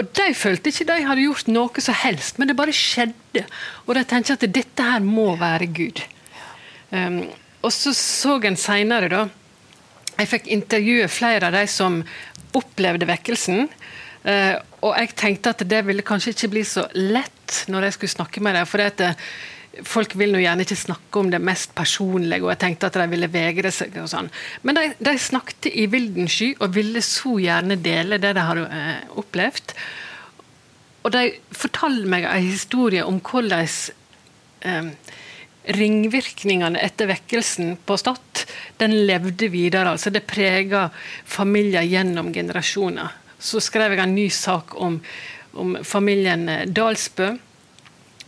Og 0.00 0.08
de 0.16 0.30
følte 0.34 0.70
ikke 0.70 0.86
de 0.88 1.04
hadde 1.04 1.26
gjort 1.26 1.50
noe 1.52 1.82
som 1.84 1.96
helst, 2.00 2.38
men 2.38 2.48
det 2.48 2.56
bare 2.56 2.72
skjedde. 2.74 3.44
Og 3.84 3.94
de 3.98 4.04
tenkte 4.08 4.38
at 4.38 4.46
dette 4.48 4.86
her 4.86 5.04
må 5.04 5.34
være 5.38 5.68
Gud. 5.76 6.00
Um, 6.88 7.20
og 7.64 7.72
så 7.72 7.94
så 7.96 8.36
en 8.44 8.60
seinere, 8.60 9.08
da 9.08 9.24
Jeg 10.14 10.30
fikk 10.30 10.52
intervjue 10.54 11.08
flere 11.10 11.48
av 11.48 11.56
de 11.56 11.64
som 11.66 11.96
opplevde 12.54 13.08
vekkelsen. 13.08 13.64
Uh, 14.22 14.54
og 14.86 14.92
jeg 14.94 15.10
tenkte 15.18 15.50
at 15.50 15.64
det 15.66 15.80
ville 15.88 16.04
kanskje 16.06 16.30
ikke 16.36 16.52
bli 16.52 16.62
så 16.62 16.84
lett 16.94 17.64
når 17.66 17.88
jeg 17.88 17.96
skulle 17.96 18.14
snakke 18.14 18.42
med 18.44 18.54
dem. 18.54 18.68
For 18.70 18.78
det 18.78 18.92
at 18.94 19.24
folk 19.82 20.14
vil 20.18 20.34
nå 20.34 20.42
gjerne 20.42 20.64
ikke 20.64 20.78
snakke 20.78 21.20
om 21.20 21.30
det 21.32 21.40
mest 21.42 21.74
personlige, 21.76 22.44
og 22.44 22.52
jeg 22.52 22.60
tenkte 22.62 22.90
at 22.90 22.98
de 23.00 23.08
ville 23.10 23.30
vegre 23.32 23.72
seg. 23.74 23.96
og 24.00 24.08
sånn. 24.12 24.30
Men 24.62 24.78
de, 24.78 24.86
de 25.02 25.16
snakket 25.18 25.70
i 25.72 25.88
vilden 25.90 26.30
sky 26.30 26.52
og 26.60 26.76
ville 26.76 27.02
så 27.04 27.36
gjerne 27.42 27.78
dele 27.82 28.20
det 28.22 28.34
de 28.36 28.46
hadde 28.46 28.68
eh, 28.70 29.02
opplevd. 29.20 29.74
Og 31.04 31.12
de 31.12 31.24
fortalte 31.52 32.10
meg 32.10 32.28
en 32.28 32.46
historie 32.46 33.04
om 33.04 33.20
hvordan 33.24 33.66
eh, 33.66 34.92
ringvirkningene 35.64 36.80
etter 36.84 37.08
vekkelsen 37.08 37.76
på 37.86 37.96
Stad 37.96 38.44
den 38.82 38.94
levde 39.06 39.48
videre. 39.48 39.94
altså 39.94 40.10
Det 40.10 40.26
prega 40.28 40.88
familier 41.24 41.82
gjennom 41.82 42.32
generasjoner. 42.34 43.08
Så 43.38 43.60
skrev 43.60 43.92
jeg 43.92 44.04
en 44.04 44.14
ny 44.14 44.28
sak 44.30 44.76
om, 44.80 45.00
om 45.52 45.76
familien 45.84 46.48
Dalsbø 46.66 47.34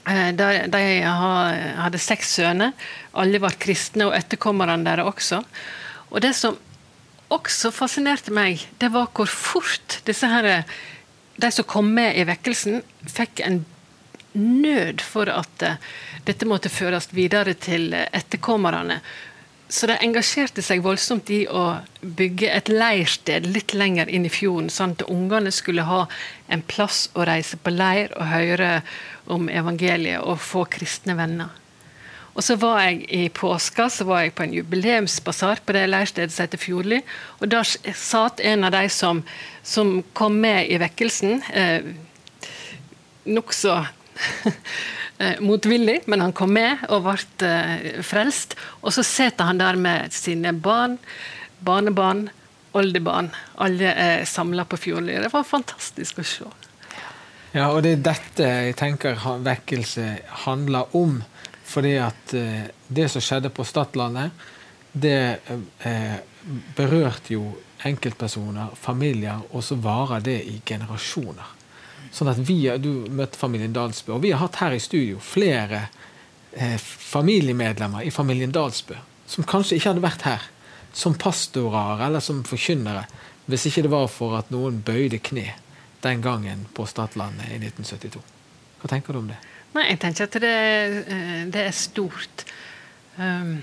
Eh, 0.06 0.30
de 0.70 0.82
hadde 1.02 1.98
seks 1.98 2.36
sønner. 2.38 2.74
Alle 3.18 3.40
var 3.42 3.58
kristne, 3.58 4.06
og 4.06 4.14
etterkommerne 4.14 4.84
deres 4.86 5.10
også. 5.10 5.42
Og 6.10 6.20
Det 6.22 6.34
som 6.34 6.58
også 7.28 7.72
fascinerte 7.74 8.30
meg, 8.30 8.62
det 8.78 8.92
var 8.94 9.10
hvor 9.10 9.26
fort 9.26 10.00
disse 10.06 10.26
her 10.30 10.62
de 11.36 11.50
som 11.50 11.66
kom 11.66 11.90
med 11.92 12.14
i 12.16 12.24
vekkelsen, 12.24 12.82
fikk 13.10 13.42
en 13.44 13.64
nød 14.36 15.02
for 15.04 15.30
at 15.32 15.64
uh, 15.64 15.80
dette 16.28 16.48
måtte 16.48 16.72
føres 16.72 17.08
videre 17.16 17.54
til 17.54 17.92
etterkommerne. 17.94 19.00
Så 19.68 19.88
de 19.90 19.96
engasjerte 19.98 20.62
seg 20.62 20.84
voldsomt 20.84 21.30
i 21.34 21.40
å 21.50 21.80
bygge 22.00 22.52
et 22.54 22.68
leirsted 22.70 23.48
litt 23.50 23.74
lenger 23.74 24.06
inn 24.06 24.28
i 24.28 24.30
fjorden, 24.30 24.70
sånn 24.70 24.94
at 24.94 25.08
ungene 25.10 25.50
skulle 25.50 25.88
ha 25.88 26.04
en 26.46 26.62
plass 26.62 27.08
å 27.18 27.26
reise 27.26 27.58
på 27.58 27.74
leir 27.74 28.14
og 28.14 28.30
høre 28.30 28.70
om 29.26 29.48
evangeliet 29.50 30.22
og 30.22 30.38
få 30.38 30.68
kristne 30.70 31.18
venner. 31.18 31.50
Og 32.36 32.44
så 32.44 32.54
var 32.60 32.82
jeg 32.84 33.06
I 33.16 33.28
påska 33.32 33.88
så 33.90 34.04
var 34.06 34.22
jeg 34.22 34.34
på 34.36 34.44
en 34.44 34.54
jubileumsbasar 34.54 35.64
på 35.64 35.74
det 35.74 35.86
leirstedet 35.88 36.34
som 36.34 36.44
heter 36.44 36.60
Fjordli. 36.60 37.00
og 37.40 37.48
Der 37.48 37.64
satt 37.96 38.40
en 38.44 38.64
av 38.68 38.74
de 38.76 38.88
som, 38.92 39.24
som 39.64 40.02
kom 40.12 40.36
med 40.44 40.68
i 40.70 40.78
vekkelsen, 40.78 41.42
eh, 41.50 41.94
nokså 43.24 43.72
eh, 43.80 43.95
motvillig, 45.48 46.02
men 46.06 46.20
han 46.24 46.34
kom 46.36 46.52
med 46.56 46.84
og 46.92 47.06
ble 47.06 47.48
eh, 47.48 48.02
frelst. 48.04 48.56
Og 48.82 48.92
så 48.94 49.04
sitter 49.06 49.50
han 49.50 49.60
der 49.60 49.78
med 49.80 50.12
sine 50.14 50.52
barn, 50.52 50.98
barnebarn, 51.64 52.26
oldebarn. 52.76 53.30
Alle 53.64 53.92
er 53.92 54.24
samla 54.28 54.66
på 54.68 54.78
Fjordli. 54.80 55.16
Det 55.22 55.32
var 55.32 55.48
fantastisk 55.48 56.20
å 56.20 56.26
se. 56.26 56.50
Ja, 57.56 57.70
og 57.70 57.80
det 57.86 57.94
er 57.96 58.04
dette 58.10 58.48
jeg 58.68 58.76
tenker 58.76 59.20
vekkelse 59.44 60.10
handler 60.44 60.96
om. 60.96 61.22
Fordi 61.66 61.96
at 61.98 62.34
eh, 62.36 62.68
det 62.88 63.08
som 63.10 63.24
skjedde 63.24 63.50
på 63.54 63.64
Stadlandet, 63.66 64.44
det 64.92 65.20
eh, 65.84 66.18
berørte 66.76 67.34
jo 67.34 67.48
enkeltpersoner, 67.86 68.76
familier, 68.78 69.42
og 69.52 69.64
så 69.64 69.76
varer 69.80 70.22
det 70.24 70.38
i 70.48 70.60
generasjoner. 70.66 71.55
Sånn 72.16 72.32
at 72.32 72.40
vi, 72.40 72.62
Du 72.80 73.06
møtte 73.12 73.38
familien 73.38 73.74
Dalsbø, 73.76 74.16
og 74.16 74.24
vi 74.24 74.32
har 74.32 74.40
hatt 74.40 74.60
her 74.62 74.76
i 74.76 74.80
studio 74.80 75.20
flere 75.20 75.86
eh, 76.52 76.78
familiemedlemmer 76.80 78.06
i 78.06 78.14
familien 78.14 78.54
Dalsbø 78.54 78.96
som 79.26 79.44
kanskje 79.44 79.76
ikke 79.76 79.90
hadde 79.90 80.04
vært 80.04 80.26
her 80.26 80.44
som 80.96 81.16
pastorer 81.18 82.06
eller 82.06 82.22
som 82.24 82.44
forkynnere 82.46 83.04
hvis 83.50 83.68
ikke 83.68 83.84
det 83.86 83.92
var 83.92 84.08
for 84.10 84.38
at 84.38 84.48
noen 84.54 84.80
bøyde 84.86 85.20
kne 85.22 85.50
den 86.02 86.22
gangen 86.22 86.64
på 86.74 86.86
Stadlandet 86.86 87.50
i 87.50 87.58
1972. 87.60 88.22
Hva 88.80 88.90
tenker 88.90 89.14
du 89.14 89.20
om 89.20 89.30
det? 89.30 89.38
Nei, 89.74 89.88
jeg 89.90 90.00
tenker 90.02 90.28
at 90.28 90.38
det, 90.42 90.56
eh, 91.12 91.42
det 91.52 91.62
er 91.66 91.74
stort. 91.74 92.46
Um, 93.18 93.58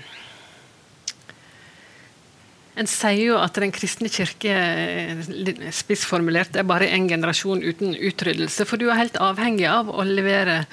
en 2.74 2.88
sier 2.90 3.20
jo 3.22 3.36
at 3.38 3.54
Den 3.62 3.72
kristne 3.74 4.10
kirke 4.10 4.50
eh, 4.50 5.70
spissformulert 5.74 6.56
er 6.58 6.66
bare 6.66 6.88
en 6.94 7.06
generasjon 7.08 7.62
uten 7.62 7.94
utryddelse. 7.94 8.66
For 8.66 8.80
du 8.80 8.88
er 8.88 8.98
helt 8.98 9.18
avhengig 9.22 9.68
av 9.70 9.92
å 9.92 10.06
levere 10.08 10.64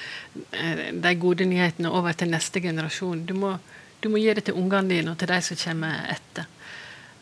eh, 0.50 0.88
de 0.92 1.14
gode 1.22 1.46
nyhetene 1.46 1.92
over 1.92 2.16
til 2.18 2.32
neste 2.32 2.62
generasjon. 2.64 3.22
Du 3.28 3.36
må, 3.38 3.54
du 4.02 4.10
må 4.10 4.22
gi 4.22 4.34
det 4.34 4.48
til 4.48 4.58
ungene 4.58 4.96
dine 4.96 5.14
og 5.14 5.20
til 5.20 5.30
de 5.30 5.38
som 5.46 5.62
kommer 5.62 6.10
etter. 6.16 6.50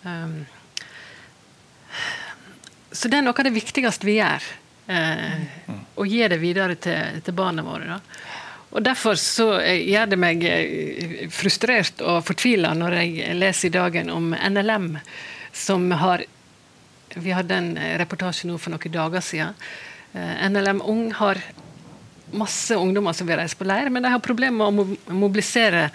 Um, 0.01 0.41
så 2.91 3.11
det 3.11 3.21
er 3.21 3.25
noe 3.27 3.37
av 3.37 3.47
det 3.47 3.53
viktigste 3.55 4.09
vi 4.09 4.17
gjør. 4.17 4.49
Eh, 4.91 5.43
og 6.01 6.09
gi 6.09 6.25
det 6.27 6.41
videre 6.41 6.75
til, 6.81 7.21
til 7.23 7.37
barna 7.37 7.63
våre. 7.63 7.99
Da. 7.99 8.01
Og 8.71 8.85
Derfor 8.87 9.19
så 9.19 9.49
eh, 9.59 9.83
gjør 9.91 10.13
det 10.13 10.19
meg 10.21 10.45
eh, 10.47 11.15
frustrert 11.35 12.03
og 12.07 12.23
fortvila 12.27 12.73
når 12.79 12.99
jeg 13.01 13.39
leser 13.39 13.71
i 13.71 13.75
dagen 13.75 14.13
om 14.15 14.31
NLM, 14.35 14.93
som 15.53 15.91
har 15.91 16.27
Vi 17.11 17.33
hadde 17.35 17.57
en 17.57 17.73
reportasje 17.99 18.47
nå 18.47 18.55
for 18.63 18.71
noen 18.71 18.93
dager 18.95 19.21
siden. 19.21 19.57
NLM 20.15 20.79
Ung 20.87 21.09
har 21.19 21.41
masse 22.31 22.77
ungdommer 22.79 23.13
som 23.13 23.27
vil 23.27 23.41
reise 23.41 23.59
på 23.59 23.67
leir, 23.67 23.91
men 23.91 24.03
de 24.03 24.13
har 24.13 24.23
problemer 24.23 24.71
med 24.71 24.93
å 25.11 25.15
mobilisere 25.19 25.89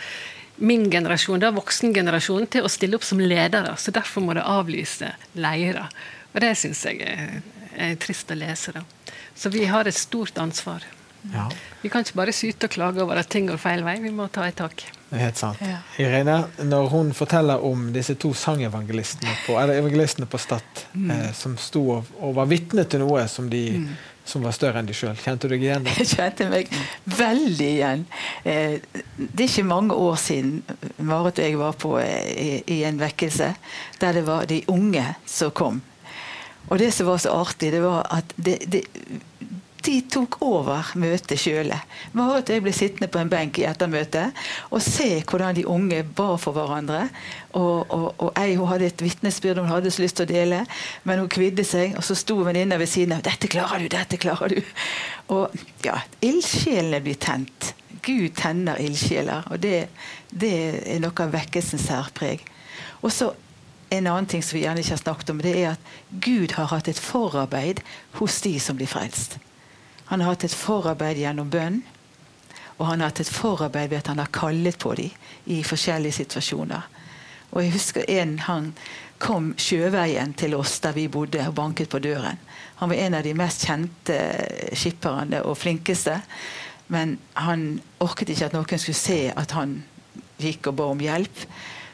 min 0.55 0.89
generasjon, 0.91 1.39
da 1.39 1.51
voksengenerasjonen, 1.55 2.47
til 2.51 2.65
å 2.65 2.71
stille 2.71 2.99
opp 2.99 3.03
som 3.07 3.19
ledere. 3.19 3.75
Så 3.77 3.91
derfor 3.95 4.23
må 4.23 4.35
de 4.35 4.43
avlyse 4.43 5.11
leirer. 5.35 5.87
Og 6.33 6.41
det 6.43 6.53
syns 6.59 6.85
jeg 6.87 7.01
er, 7.03 7.41
er, 7.75 7.95
trist 7.99 8.31
å 8.31 8.39
lese. 8.39 8.75
da. 8.75 8.83
Så 9.35 9.51
vi 9.51 9.65
har 9.67 9.87
et 9.87 9.97
stort 9.97 10.37
ansvar. 10.39 10.85
Ja. 11.33 11.49
Vi 11.81 11.89
kan 11.89 12.05
ikke 12.05 12.17
bare 12.17 12.33
syte 12.35 12.69
og 12.69 12.75
klage 12.75 13.03
over 13.03 13.19
at 13.21 13.29
ting 13.31 13.49
går 13.49 13.59
feil 13.61 13.83
vei, 13.85 13.97
vi 14.03 14.11
må 14.13 14.27
ta 14.33 14.47
et 14.49 14.57
tak. 14.59 14.85
Det 15.09 15.19
er 15.19 15.23
helt 15.27 15.39
sant. 15.39 15.61
Ja. 15.61 15.77
Irene, 16.01 16.39
når 16.65 16.89
hun 16.91 17.13
forteller 17.15 17.61
om 17.63 17.91
disse 17.95 18.17
to 18.19 18.33
sangevangelistene 18.35 19.35
på, 19.45 19.55
eller 19.61 19.79
evangelistene 19.79 20.27
på 20.29 20.41
Stad, 20.41 20.83
mm. 20.93 21.11
eh, 21.13 21.31
som 21.37 21.55
sto 21.61 21.83
og, 21.99 22.11
og 22.19 22.35
var 22.39 22.49
vitne 22.49 22.87
til 22.89 23.03
noe 23.05 23.27
som, 23.31 23.47
de, 23.51 23.63
mm. 23.85 23.87
som 24.25 24.45
var 24.45 24.55
større 24.57 24.81
enn 24.81 24.89
de 24.89 24.97
sjøl, 24.97 25.15
kjente 25.21 25.47
du 25.47 25.55
deg 25.55 25.65
igjen? 25.67 25.89
Jeg 26.01 26.09
kjente 26.15 26.49
meg 26.51 26.73
veldig 27.05 27.69
igjen. 27.69 28.05
Eh, 28.43 28.77
det 29.15 29.45
er 29.45 29.47
ikke 29.47 29.67
mange 29.69 29.97
år 29.97 30.17
siden 30.21 30.63
Marit 30.97 31.39
og 31.39 31.45
jeg 31.47 31.59
var 31.61 31.77
på 31.85 31.97
eh, 32.01 32.31
i, 32.33 32.49
i 32.79 32.81
en 32.89 33.01
vekkelse 33.01 33.53
der 34.01 34.17
det 34.17 34.25
var 34.27 34.49
de 34.49 34.63
unge 34.73 35.05
som 35.29 35.53
kom. 35.53 35.83
Og 36.65 36.79
det 36.81 36.89
som 36.97 37.07
var 37.07 37.21
så 37.21 37.29
artig, 37.37 37.69
det 37.75 37.81
var 37.83 38.07
at 38.09 38.31
det, 38.41 38.57
det, 38.73 38.87
de 39.85 39.95
tok 40.11 40.37
over 40.45 40.91
møtet 40.99 41.39
sjøle. 41.39 41.77
Marit 42.17 42.49
og 42.49 42.55
jeg 42.55 42.63
ble 42.65 42.73
sittende 42.75 43.09
på 43.11 43.21
en 43.21 43.29
benk 43.31 43.59
i 43.61 43.67
ettermøtet 43.69 44.33
og 44.71 44.81
se 44.83 45.21
hvordan 45.21 45.55
de 45.57 45.65
unge 45.69 46.01
ba 46.17 46.31
for 46.41 46.57
hverandre. 46.57 47.05
Og, 47.53 47.85
og, 47.93 48.07
og 48.17 48.31
jeg 48.35 48.57
hun 48.59 48.69
hadde 48.71 48.89
et 48.89 49.05
vitnesbyrd 49.05 49.61
hun 49.61 49.71
hadde 49.71 49.93
så 49.93 50.03
lyst 50.03 50.19
til 50.19 50.27
å 50.27 50.31
dele, 50.33 50.63
men 51.03 51.21
hun 51.21 51.31
kvidde 51.31 51.65
seg. 51.67 51.95
Og 51.99 52.05
så 52.07 52.17
sto 52.17 52.39
venninna 52.47 52.79
ved 52.81 52.91
siden 52.91 53.17
av. 53.17 53.23
'Dette 53.25 53.51
klarer 53.51 53.85
du! 53.85 53.89
Dette 53.93 54.19
klarer 54.21 54.57
du!' 54.57 54.73
Og 55.35 55.55
ja, 55.85 55.99
ildsjelene 56.25 57.01
blir 57.05 57.17
tent. 57.21 57.73
Gud 58.05 58.35
tenner 58.37 58.81
ildsjeler. 58.81 59.47
Og 59.53 59.61
det, 59.61 59.87
det 60.29 60.53
er 60.83 61.01
noe 61.01 61.25
av 61.25 61.33
vekkelsens 61.33 61.87
særpreg. 61.89 62.45
Og 63.01 63.13
så 63.13 63.31
en 63.89 64.07
annen 64.07 64.27
ting 64.29 64.43
som 64.43 64.57
vi 64.57 64.65
gjerne 64.65 64.81
ikke 64.81 64.95
har 64.95 65.01
snakket 65.01 65.31
om, 65.33 65.41
det 65.41 65.55
er 65.61 65.73
at 65.75 65.89
Gud 66.09 66.55
har 66.57 66.69
hatt 66.73 66.89
et 66.89 66.99
forarbeid 66.99 67.81
hos 68.19 68.41
de 68.45 68.57
som 68.59 68.77
blir 68.77 68.89
frelst. 68.89 69.37
Han 70.05 70.21
har 70.21 70.33
hatt 70.33 70.45
et 70.47 70.53
forarbeid 70.53 71.17
gjennom 71.17 71.49
bønn. 71.49 71.81
Og 72.77 72.89
han 72.89 72.99
har 72.99 73.11
hatt 73.11 73.23
et 73.23 73.31
forarbeid 73.31 73.89
ved 73.89 74.03
at 74.03 74.11
han 74.11 74.19
har 74.19 74.33
kallet 74.35 74.77
på 74.79 74.93
dem 74.99 75.11
i 75.45 75.61
forskjellige 75.63 76.19
situasjoner. 76.19 76.83
Og 77.53 77.63
jeg 77.63 77.75
husker 77.77 78.09
en 78.11 78.39
han 78.43 78.73
kom 79.21 79.53
sjøveien 79.57 80.33
til 80.35 80.57
oss 80.57 80.79
der 80.83 80.95
vi 80.97 81.07
bodde, 81.07 81.39
og 81.47 81.55
banket 81.55 81.89
på 81.89 82.01
døren. 82.03 82.39
Han 82.81 82.91
var 82.91 82.99
en 82.99 83.15
av 83.15 83.23
de 83.23 83.33
mest 83.37 83.63
kjente 83.63 84.17
skipperne 84.75 85.39
og 85.47 85.55
flinkeste. 85.57 86.17
Men 86.91 87.15
han 87.39 87.79
orket 88.03 88.33
ikke 88.33 88.49
at 88.49 88.57
noen 88.57 88.81
skulle 88.81 88.99
se 88.99 89.19
at 89.31 89.55
han 89.55 89.79
gikk 90.41 90.69
og 90.69 90.77
ba 90.81 90.89
om 90.91 91.01
hjelp. 91.01 91.45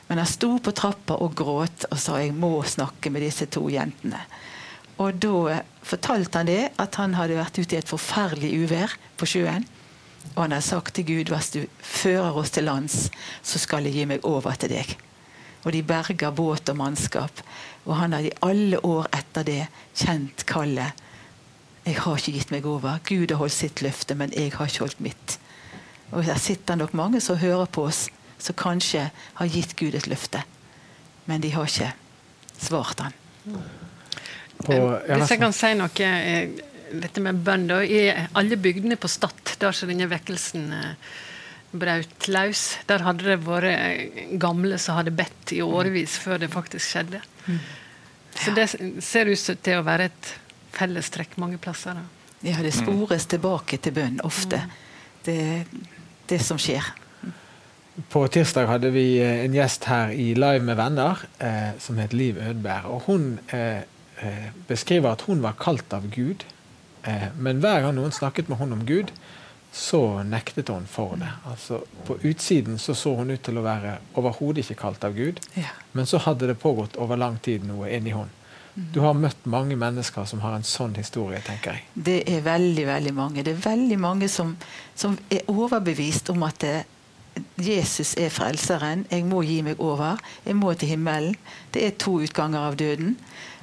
Men 0.09 0.19
han 0.19 0.27
sto 0.27 0.55
på 0.59 0.73
trappa 0.75 1.19
og 1.21 1.35
gråt 1.37 1.85
og 1.91 1.99
sa 1.99 2.17
'jeg 2.17 2.33
må 2.33 2.63
snakke 2.63 3.09
med 3.09 3.21
disse 3.21 3.45
to 3.45 3.69
jentene'. 3.69 4.25
Og 5.01 5.17
da 5.17 5.61
fortalte 5.81 6.37
han 6.41 6.49
det, 6.49 6.63
at 6.81 6.97
han 7.01 7.15
hadde 7.17 7.39
vært 7.39 7.57
ute 7.57 7.75
i 7.75 7.79
et 7.79 7.89
forferdelig 7.89 8.51
uvær 8.61 8.97
på 9.17 9.29
sjøen. 9.29 9.65
Og 10.35 10.43
han 10.43 10.53
hadde 10.53 10.67
sagt 10.67 10.93
til 10.95 11.07
Gud 11.07 11.31
hvis 11.33 11.53
du 11.55 11.61
fører 11.81 12.37
oss 12.37 12.53
til 12.53 12.67
lands, 12.69 13.07
så 13.41 13.61
skal 13.61 13.87
jeg 13.87 13.97
gi 13.97 14.09
meg 14.11 14.27
over 14.27 14.57
til 14.61 14.73
deg. 14.75 14.93
Og 15.65 15.73
de 15.73 15.81
berga 15.85 16.31
båt 16.33 16.69
og 16.73 16.77
mannskap. 16.77 17.41
Og 17.85 17.95
han 17.97 18.13
hadde 18.13 18.29
i 18.29 18.39
alle 18.45 18.81
år 18.85 19.09
etter 19.17 19.45
det 19.47 19.61
kjent 19.97 20.45
kallet. 20.49 20.97
Jeg 21.85 21.97
har 21.97 22.17
ikke 22.17 22.35
gitt 22.37 22.53
meg 22.53 22.67
over. 22.69 23.01
Gud 23.05 23.33
har 23.33 23.41
holdt 23.41 23.57
sitt 23.57 23.81
løfte, 23.81 24.17
men 24.17 24.33
jeg 24.37 24.53
har 24.53 24.69
ikke 24.69 24.85
holdt 24.85 25.01
mitt. 25.01 25.37
Og 26.11 26.25
Der 26.25 26.37
sitter 26.37 26.75
nok 26.75 26.93
mange 26.93 27.21
som 27.21 27.37
hører 27.37 27.65
på 27.65 27.87
oss, 27.89 28.09
som 28.37 28.55
kanskje 28.57 29.09
har 29.33 29.47
gitt 29.47 29.75
Gud 29.79 29.95
et 29.95 30.07
løfte. 30.07 30.43
Men 31.25 31.41
de 31.41 31.53
har 31.53 31.65
ikke 31.65 31.93
svart 32.59 32.99
han. 32.99 33.17
På, 34.65 34.75
ja, 35.07 35.17
Hvis 35.17 35.33
jeg 35.33 35.41
kan 35.41 35.55
si 35.55 35.73
noe 35.79 36.07
eh, 36.07 36.61
dette 36.99 37.23
med 37.23 37.41
bønn. 37.45 37.69
I 37.71 38.11
alle 38.37 38.57
bygdene 38.59 38.97
på 38.99 39.09
Stad, 39.11 39.55
der 39.59 39.75
som 39.75 39.91
denne 39.91 40.09
vekkelsen 40.11 40.71
eh, 40.75 41.11
brøt 41.71 42.27
løs, 42.31 42.63
der 42.89 43.05
hadde 43.05 43.27
det 43.29 43.39
vært 43.45 43.69
eh, 43.71 44.23
gamle 44.41 44.79
som 44.81 44.99
hadde 44.99 45.15
bedt 45.15 45.55
i 45.55 45.61
årevis 45.63 46.17
før 46.21 46.41
det 46.43 46.51
faktisk 46.53 46.87
skjedde. 46.87 47.21
Mm. 47.47 47.59
Så 48.41 48.55
det 48.55 48.67
ser 49.03 49.29
ut 49.29 49.51
til 49.63 49.79
å 49.79 49.85
være 49.85 50.09
et 50.11 50.33
fellestrekk 50.75 51.35
mange 51.41 51.59
plasser. 51.61 51.99
Da. 51.99 52.05
Ja, 52.47 52.61
det 52.63 52.73
spores 52.73 53.27
tilbake 53.29 53.77
til 53.83 53.95
bønn 53.95 54.21
ofte. 54.25 54.63
Mm. 54.63 54.77
Det, 55.25 55.39
det 56.31 56.39
som 56.43 56.59
skjer. 56.59 56.85
På 58.09 58.23
tirsdag 58.31 58.69
hadde 58.69 58.89
vi 58.95 59.19
en 59.21 59.53
gjest 59.53 59.83
her 59.91 60.13
i 60.15 60.31
Live 60.33 60.63
med 60.65 60.79
venner 60.79 61.19
eh, 61.43 61.75
som 61.83 61.99
het 62.01 62.15
Liv 62.15 62.39
Ødberg. 62.39 62.87
og 62.87 63.03
Hun 63.09 63.35
eh, 63.51 63.83
Eh, 63.83 63.90
beskriver 64.67 65.15
at 65.15 65.25
hun 65.27 65.41
var 65.41 65.57
kalt 65.59 65.93
av 65.93 66.09
Gud. 66.13 66.45
Eh, 67.03 67.29
men 67.37 67.61
hver 67.61 67.81
gang 67.85 67.95
noen 67.97 68.13
snakket 68.13 68.49
med 68.51 68.59
henne 68.61 68.77
om 68.77 68.83
Gud, 68.85 69.13
så 69.71 70.01
nektet 70.27 70.69
hun 70.69 70.85
for 70.89 71.15
det. 71.19 71.29
Altså, 71.47 71.81
på 72.05 72.17
utsiden 72.27 72.79
så, 72.79 72.95
så 72.95 73.15
hun 73.15 73.31
ut 73.31 73.43
til 73.43 73.57
å 73.57 73.65
være 73.65 73.97
overhodet 74.19 74.65
ikke 74.65 74.81
kalt 74.83 75.07
av 75.07 75.15
Gud. 75.15 75.39
Ja. 75.55 75.71
Men 75.95 76.09
så 76.09 76.19
hadde 76.21 76.51
det 76.51 76.59
pågått 76.59 76.99
over 77.01 77.19
lang 77.19 77.39
tid 77.43 77.65
noe 77.67 77.89
inni 77.89 78.13
henne. 78.15 78.35
Du 78.71 79.01
har 79.03 79.17
møtt 79.19 79.43
mange 79.51 79.75
mennesker 79.75 80.23
som 80.29 80.39
har 80.45 80.55
en 80.55 80.63
sånn 80.63 80.93
historie, 80.95 81.41
tenker 81.43 81.75
jeg. 81.75 81.87
Det 82.07 82.21
er 82.31 82.43
veldig, 82.45 82.85
veldig 82.87 83.13
mange. 83.17 83.43
Det 83.43 83.51
er 83.51 83.65
veldig 83.65 83.97
mange 83.99 84.29
som, 84.31 84.53
som 84.95 85.17
er 85.31 85.43
overbevist 85.51 86.31
om 86.31 86.45
at 86.47 86.61
det, 86.63 86.77
Jesus 87.59 88.13
er 88.19 88.31
frelseren. 88.31 89.05
Jeg 89.11 89.25
må 89.27 89.41
gi 89.47 89.59
meg 89.65 89.79
over. 89.83 90.19
Jeg 90.45 90.55
må 90.59 90.71
til 90.75 90.93
himmelen. 90.93 91.35
Det 91.71 91.83
er 91.83 91.99
to 91.99 92.17
utganger 92.23 92.69
av 92.69 92.79
døden. 92.79 93.17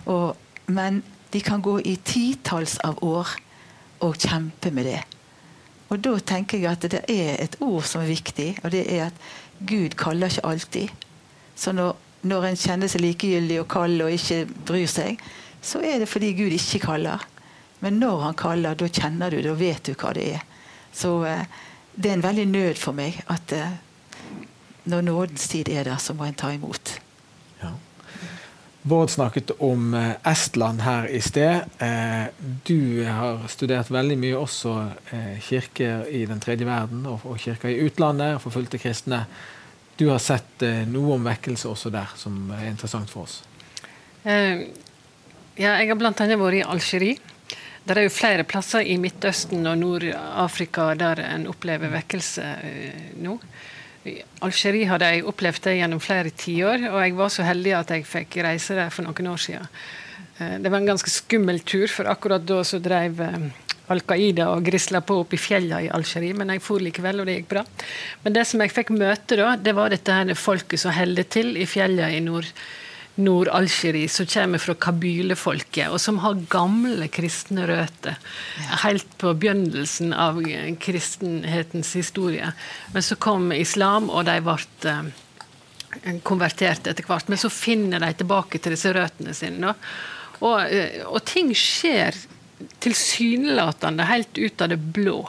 Og, 0.08 0.36
men 0.68 1.02
de 1.32 1.40
kan 1.40 1.62
gå 1.62 1.78
i 1.80 1.96
titalls 2.04 2.78
av 2.84 3.00
år 3.04 3.34
og 4.04 4.16
kjempe 4.20 4.70
med 4.72 4.88
det. 4.88 5.00
Og 5.88 6.00
da 6.04 6.14
tenker 6.20 6.60
jeg 6.60 6.70
at 6.70 6.84
det 6.92 7.02
er 7.08 7.38
et 7.40 7.56
ord 7.64 7.84
som 7.88 8.04
er 8.04 8.12
viktig, 8.12 8.50
og 8.62 8.72
det 8.72 8.84
er 8.92 9.08
at 9.08 9.22
Gud 9.58 9.96
kaller 9.98 10.30
ikke 10.30 10.46
alltid. 10.46 10.92
Så 11.56 11.72
når, 11.72 11.96
når 12.28 12.50
en 12.50 12.60
kjenner 12.60 12.92
seg 12.92 13.02
likegyldig 13.02 13.62
og 13.62 13.70
kald 13.72 14.04
og 14.04 14.12
ikke 14.12 14.44
bryr 14.68 14.90
seg, 14.90 15.18
så 15.64 15.80
er 15.82 16.02
det 16.02 16.10
fordi 16.10 16.34
Gud 16.36 16.54
ikke 16.54 16.84
kaller. 16.84 17.24
Men 17.80 17.98
når 18.02 18.20
han 18.26 18.38
kaller, 18.38 18.76
da 18.76 18.88
kjenner 18.88 19.32
du, 19.32 19.40
det, 19.40 19.50
og 19.50 19.60
vet 19.60 19.88
du 19.88 19.94
hva 19.96 20.12
det 20.14 20.28
er. 20.36 20.46
Så 20.92 21.14
eh, 21.26 21.44
det 21.94 22.10
er 22.10 22.18
en 22.18 22.26
veldig 22.26 22.46
nød 22.50 22.80
for 22.80 22.96
meg 22.96 23.20
at 23.32 23.52
eh, 23.56 23.76
når 24.88 25.04
nådens 25.08 25.48
tid 25.48 25.68
er 25.72 25.88
der, 25.88 25.96
så 25.96 26.14
må 26.14 26.28
en 26.28 26.38
ta 26.38 26.52
imot. 26.54 26.98
Bård 28.82 29.10
snakket 29.10 29.50
om 29.58 29.94
eh, 29.94 30.10
Estland 30.32 30.80
her 30.80 31.06
i 31.06 31.20
sted. 31.20 31.60
Eh, 31.78 32.24
du 32.64 33.04
har 33.04 33.42
studert 33.50 33.90
veldig 33.90 34.16
mye 34.18 34.38
også 34.38 34.74
eh, 35.10 35.38
kirker 35.42 36.06
i 36.14 36.22
den 36.30 36.40
tredje 36.40 36.66
verden 36.66 37.02
og, 37.10 37.24
kirker 37.42 37.72
i 37.72 37.80
utlandet, 37.88 38.38
forfulgte 38.42 38.78
kristne. 38.78 39.24
Du 39.98 40.06
har 40.12 40.22
sett 40.22 40.62
noe 40.86 41.16
om 41.16 41.24
vekkelse 41.26 41.66
også 41.66 41.90
der, 41.90 42.12
som 42.14 42.52
er 42.54 42.68
interessant 42.68 43.10
for 43.10 43.26
oss. 43.26 43.40
Ja, 44.22 45.72
jeg 45.74 45.88
har 45.88 45.98
bl.a. 45.98 46.12
vært 46.14 46.54
i 46.54 46.62
Algerie. 46.62 47.16
Det 47.82 47.96
er 47.96 48.06
jo 48.06 48.12
flere 48.14 48.44
plasser 48.46 48.86
i 48.86 48.94
Midtøsten 49.02 49.66
og 49.66 49.74
Nord-Afrika 49.80 50.92
der 51.00 51.24
en 51.24 51.48
opplever 51.50 51.90
vekkelse 51.96 52.46
nå. 53.24 53.34
Algerie 54.44 54.88
hadde 54.90 55.12
jeg 55.12 55.24
opplevd 55.28 55.64
det 55.68 55.78
gjennom 55.78 56.02
flere 56.02 56.34
tiår, 56.34 56.88
og 56.90 57.00
jeg 57.02 57.16
var 57.18 57.32
så 57.34 57.46
heldig 57.46 57.74
at 57.78 57.94
jeg 57.94 58.06
fikk 58.08 58.40
reise 58.46 58.76
der 58.78 58.92
for 58.94 59.08
noen 59.08 59.32
år 59.32 59.40
siden. 59.44 59.70
Uh, 60.38 60.56
det 60.62 60.70
var 60.70 60.78
en 60.80 60.92
ganske 60.92 61.12
skummel 61.12 61.62
tur, 61.66 61.88
for 61.92 62.10
akkurat 62.10 62.44
da 62.46 62.62
så 62.66 62.80
drev 62.82 63.22
Al 63.88 64.02
Qaida 64.04 64.50
og 64.52 64.66
grisla 64.68 65.00
på 65.04 65.16
opp 65.22 65.32
i 65.32 65.40
fjellene 65.40 65.86
i 65.86 65.92
Algerie, 65.94 66.36
men 66.36 66.52
jeg 66.52 66.64
for 66.64 66.82
likevel, 66.84 67.22
og 67.22 67.28
det 67.28 67.38
gikk 67.38 67.48
bra. 67.54 67.64
Men 68.24 68.36
det 68.36 68.44
som 68.48 68.60
jeg 68.62 68.74
fikk 68.74 68.92
møte 68.96 69.38
da, 69.40 69.54
det 69.56 69.74
var 69.76 69.92
dette 69.92 70.18
her 70.18 70.34
folket 70.36 70.82
som 70.82 70.94
holder 70.96 71.28
til 71.32 71.56
i 71.56 71.66
fjellene 71.68 72.12
i 72.16 72.20
nord. 72.24 72.50
Nord-Algerie, 73.18 74.08
som 74.08 74.26
kommer 74.26 74.62
fra 74.62 74.74
kabylefolket, 74.78 75.88
og 75.90 76.00
som 76.00 76.20
har 76.22 76.38
gamle 76.50 77.08
kristne 77.10 77.66
røtter. 77.66 78.18
Helt 78.84 79.10
på 79.18 79.34
begynnelsen 79.34 80.14
av 80.14 80.38
kristenhetens 80.82 81.94
historie. 81.98 82.52
Men 82.94 83.02
så 83.02 83.18
kom 83.18 83.50
islam, 83.52 84.06
og 84.10 84.28
de 84.30 84.38
ble 84.46 84.56
eh, 84.92 86.18
konvertert 86.22 86.86
etter 86.86 87.06
hvert. 87.08 87.28
Men 87.28 87.42
så 87.42 87.50
finner 87.52 88.02
de 88.04 88.12
tilbake 88.20 88.62
til 88.62 88.76
disse 88.76 88.94
røttene 88.94 89.34
sine. 89.34 89.74
Og, 90.38 90.58
eh, 90.70 91.02
og 91.06 91.24
ting 91.26 91.50
skjer 91.56 92.16
tilsynelatende 92.82 94.06
helt 94.08 94.38
ut 94.38 94.62
av 94.62 94.70
det 94.72 94.78
blå. 94.78 95.20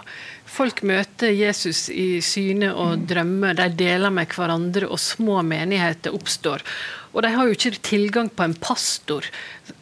Folk 0.50 0.82
møter 0.82 1.30
Jesus 1.30 1.90
i 1.94 2.22
syne 2.26 2.72
og 2.74 3.06
drømmer, 3.10 3.54
de 3.54 3.68
deler 3.78 4.14
med 4.14 4.32
hverandre, 4.34 4.88
og 4.90 5.02
små 5.02 5.44
menigheter 5.46 6.16
oppstår. 6.16 6.66
Og 7.14 7.24
de 7.26 7.32
har 7.34 7.48
jo 7.48 7.56
ikke 7.56 7.80
tilgang 7.82 8.30
på 8.30 8.46
en 8.46 8.54
pastor, 8.62 9.26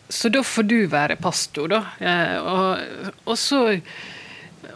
så 0.10 0.30
da 0.32 0.44
får 0.46 0.68
du 0.70 0.78
være 0.88 1.18
pastor, 1.20 1.68
da. 1.72 1.82
Eh, 2.00 2.38
og, 2.40 3.18
og, 3.26 3.36
så, 3.40 3.60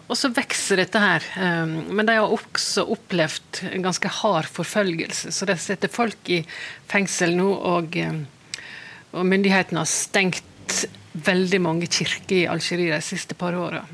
og 0.02 0.18
så 0.20 0.32
vokser 0.36 0.82
dette 0.82 1.00
her. 1.00 1.28
Eh, 1.40 1.72
men 1.88 2.08
de 2.08 2.18
har 2.20 2.36
også 2.36 2.84
opplevd 2.92 3.64
en 3.72 3.88
ganske 3.88 4.12
hard 4.20 4.50
forfølgelse, 4.52 5.32
så 5.32 5.48
de 5.48 5.56
setter 5.56 5.92
folk 5.92 6.34
i 6.36 6.42
fengsel 6.92 7.38
nå, 7.40 7.48
og, 7.48 7.96
eh, 7.96 8.20
og 9.16 9.28
myndighetene 9.28 9.86
har 9.86 9.92
stengt 9.92 10.86
veldig 11.12 11.60
mange 11.64 11.88
kirker 11.92 12.44
i 12.44 12.48
Algerie 12.52 12.96
de 12.96 13.04
siste 13.04 13.36
par 13.36 13.56
åra. 13.60 13.86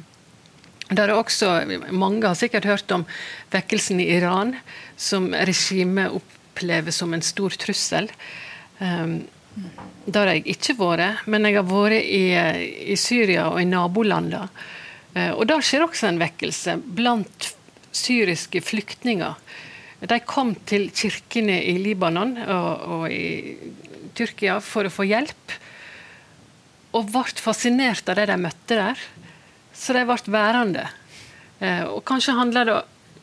Mange 0.88 2.28
har 2.28 2.38
sikkert 2.38 2.66
hørt 2.66 2.92
om 2.96 3.04
vekkelsen 3.52 4.00
i 4.00 4.10
Iran, 4.16 4.56
som 4.96 5.34
regimet 5.34 6.14
opplever 6.16 6.96
som 6.96 7.14
en 7.14 7.26
stor 7.26 7.58
trussel. 7.60 8.08
Um, 8.80 9.20
det 10.06 10.16
har 10.20 10.32
jeg 10.32 10.44
ikke 10.54 10.78
vært, 10.78 11.26
men 11.26 11.48
jeg 11.48 11.58
har 11.58 11.68
vært 11.68 12.02
i, 12.04 12.24
i 12.94 12.98
Syria 13.00 13.48
og 13.52 13.62
i 13.62 13.70
nabolandene. 13.70 14.48
Uh, 15.16 15.32
og 15.38 15.48
der 15.50 15.64
skjer 15.66 15.88
også 15.88 16.12
en 16.12 16.22
vekkelse 16.22 16.78
blant 16.98 17.52
syriske 17.98 18.62
flyktninger. 18.62 19.40
De 20.08 20.20
kom 20.30 20.54
til 20.70 20.92
kirkene 20.94 21.58
i 21.72 21.78
Libanon 21.82 22.36
og, 22.46 22.84
og 22.98 23.06
i 23.10 23.56
Tyrkia 24.18 24.60
for 24.62 24.86
å 24.86 24.94
få 24.94 25.08
hjelp 25.10 25.56
og 26.98 27.10
ble 27.12 27.42
fascinert 27.42 28.10
av 28.10 28.18
det 28.20 28.28
de 28.30 28.38
møtte 28.42 28.78
der. 28.78 29.02
Så 29.76 29.94
de 29.94 30.06
ble 30.08 30.34
værende. 30.34 30.88
Eh, 31.60 31.84
og 31.86 32.04
kanskje 32.08 32.38
handler 32.38 32.70
det 32.70 32.78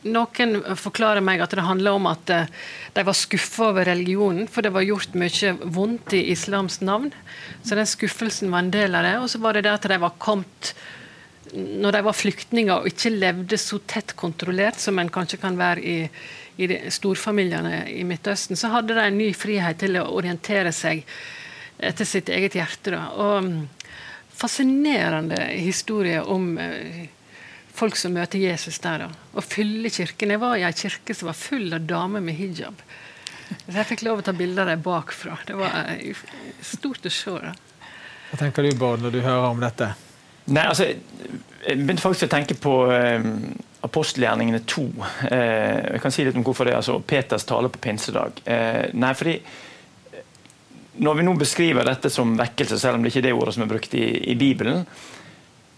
noen 0.05 0.59
forklarer 0.77 1.23
meg 1.25 1.41
at 1.43 1.53
det 1.55 1.65
handler 1.65 1.97
om 1.97 2.09
at 2.09 2.31
eh, 2.33 2.51
de 2.95 3.05
var 3.07 3.17
skuffa 3.17 3.69
over 3.71 3.87
religionen, 3.89 4.49
for 4.51 4.65
det 4.65 4.73
var 4.75 4.85
gjort 4.85 5.17
mye 5.17 5.55
vondt 5.63 6.15
i 6.17 6.25
islams 6.33 6.79
navn. 6.85 7.11
Så 7.63 7.77
den 7.77 7.89
skuffelsen 7.89 8.53
var 8.53 8.65
en 8.65 8.73
del 8.73 8.95
av 8.97 9.07
det. 9.07 9.15
Og 9.23 9.31
så 9.31 9.41
var 9.43 9.57
det 9.57 9.65
det 9.65 9.73
at 9.73 9.89
de 9.89 9.99
var 10.01 10.19
kommet 10.21 10.75
når 11.55 11.93
de 11.95 12.01
var 12.03 12.17
flyktninger 12.17 12.73
og 12.73 12.89
ikke 12.89 13.13
levde 13.13 13.57
så 13.61 13.77
tett 13.87 14.15
kontrollert 14.17 14.79
som 14.81 14.97
en 14.99 15.11
kanskje 15.13 15.39
kan 15.39 15.55
være 15.59 15.83
i, 15.83 15.97
i 16.57 16.67
storfamiliene 16.91 17.85
i 17.93 18.03
Midtøsten, 18.07 18.57
så 18.59 18.73
hadde 18.73 18.97
de 18.97 19.05
en 19.05 19.19
ny 19.19 19.29
frihet 19.37 19.79
til 19.79 19.99
å 20.01 20.07
orientere 20.17 20.73
seg 20.75 21.05
etter 21.77 22.07
sitt 22.07 22.31
eget 22.33 22.57
hjerte. 22.57 22.95
Da. 22.95 23.03
Og 23.13 23.45
mm, 23.45 23.61
fascinerende 24.35 25.39
historie 25.53 26.21
om 26.23 26.55
uh, 26.57 27.05
folk 27.75 27.97
som 27.99 28.15
møter 28.15 28.41
Jesus 28.41 28.79
der. 28.83 29.05
Da. 29.05 29.27
Og 29.35 29.45
fylle 29.45 29.91
kirken. 29.93 30.33
Jeg 30.33 30.41
var 30.41 30.57
i 30.57 30.65
ei 30.67 30.73
kirke 30.75 31.15
som 31.17 31.29
var 31.31 31.37
full 31.39 31.73
av 31.75 31.85
damer 31.89 32.23
med 32.23 32.37
hijab. 32.39 32.81
Så 33.67 33.75
jeg 33.77 33.89
fikk 33.91 34.05
lov 34.07 34.23
å 34.23 34.25
ta 34.25 34.33
bilder 34.33 34.65
av 34.65 34.73
dem 34.73 34.83
bakfra. 34.85 35.37
Det 35.45 35.57
var 35.59 35.75
uh, 35.91 36.25
stort 36.65 37.05
å 37.05 37.13
se. 37.13 37.35
Da. 37.43 37.53
Hva 38.31 38.41
tenker 38.41 38.65
du, 38.65 38.73
Bård, 38.79 39.03
når 39.05 39.13
du 39.13 39.21
hører 39.21 39.51
om 39.51 39.61
dette? 39.61 39.91
Nei, 40.45 40.65
altså, 40.69 40.89
Jeg 41.65 41.79
begynte 41.81 42.03
faktisk 42.03 42.27
å 42.27 42.33
tenke 42.35 42.57
på 42.61 42.73
eh, 42.93 43.23
apostelgjerningene 43.85 44.59
2. 44.69 44.83
Eh, 45.31 45.79
jeg 45.95 46.01
kan 46.03 46.13
si 46.13 46.25
litt 46.25 46.37
om 46.37 46.45
hvorfor 46.45 46.69
det 46.69 46.75
altså 46.77 46.99
Peters 47.01 47.47
tale 47.49 47.71
på 47.73 47.81
pinsedag. 47.81 48.43
Eh, 48.45 48.83
nei, 48.93 49.13
fordi 49.17 49.39
når 51.05 51.17
vi 51.17 51.25
nå 51.25 51.33
beskriver 51.39 51.87
dette 51.87 52.11
som 52.13 52.35
vekkelse, 52.37 52.77
selv 52.79 52.99
om 52.99 53.03
det 53.03 53.11
ikke 53.11 53.23
er 53.23 53.27
det 53.29 53.33
ordet 53.35 53.55
som 53.55 53.65
er 53.65 53.71
brukt 53.71 53.97
i, 53.97 54.05
i 54.31 54.35
Bibelen, 54.39 54.85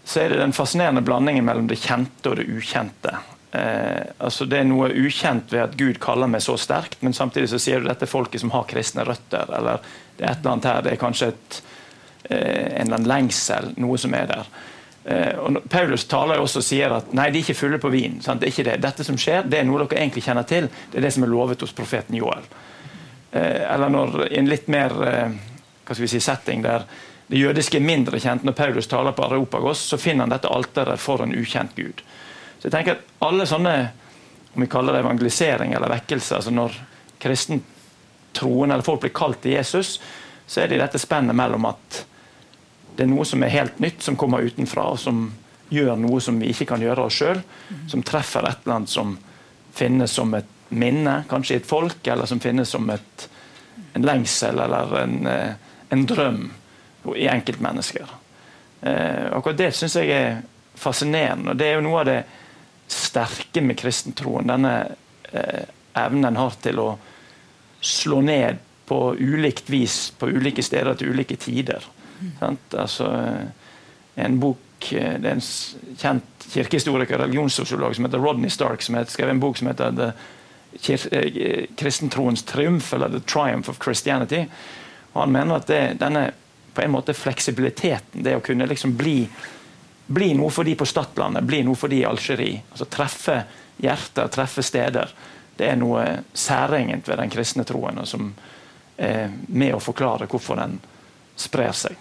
så 0.08 0.22
er 0.22 0.32
det 0.32 0.38
den 0.40 0.54
fascinerende 0.56 1.02
blandingen 1.04 1.44
mellom 1.44 1.66
det 1.68 1.76
kjente 1.82 2.30
og 2.30 2.38
det 2.38 2.46
ukjente. 2.48 3.12
Eh, 3.52 4.06
altså 4.24 4.46
Det 4.48 4.62
er 4.62 4.68
noe 4.68 4.88
ukjent 4.96 5.52
ved 5.52 5.66
at 5.66 5.74
Gud 5.76 5.98
kaller 6.00 6.30
meg 6.32 6.40
så 6.44 6.56
sterkt, 6.56 7.02
men 7.04 7.16
samtidig 7.16 7.50
så 7.52 7.60
sier 7.60 7.82
du 7.82 7.90
dette 7.90 8.08
folket 8.08 8.40
som 8.40 8.52
har 8.54 8.64
kristne 8.70 9.04
røtter. 9.04 9.52
eller 9.58 9.82
Det 10.16 10.24
er 10.24 10.30
et 10.30 10.40
eller 10.40 10.54
annet 10.54 10.70
her, 10.70 10.80
det 10.82 10.92
er 10.92 11.02
kanskje 11.02 11.28
et, 11.28 11.60
eh, 12.30 12.80
en 12.80 12.86
eller 12.86 12.96
annen 12.96 13.10
lengsel, 13.12 13.72
noe 13.76 13.98
som 13.98 14.14
er 14.14 14.26
der. 14.32 14.48
Eh, 15.04 15.38
og 15.38 15.60
Paulus 15.68 16.04
taler 16.04 16.36
jo 16.36 16.46
også 16.46 16.62
og 16.62 16.64
sier 16.64 16.92
at 16.92 17.12
nei, 17.12 17.28
de 17.30 17.38
er 17.38 17.44
ikke 17.44 17.60
fulle 17.60 17.78
på 17.78 17.92
vin. 17.92 18.18
Sant? 18.24 18.40
Det 18.40 18.48
er 18.48 18.52
ikke 18.52 18.70
det. 18.70 18.80
Dette 18.80 19.04
som 19.04 19.16
skjer, 19.16 19.44
det 19.44 19.60
er 19.60 19.68
noe 19.68 19.84
dere 19.84 20.00
egentlig 20.00 20.24
kjenner 20.24 20.48
til. 20.48 20.70
Det 20.88 20.98
er 21.00 21.06
det 21.06 21.12
som 21.12 21.24
er 21.24 21.32
lovet 21.32 21.60
hos 21.60 21.76
profeten 21.76 22.16
Joel. 22.16 22.48
Eh, 23.32 23.60
eller 23.74 23.92
når, 23.92 24.32
i 24.32 24.40
en 24.40 24.48
litt 24.48 24.68
mer 24.72 24.96
eh, 25.04 25.38
hva 25.84 25.94
skal 25.94 26.04
vi 26.04 26.12
si, 26.12 26.20
setting 26.20 26.64
der 26.64 26.84
det 27.28 27.40
jødiske 27.42 27.76
er 27.76 27.84
mindre 27.84 28.20
kjent, 28.20 28.44
når 28.44 28.56
Paulus 28.56 28.88
taler 28.88 29.12
på 29.12 29.24
Areopagos, 29.26 29.82
så 29.90 29.98
finner 30.00 30.24
han 30.24 30.32
dette 30.32 30.48
alteret 30.48 31.00
for 31.00 31.22
en 31.22 31.34
ukjent 31.36 31.74
gud. 31.76 32.00
Så 32.58 32.68
jeg 32.68 32.74
tenker 32.74 32.96
at 32.96 33.24
alle 33.24 33.46
sånne 33.46 33.74
om 34.54 34.64
vi 34.64 34.68
kaller 34.72 34.96
det 34.96 35.02
evangelisering 35.04 35.74
eller 35.76 35.92
vekkelse, 35.92 36.38
altså 36.38 36.50
når 36.50 36.78
kristen 37.20 37.60
troen 38.32 38.72
eller 38.72 38.86
folk 38.86 39.04
blir 39.04 39.12
kalt 39.14 39.42
til 39.44 39.58
Jesus, 39.58 39.98
så 40.48 40.62
er 40.62 40.70
det 40.70 40.78
i 40.78 40.80
dette 40.80 41.00
spennet 41.00 41.36
mellom 41.36 41.68
at 41.68 42.04
det 42.96 43.04
er 43.04 43.10
noe 43.12 43.26
som 43.28 43.44
er 43.44 43.52
helt 43.52 43.78
nytt, 43.78 44.00
som 44.02 44.16
kommer 44.18 44.42
utenfra, 44.42 44.88
og 44.94 44.98
som 44.98 45.28
gjør 45.68 45.98
noe 46.00 46.20
som 46.24 46.40
vi 46.40 46.48
ikke 46.50 46.66
kan 46.72 46.82
gjøre 46.82 47.04
oss 47.06 47.18
sjøl, 47.20 47.42
som 47.90 48.02
treffer 48.02 48.48
et 48.48 48.64
eller 48.64 48.80
annet 48.80 48.90
som 48.90 49.12
finnes 49.76 50.14
som 50.16 50.32
et 50.34 50.48
minne, 50.74 51.20
kanskje 51.28 51.54
i 51.54 51.60
et 51.60 51.68
folk, 51.68 52.00
eller 52.08 52.26
som 52.26 52.40
finnes 52.42 52.72
som 52.72 52.88
et, 52.90 53.28
en 53.94 54.08
lengsel 54.08 54.58
eller 54.64 54.96
en, 55.02 55.18
eh, 55.30 55.52
en 55.94 56.06
drøm 56.08 56.48
i 57.16 57.28
enkeltmennesker. 57.28 58.10
Eh, 58.80 59.26
akkurat 59.32 59.58
det 59.58 59.72
syns 59.76 59.96
jeg 59.98 60.12
er 60.14 60.40
fascinerende. 60.78 61.50
og 61.50 61.56
Det 61.56 61.66
er 61.66 61.78
jo 61.78 61.86
noe 61.86 62.00
av 62.00 62.06
det 62.08 62.20
sterke 62.88 63.62
med 63.64 63.78
kristentroen. 63.78 64.48
Denne 64.48 64.74
eh, 65.32 65.68
evnen 65.98 66.28
den 66.28 66.40
har 66.40 66.56
til 66.62 66.80
å 66.82 66.88
slå 67.80 68.20
ned 68.24 68.58
på 68.88 69.14
ulikt 69.18 69.70
vis 69.70 70.10
på 70.18 70.30
ulike 70.32 70.62
steder 70.64 70.96
til 70.96 71.12
ulike 71.12 71.36
tider. 71.36 71.84
Altså, 72.40 73.10
en 74.18 74.40
bok 74.40 74.92
eh, 74.92 75.18
Det 75.20 75.28
er 75.28 75.36
en 75.36 75.44
kjent 75.98 76.48
kirkehistoriker 76.48 77.18
og 77.18 77.26
religionssosiolog 77.26 77.94
som 77.94 78.08
heter 78.08 78.22
Rodney 78.22 78.50
Stark, 78.50 78.82
som 78.82 78.96
har 78.96 79.10
skrevet 79.10 79.36
en 79.36 79.42
bok 79.42 79.58
som 79.58 79.70
heter 79.70 79.94
The 79.98 80.08
eh, 81.12 81.66
Kristentroens 81.76 82.42
triumf, 82.42 82.92
eller 82.94 83.12
The 83.12 83.20
Triumph 83.20 83.70
of 83.70 83.82
Christianity. 83.82 84.46
Og 85.12 85.20
Han 85.22 85.32
mener 85.32 85.60
at 85.60 85.68
det, 85.68 85.82
denne 86.00 86.30
på 86.78 86.84
en 86.84 86.92
måte 86.94 87.14
fleksibiliteten, 87.14 88.22
det 88.22 88.36
å 88.38 88.42
kunne 88.44 88.66
liksom 88.70 88.92
bli, 88.96 89.24
bli 90.06 90.28
noe 90.38 90.52
for 90.54 90.62
de 90.68 90.76
på 90.78 90.86
Stadlandet, 90.86 91.42
bli 91.42 91.64
noe 91.66 91.74
for 91.74 91.90
de 91.90 92.04
i 92.04 92.06
Algerie, 92.06 92.60
altså 92.70 92.86
treffe 92.86 93.40
hjerter, 93.82 94.30
treffe 94.30 94.62
steder, 94.62 95.10
det 95.58 95.72
er 95.72 95.80
noe 95.80 96.04
særegent 96.38 97.10
ved 97.10 97.18
den 97.18 97.34
kristne 97.34 97.66
troen, 97.66 97.98
som 98.06 98.30
er 98.94 99.26
med 99.48 99.74
å 99.74 99.82
forklare 99.82 100.30
hvorfor 100.30 100.62
den 100.62 100.78
sprer 101.34 101.74
seg. 101.74 101.98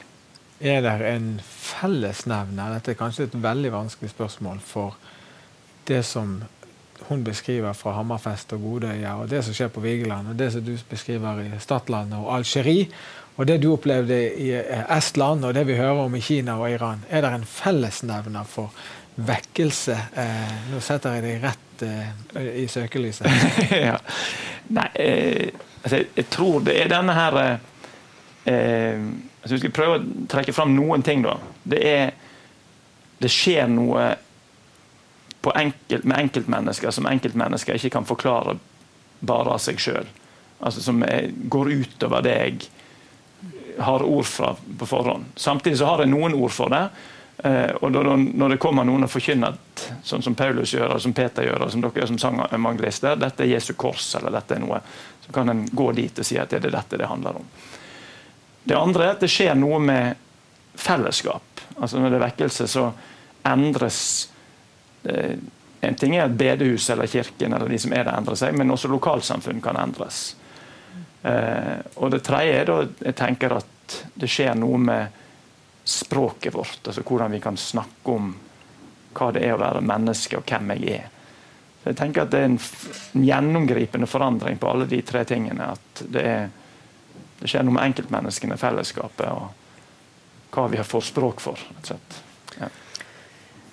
Er 0.61 0.86
det 0.86 0.93
en 1.09 1.28
fellesnevner? 1.41 2.78
Dette 2.78 2.93
er 2.93 3.01
kanskje 3.01 3.32
et 3.32 3.41
veldig 3.41 3.73
vanskelig 3.73 4.13
spørsmål 4.13 4.61
for 4.61 5.01
det 5.89 6.03
som 6.05 6.38
hun 7.07 7.25
beskriver 7.25 7.73
fra 7.78 7.97
Hammerfest 7.97 8.53
og 8.53 8.61
Godøya, 8.61 9.17
og 9.23 9.30
det 9.34 9.41
som 9.45 9.57
skjer 9.57 9.73
på 9.73 9.82
Vigeland, 9.82 10.30
og 10.30 10.38
det 10.38 10.51
som 10.53 10.65
du 10.65 10.75
beskriver 10.89 11.47
i 11.47 11.51
Stadlandet 11.65 12.21
og 12.21 12.36
Algerie, 12.38 12.91
og 13.38 13.46
det 13.46 13.60
du 13.62 13.70
opplevde 13.70 14.18
i 14.42 14.50
Estland, 14.98 15.46
og 15.46 15.54
det 15.54 15.68
vi 15.70 15.78
hører 15.78 16.08
om 16.08 16.16
i 16.18 16.22
Kina 16.26 16.58
og 16.58 16.72
Iran. 16.74 17.04
Er 17.10 17.22
det 17.22 17.34
en 17.36 17.46
fellesnevner 17.46 18.48
for 18.50 18.74
vekkelse? 19.16 19.98
Eh, 20.18 20.56
nå 20.72 20.82
setter 20.82 21.18
jeg 21.18 21.26
deg 21.26 21.44
rett 21.46 21.84
eh, 21.86 22.48
i 22.64 22.66
søkelyset. 22.70 23.30
ja. 23.90 23.98
Nei, 24.74 24.88
eh, 24.98 25.52
altså, 25.84 26.02
jeg 26.18 26.30
tror 26.34 26.66
det 26.66 26.80
er 26.82 26.90
denne 26.92 27.14
her 27.18 27.42
eh, 27.44 27.58
eh 28.50 29.04
altså, 29.42 29.54
Vi 29.54 29.60
skal 29.62 29.76
prøve 29.76 30.00
å 30.00 30.08
trekke 30.34 30.56
fram 30.58 30.74
noen 30.74 31.06
ting, 31.06 31.22
da. 31.26 31.38
Det 31.64 31.84
er 31.86 32.16
Det 33.18 33.30
skjer 33.34 33.70
noe 33.70 34.16
enkelt, 35.56 36.04
med 36.04 36.20
enkeltmennesker 36.20 36.92
som 36.92 37.08
enkeltmennesker 37.10 37.78
ikke 37.78 37.90
kan 37.90 38.06
forklare 38.06 38.58
bare 39.26 39.54
av 39.56 39.62
seg 39.64 39.80
sjøl. 39.82 40.10
Altså, 40.60 40.82
som 40.82 41.02
er, 41.06 41.32
går 41.50 41.72
utover 41.72 42.22
det 42.26 42.36
jeg 42.36 42.68
har 43.80 44.03
ord 44.03 44.25
fra 44.25 44.55
på 44.80 44.86
forhånd. 44.86 45.25
Samtidig 45.36 45.78
så 45.78 45.86
har 45.86 46.03
jeg 46.03 46.11
noen 46.11 46.36
ord 46.38 46.51
for 46.51 46.73
det. 46.73 46.84
Eh, 47.38 47.69
og 47.82 47.91
Når 47.91 48.49
det 48.49 48.57
kommer 48.57 48.86
noen 48.86 49.05
og 49.05 49.11
forkynner 49.11 49.57
sånn 50.03 50.23
som 50.25 50.36
Paulus 50.36 50.73
gjør, 50.73 50.95
og 50.95 51.01
som 51.01 51.13
Peter 51.13 51.45
gjør, 51.45 51.67
og 51.67 51.71
som 51.71 51.84
dere 51.84 52.01
gjør 52.01 52.11
som 52.13 52.21
sangevangelister, 52.21 53.19
dette 53.19 53.45
er 53.45 53.51
Jesu 53.53 53.73
kors, 53.78 54.15
eller 54.17 54.34
dette 54.34 54.55
er 54.55 54.63
noe, 54.63 54.80
så 55.25 55.34
kan 55.34 55.49
en 55.49 55.65
gå 55.67 55.91
dit 55.97 56.19
og 56.19 56.25
si 56.25 56.39
at 56.41 56.49
det 56.49 56.63
er 56.63 56.73
dette 56.73 56.97
det 56.97 57.09
handler 57.09 57.41
om. 57.41 57.51
Det 58.63 58.78
andre 58.78 59.05
er 59.05 59.13
at 59.15 59.21
det 59.23 59.30
skjer 59.32 59.53
noe 59.55 59.78
med 59.80 60.17
fellesskap. 60.78 61.61
Altså 61.78 61.99
Når 61.99 62.09
det 62.09 62.17
er 62.17 62.25
vekkelse, 62.25 62.67
så 62.67 62.89
endres 63.47 64.01
eh, 65.03 65.38
En 65.82 65.95
ting 65.95 66.15
er 66.15 66.23
at 66.25 66.34
bedehuset 66.34 66.95
eller 66.95 67.05
kirken 67.05 67.53
eller 67.53 67.69
de 67.69 67.78
som 67.78 67.91
er 67.93 68.07
der, 68.07 68.15
endrer 68.17 68.36
seg, 68.36 68.55
men 68.57 68.73
også 68.73 68.89
lokalsamfunn 68.89 69.61
kan 69.61 69.78
endres. 69.78 70.32
Eh, 71.28 71.78
og 71.95 72.11
det 72.13 72.23
tredje 72.25 72.59
er 72.61 72.69
da 72.69 72.82
jeg 72.86 73.17
tenker 73.17 73.57
at 73.57 73.97
det 74.19 74.30
skjer 74.32 74.55
noe 74.59 74.80
med 74.80 75.23
språket 75.88 76.53
vårt. 76.53 76.80
altså 76.86 77.01
Hvordan 77.01 77.32
vi 77.32 77.39
kan 77.43 77.57
snakke 77.57 78.11
om 78.11 78.34
hva 79.17 79.32
det 79.34 79.43
er 79.47 79.55
å 79.55 79.61
være 79.61 79.82
menneske, 79.82 80.38
og 80.38 80.47
hvem 80.47 80.75
jeg 80.75 80.99
er. 80.99 81.05
Så 81.82 81.91
jeg 81.91 81.97
tenker 81.97 82.25
at 82.25 82.32
Det 82.32 82.39
er 82.39 82.49
en, 82.51 82.59
en 83.15 83.23
gjennomgripende 83.25 84.07
forandring 84.07 84.59
på 84.59 84.69
alle 84.69 84.86
de 84.86 85.01
tre 85.01 85.23
tingene. 85.25 85.71
At 85.73 86.03
det, 86.03 86.23
er, 86.23 86.49
det 87.39 87.49
skjer 87.49 87.65
noe 87.65 87.78
med 87.78 87.89
enkeltmenneskene, 87.91 88.59
fellesskapet, 88.59 89.32
og 89.32 90.53
hva 90.53 90.67
vi 90.71 90.84
fått 90.84 91.09
språk 91.09 91.41
for. 91.41 91.59
Ja. 92.59 92.69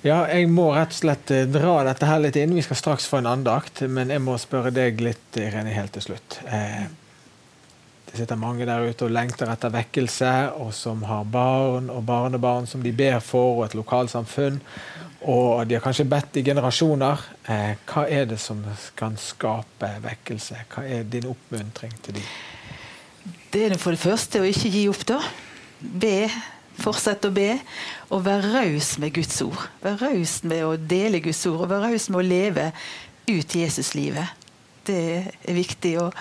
ja. 0.02 0.18
jeg 0.30 0.48
må 0.52 0.70
rett 0.74 0.94
og 0.94 1.00
slett 1.02 1.30
eh, 1.34 1.46
dra 1.50 1.80
dette 1.86 2.08
her 2.08 2.22
litt 2.22 2.38
inn. 2.40 2.56
Vi 2.56 2.64
skal 2.64 2.80
straks 2.80 3.06
få 3.10 3.20
en 3.20 3.30
andakt, 3.30 3.84
men 3.88 4.14
jeg 4.14 4.22
må 4.22 4.38
spørre 4.40 4.72
deg 4.74 5.02
litt, 5.02 5.26
Irene, 5.40 5.74
helt 5.74 5.94
til 5.98 6.08
slutt. 6.08 6.40
Eh, 6.46 6.86
det 8.14 8.20
sitter 8.22 8.38
mange 8.38 8.62
der 8.62 8.84
ute 8.86 9.08
og 9.08 9.10
lengter 9.10 9.48
etter 9.50 9.72
vekkelse, 9.74 10.28
og 10.62 10.68
som 10.76 11.00
har 11.02 11.24
barn 11.26 11.88
og 11.90 12.04
barnebarn 12.06 12.68
som 12.70 12.84
de 12.84 12.92
ber 12.94 13.18
for, 13.18 13.56
og 13.56 13.64
et 13.64 13.74
lokalsamfunn. 13.74 14.60
Og 15.26 15.64
de 15.66 15.74
har 15.74 15.82
kanskje 15.82 16.06
bedt 16.06 16.38
i 16.38 16.44
generasjoner. 16.46 17.24
Eh, 17.50 17.72
hva 17.90 18.04
er 18.06 18.28
det 18.30 18.38
som 18.38 18.62
kan 18.94 19.18
skape 19.18 19.90
vekkelse? 20.04 20.62
Hva 20.70 20.86
er 20.86 21.02
din 21.10 21.26
oppmuntring 21.26 21.98
til 22.06 22.20
dem? 22.20 22.30
Det 23.50 23.66
er 23.66 23.76
for 23.82 23.96
det 23.96 24.04
første 24.04 24.44
å 24.44 24.46
ikke 24.46 24.70
gi 24.76 24.86
opp, 24.92 25.02
da. 25.10 25.18
Be. 25.80 26.30
Fortsett 26.86 27.26
å 27.26 27.34
be. 27.34 27.50
Og 28.14 28.22
være 28.30 28.52
raus 28.54 28.94
med 29.02 29.18
Guds 29.18 29.42
ord. 29.42 29.70
Være 29.82 30.12
raus 30.12 30.36
med 30.46 30.62
å 30.62 30.76
dele 30.78 31.24
Guds 31.24 31.42
ord, 31.50 31.64
og 31.64 31.72
være 31.74 31.90
raus 31.90 32.12
med 32.12 32.22
å 32.22 32.28
leve 32.30 32.70
ut 33.26 33.58
Jesuslivet. 33.58 34.46
Det 34.86 35.02
er 35.24 35.64
viktig. 35.64 35.98
Og 36.04 36.14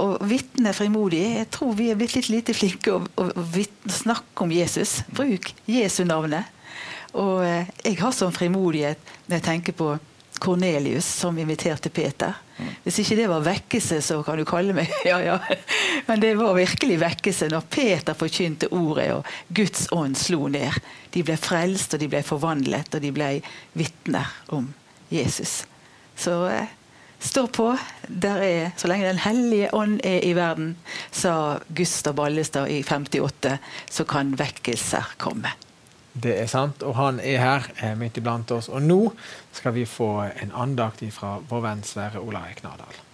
og 0.00 0.20
vitne 0.30 0.72
frimodig. 0.76 1.22
Jeg 1.40 1.50
tror 1.54 1.74
vi 1.78 1.90
er 1.90 1.98
blitt 1.98 2.14
litt 2.16 2.30
lite 2.32 2.54
flinke 2.56 2.94
å, 2.94 3.00
å, 3.02 3.26
å 3.34 3.92
snakke 3.92 4.44
om 4.44 4.52
Jesus. 4.54 5.00
Bruk 5.14 5.50
Jesu 5.70 6.04
navnet. 6.08 6.48
Og 7.18 7.42
eh, 7.42 7.66
jeg 7.82 7.98
har 8.00 8.14
sånn 8.14 8.34
frimodighet 8.34 9.00
når 9.26 9.36
jeg 9.36 9.46
tenker 9.48 9.76
på 9.76 9.90
Kornelius 10.40 11.04
som 11.04 11.36
inviterte 11.38 11.90
Peter. 11.92 12.38
Hvis 12.84 13.00
ikke 13.02 13.16
det 13.18 13.26
var 13.28 13.44
vekkelse, 13.44 14.00
så 14.04 14.20
kan 14.24 14.38
du 14.40 14.46
kalle 14.48 14.74
meg 14.76 14.88
ja, 15.10 15.18
ja. 15.24 15.36
Men 16.06 16.22
det 16.22 16.32
var 16.38 16.56
virkelig 16.56 16.96
vekkelse 17.02 17.50
når 17.52 17.66
Peter 17.72 18.16
forkynte 18.16 18.70
ordet 18.76 19.10
og 19.16 19.28
Guds 19.56 19.88
ånd 19.96 20.16
slo 20.20 20.48
ned. 20.52 20.76
De 21.12 21.24
ble 21.26 21.36
frelst, 21.40 21.96
og 21.96 22.02
de 22.02 22.08
ble 22.12 22.22
forvandlet, 22.24 22.94
og 22.94 23.04
de 23.04 23.12
ble 23.14 23.30
vitner 23.76 24.32
om 24.56 24.70
Jesus. 25.12 25.64
Så 26.20 26.36
eh, 26.48 26.72
Stå 27.20 27.46
på. 27.46 27.76
Der 28.08 28.42
Er, 28.42 28.70
så 28.76 28.88
lenge 28.88 29.08
Den 29.08 29.18
hellige 29.18 29.74
ånd 29.74 30.00
er 30.04 30.24
i 30.24 30.32
verden, 30.34 30.76
sa 31.12 31.58
Gustav 31.68 32.14
Ballestad 32.14 32.68
i 32.68 32.82
58, 32.82 33.58
så 33.90 34.04
kan 34.04 34.38
vekkelser 34.38 35.14
komme. 35.18 35.52
Det 36.12 36.32
er 36.40 36.46
sant, 36.46 36.82
og 36.82 36.96
han 36.96 37.20
er 37.20 37.38
her 37.38 37.68
er 37.78 37.94
midt 37.94 38.16
iblant 38.18 38.50
oss. 38.50 38.68
Og 38.68 38.82
nå 38.82 39.12
skal 39.52 39.74
vi 39.76 39.84
få 39.86 40.10
en 40.42 40.52
andakt 40.52 41.04
fra 41.14 41.38
vår 41.48 41.62
venn 41.68 41.84
Sverre 41.86 42.24
Ola 42.24 42.42
Knardal. 42.56 43.09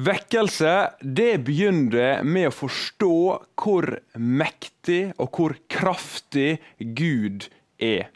Vekkelse 0.00 0.74
det 1.02 1.42
begynner 1.44 2.22
med 2.24 2.48
å 2.48 2.54
forstå 2.54 3.14
hvor 3.58 3.86
mektig 4.16 5.10
og 5.20 5.34
hvor 5.36 5.54
kraftig 5.72 6.60
Gud 6.78 7.48
er. 7.82 8.08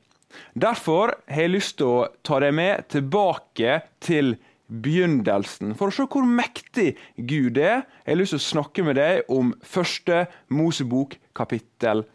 Derfor 0.55 1.17
har 1.29 1.45
jeg 1.45 1.53
lyst 1.53 1.77
til 1.81 1.91
å 1.91 2.07
ta 2.25 2.39
deg 2.43 2.55
med 2.57 2.87
tilbake 2.95 3.81
til 4.05 4.37
begynnelsen, 4.69 5.75
for 5.77 5.91
å 5.91 5.95
se 5.95 6.07
hvor 6.09 6.25
mektig 6.25 6.95
Gud 7.17 7.59
er. 7.61 7.85
Jeg 8.05 8.15
har 8.15 8.21
lyst 8.23 8.37
til 8.37 8.41
å 8.41 8.47
snakke 8.49 8.87
med 8.87 8.99
deg 8.99 9.29
om 9.33 9.53
første 9.61 10.25
Mosebok 10.55 11.19
kapittel 11.37 12.07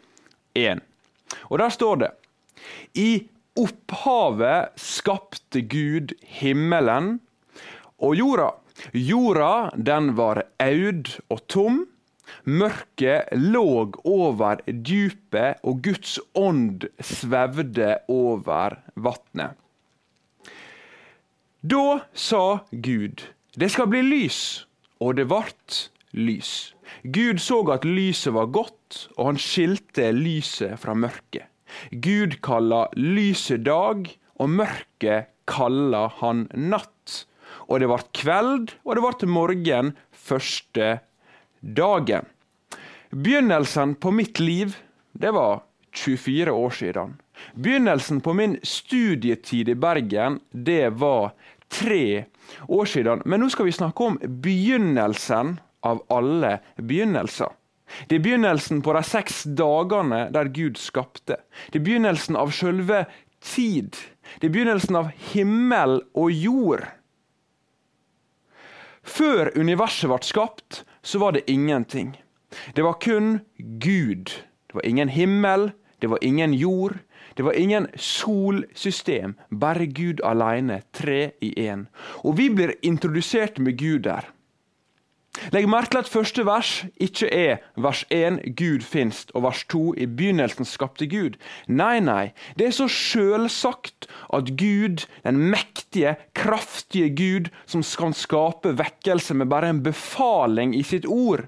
1. 0.58 0.82
Og 1.46 1.60
der 1.62 1.76
står 1.76 2.02
det 2.02 2.10
I 2.98 3.10
opphavet 3.60 4.74
skapte 4.80 5.62
Gud 5.62 6.16
himmelen 6.40 7.18
og 8.00 8.16
jorda. 8.18 8.50
Jorda 8.94 9.70
den 9.76 10.14
var 10.18 10.44
aud 10.62 11.16
og 11.28 11.42
tom. 11.48 11.80
Mørket 12.46 13.32
låg 13.34 13.98
over 14.06 14.60
dypet, 14.66 15.58
og 15.66 15.82
Guds 15.82 16.18
ånd 16.38 16.86
svevde 17.02 17.96
over 18.08 18.78
vatnet. 18.94 19.58
Da 21.60 22.00
sa 22.14 22.62
Gud, 22.70 23.26
det 23.58 23.70
skal 23.74 23.90
bli 23.90 24.00
lys, 24.06 24.66
og 25.02 25.18
det 25.18 25.26
vart 25.28 25.90
lys. 26.16 26.72
Gud 27.02 27.42
så 27.42 27.60
at 27.74 27.84
lyset 27.84 28.32
var 28.34 28.48
godt, 28.54 29.08
og 29.18 29.32
han 29.32 29.40
skilte 29.42 30.10
lyset 30.14 30.78
fra 30.80 30.94
mørket. 30.94 31.50
Gud 31.90 32.38
kalla 32.42 32.86
lyset 32.96 33.66
dag, 33.66 34.06
og 34.40 34.54
mørket 34.54 35.28
kalla 35.50 36.06
han 36.22 36.46
natt 36.54 37.26
og 37.70 37.80
det 37.80 37.88
ble 37.90 38.02
kveld, 38.18 38.74
og 38.84 38.98
det 38.98 39.04
ble 39.06 39.30
morgen 39.30 39.94
første 40.10 40.98
dagen. 41.60 42.26
Begynnelsen 43.10 43.94
på 43.98 44.12
mitt 44.14 44.40
liv, 44.42 44.74
det 45.12 45.32
var 45.34 45.62
24 45.94 46.52
år 46.52 46.74
siden. 46.74 47.16
Begynnelsen 47.54 48.20
på 48.20 48.34
min 48.36 48.58
studietid 48.62 49.68
i 49.68 49.74
Bergen, 49.74 50.40
det 50.50 50.90
var 51.00 51.32
tre 51.70 52.26
år 52.68 52.84
siden. 52.84 53.22
Men 53.24 53.42
nå 53.42 53.48
skal 53.50 53.70
vi 53.70 53.74
snakke 53.74 54.06
om 54.06 54.18
begynnelsen 54.42 55.58
av 55.86 56.02
alle 56.10 56.58
begynnelser. 56.76 57.50
Det 58.06 58.20
er 58.20 58.22
begynnelsen 58.22 58.82
på 58.86 58.94
de 58.94 59.02
seks 59.06 59.42
dagene 59.58 60.28
der 60.34 60.50
Gud 60.54 60.78
skapte. 60.78 61.40
Det 61.72 61.80
er 61.80 61.86
begynnelsen 61.86 62.38
av 62.38 62.52
selve 62.54 63.04
tid. 63.42 63.98
Det 64.38 64.50
er 64.50 64.54
begynnelsen 64.54 64.98
av 65.00 65.10
himmel 65.32 66.00
og 66.14 66.30
jord. 66.30 66.86
Før 69.10 69.50
universet 69.58 70.10
ble 70.10 70.22
skapt, 70.22 70.84
så 71.02 71.18
var 71.18 71.34
det 71.34 71.48
ingenting. 71.50 72.14
Det 72.76 72.84
var 72.86 72.98
kun 73.02 73.40
Gud. 73.58 74.30
Det 74.70 74.78
var 74.78 74.86
ingen 74.86 75.08
himmel, 75.10 75.70
det 75.98 76.10
var 76.10 76.18
ingen 76.22 76.54
jord, 76.54 76.98
det 77.36 77.42
var 77.42 77.52
ingen 77.58 77.88
solsystem. 77.96 79.34
Bare 79.50 79.86
Gud 79.86 80.22
alene, 80.24 80.82
tre 80.92 81.32
i 81.42 81.50
én. 81.58 81.86
Og 82.22 82.38
vi 82.38 82.50
blir 82.54 82.74
introdusert 82.82 83.58
med 83.58 83.78
Gud 83.78 84.06
der. 84.06 84.30
Legg 85.54 85.68
merke 85.70 85.94
til 85.94 86.00
at 86.02 86.10
første 86.10 86.42
vers 86.46 86.70
ikke 86.98 87.28
er 87.30 87.60
vers 87.78 88.02
1 88.10 88.40
Gud 88.58 88.82
finst, 88.82 89.30
og 89.34 89.44
vers 89.46 89.62
2 89.70 89.82
i 90.02 90.08
begynnelsen 90.10 90.66
skapte 90.66 91.06
Gud. 91.10 91.38
Nei, 91.70 92.00
nei. 92.02 92.32
Det 92.58 92.66
er 92.66 92.74
så 92.74 92.88
sjølsagt 92.90 94.08
at 94.34 94.50
Gud, 94.58 95.06
den 95.22 95.38
mektige, 95.52 96.16
kraftige 96.34 97.12
Gud, 97.14 97.50
som 97.70 97.86
kan 98.02 98.16
skape 98.16 98.74
vekkelse 98.80 99.38
med 99.38 99.50
bare 99.52 99.70
en 99.70 99.84
befaling 99.86 100.74
i 100.74 100.82
sitt 100.86 101.06
ord, 101.06 101.46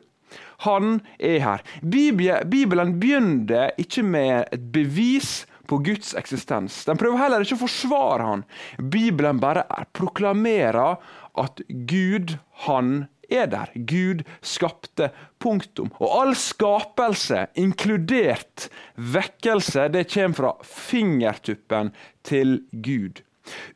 han 0.63 1.01
er 1.19 1.41
her. 1.43 1.63
Bibelen 1.83 2.99
begynner 3.01 3.73
ikke 3.83 4.05
med 4.07 4.53
et 4.55 4.69
bevis 4.73 5.43
på 5.67 5.81
Guds 5.83 6.15
eksistens. 6.19 6.85
Den 6.87 7.01
prøver 7.01 7.19
heller 7.19 7.43
ikke 7.43 7.59
å 7.59 7.65
forsvare 7.65 8.29
han. 8.29 8.45
Bibelen 8.79 9.41
bare 9.43 9.65
proklamerer 9.97 11.03
at 11.43 11.63
Gud, 11.91 12.37
han 12.69 13.09
er 13.33 13.43
er 13.43 13.51
der. 13.51 13.73
Gud 13.75 14.23
skapte. 14.43 15.11
Punktum. 15.43 15.91
Og 15.99 16.13
all 16.21 16.37
skapelse, 16.39 17.47
inkludert 17.59 18.69
vekkelse, 18.95 19.89
det 19.91 20.07
kommer 20.13 20.39
fra 20.39 20.53
fingertuppen 20.63 21.93
til 22.23 22.61
Gud. 22.71 23.25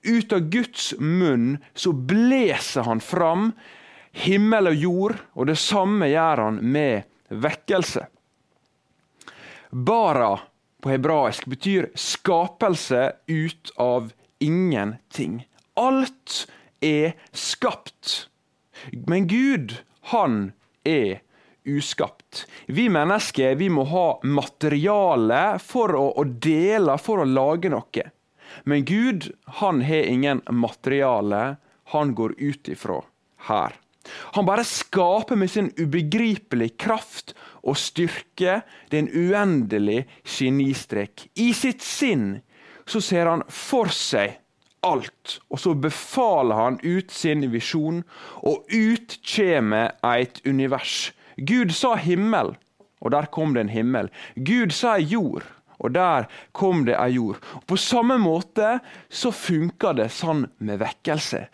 Ut 0.06 0.32
av 0.32 0.46
Guds 0.52 0.92
munn 1.02 1.56
så 1.74 1.90
bleser 1.90 2.86
han 2.86 3.02
fram 3.02 3.50
himmel 4.16 4.70
og 4.70 4.76
jord, 4.78 5.16
og 5.34 5.50
det 5.50 5.58
samme 5.58 6.06
gjør 6.12 6.44
han 6.44 6.60
med 6.62 7.08
vekkelse. 7.34 8.06
Bara 9.74 10.36
på 10.80 10.92
hebraisk 10.92 11.48
betyr 11.50 11.90
skapelse 11.98 13.10
ut 13.26 13.74
av 13.82 14.12
ingenting. 14.38 15.42
Alt 15.74 16.46
er 16.84 17.18
skapt. 17.34 18.28
Men 19.06 19.26
Gud, 19.30 19.76
han 20.12 20.52
er 20.84 21.20
uskapt. 21.66 22.46
Vi 22.66 22.88
mennesker 22.88 23.54
vi 23.54 23.68
må 23.70 23.84
ha 23.90 24.06
materiale 24.22 25.58
for 25.62 25.96
å, 25.98 26.06
å 26.14 26.24
dele 26.24 26.98
for 27.02 27.22
å 27.22 27.28
lage 27.28 27.72
noe. 27.72 28.10
Men 28.64 28.84
Gud 28.86 29.30
han 29.60 29.82
har 29.82 30.06
ingen 30.10 30.42
materiale 30.50 31.56
han 31.92 32.14
går 32.14 32.34
ut 32.38 32.68
ifra 32.68 33.00
her. 33.48 33.74
Han 34.38 34.46
bare 34.46 34.64
skaper 34.64 35.36
med 35.36 35.50
sin 35.50 35.72
ubegripelige 35.76 36.76
kraft 36.78 37.34
og 37.66 37.78
styrke. 37.78 38.60
Det 38.88 38.98
er 38.98 39.02
en 39.02 39.30
uendelig 39.30 40.04
genistrek. 40.22 41.26
I 41.34 41.52
sitt 41.54 41.82
sinn 41.82 42.36
så 42.86 43.02
ser 43.02 43.26
han 43.26 43.42
for 43.50 43.90
seg 43.90 44.38
alt. 44.86 45.38
Og 45.50 45.60
så 45.62 45.74
befaler 45.74 46.60
han 46.60 46.78
ut 46.84 47.12
sin 47.12 47.46
visjon, 47.52 48.02
og 48.42 48.64
ut 48.70 49.18
kommer 49.26 49.96
et 50.06 50.40
univers. 50.46 51.12
Gud 51.36 51.74
sa 51.76 51.96
himmel, 52.00 52.54
og 53.04 53.12
der 53.12 53.28
kom 53.32 53.54
det 53.54 53.66
en 53.66 53.74
himmel. 53.74 54.10
Gud 54.36 54.72
sa 54.74 54.96
jord, 54.98 55.44
og 55.78 55.92
der 55.96 56.28
kom 56.56 56.86
det 56.88 56.96
ei 56.96 57.16
jord. 57.18 57.42
Og 57.58 57.66
på 57.68 57.78
samme 57.80 58.16
måte 58.22 58.78
så 59.12 59.32
funker 59.34 59.98
det 59.98 60.08
sånn 60.14 60.46
med 60.58 60.80
vekkelse. 60.80 61.46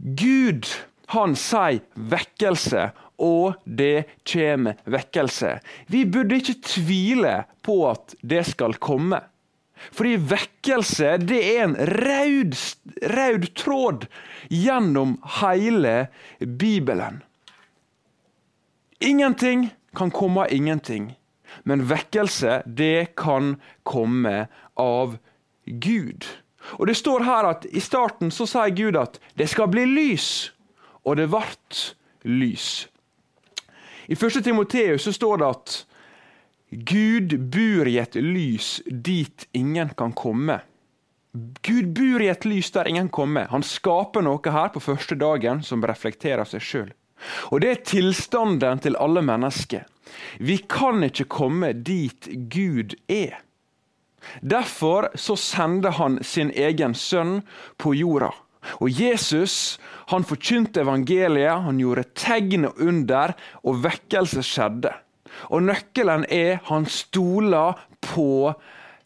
Gud, 0.00 0.68
han 1.12 1.36
sier 1.36 1.82
vekkelse, 1.94 2.88
og 3.20 3.60
det 3.64 4.06
kommer 4.24 4.78
vekkelse. 4.88 5.58
Vi 5.92 6.06
burde 6.08 6.38
ikke 6.40 6.56
tvile 6.64 7.34
på 7.66 7.82
at 7.90 8.16
det 8.24 8.46
skal 8.48 8.78
komme. 8.80 9.20
Fordi 9.88 10.16
vekkelse 10.30 11.16
det 11.24 11.40
er 11.40 11.64
en 11.64 11.76
raud, 11.96 12.56
raud 13.14 13.48
tråd 13.56 14.06
gjennom 14.52 15.16
hele 15.40 15.94
Bibelen. 16.38 17.22
Ingenting 19.00 19.70
kan 19.96 20.10
komme 20.10 20.44
av 20.44 20.52
ingenting, 20.52 21.14
men 21.64 21.88
vekkelse 21.88 22.62
det 22.66 23.16
kan 23.16 23.56
komme 23.82 24.46
av 24.76 25.16
Gud. 25.64 26.28
Og 26.78 26.86
Det 26.86 26.96
står 26.96 27.24
her 27.24 27.48
at 27.48 27.66
i 27.72 27.80
starten 27.80 28.30
så 28.30 28.46
sier 28.46 28.74
Gud 28.76 28.96
at 29.00 29.16
det 29.38 29.48
skal 29.48 29.70
bli 29.72 29.86
lys, 29.88 30.52
og 31.04 31.16
det 31.16 31.30
ble 31.32 31.40
lys. 32.28 32.88
I 34.10 34.14
1. 34.14 34.44
Timoteus 34.44 35.02
så 35.06 35.12
står 35.12 35.40
det 35.40 35.46
at 35.46 35.74
Gud 36.70 37.34
bor 37.50 37.88
i 37.88 37.96
et 37.98 38.14
lys 38.14 38.78
dit 38.86 39.46
ingen 39.52 39.90
kan 39.98 40.12
komme. 40.14 40.60
Gud 41.66 41.90
bor 41.94 42.22
i 42.22 42.30
et 42.30 42.46
lys 42.46 42.70
der 42.74 42.88
ingen 42.90 43.08
kommer. 43.10 43.48
Han 43.50 43.66
skaper 43.66 44.22
noe 44.22 44.54
her 44.54 44.70
på 44.70 44.82
første 44.82 45.18
dagen 45.18 45.64
som 45.66 45.82
reflekterer 45.82 46.46
seg 46.46 46.62
sjøl. 46.62 46.92
Og 47.50 47.60
det 47.62 47.70
er 47.70 47.82
tilstanden 47.86 48.82
til 48.82 48.98
alle 49.02 49.22
mennesker. 49.22 49.82
Vi 50.38 50.60
kan 50.70 51.02
ikke 51.06 51.26
komme 51.30 51.72
dit 51.74 52.30
Gud 52.50 52.94
er. 53.10 53.42
Derfor 54.40 55.10
så 55.14 55.36
sender 55.36 55.96
han 55.98 56.18
sin 56.22 56.50
egen 56.54 56.94
sønn 56.94 57.40
på 57.78 57.94
jorda. 57.98 58.30
Og 58.78 58.90
Jesus 58.92 59.78
han 60.10 60.26
forkynte 60.26 60.82
evangeliet, 60.84 61.62
han 61.64 61.78
gjorde 61.80 62.10
tegn 62.14 62.66
og 62.68 62.82
under, 62.82 63.32
og 63.64 63.80
vekkelse 63.86 64.44
skjedde. 64.44 64.92
Og 65.50 65.64
nøkkelen 65.68 66.26
er 66.30 66.60
han 66.68 66.86
stoler 66.90 67.80
på 68.04 68.54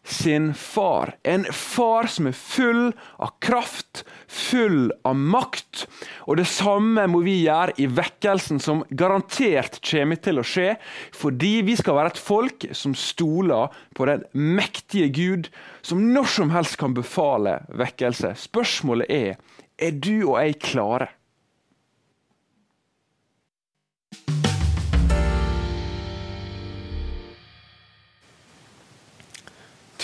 sin 0.05 0.53
far. 0.53 1.15
En 1.23 1.45
far 1.53 2.05
som 2.07 2.27
er 2.29 2.35
full 2.37 2.91
av 3.17 3.31
kraft, 3.41 4.03
full 4.29 4.91
av 5.07 5.17
makt. 5.17 5.85
Og 6.29 6.37
det 6.37 6.45
samme 6.49 7.07
må 7.09 7.23
vi 7.25 7.39
gjøre 7.41 7.73
i 7.81 7.87
vekkelsen, 7.89 8.61
som 8.61 8.83
garantert 8.89 9.79
kommer 9.85 10.21
til 10.21 10.41
å 10.41 10.45
skje. 10.45 10.75
Fordi 11.15 11.55
vi 11.65 11.77
skal 11.79 11.97
være 11.97 12.13
et 12.13 12.21
folk 12.21 12.69
som 12.77 12.93
stoler 12.97 13.73
på 13.97 14.09
den 14.09 14.25
mektige 14.37 15.09
Gud, 15.09 15.51
som 15.81 16.05
når 16.13 16.29
som 16.37 16.53
helst 16.53 16.77
kan 16.81 16.93
befale 16.97 17.59
vekkelse. 17.73 18.35
Spørsmålet 18.45 19.09
er 19.09 19.37
er 19.75 19.91
du 19.91 20.29
og 20.29 20.37
jeg 20.39 20.59
klare. 20.63 21.09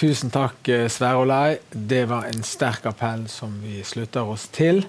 Tusen 0.02 0.30
takk, 0.30 0.68
eh, 0.68 0.88
Sverre 0.88 1.16
Olai. 1.16 1.58
Det 1.70 2.06
var 2.06 2.24
en 2.24 2.44
sterk 2.44 2.86
appell 2.86 3.28
som 3.28 3.62
vi 3.62 3.84
slutter 3.84 4.22
oss 4.22 4.48
til. 4.48 4.80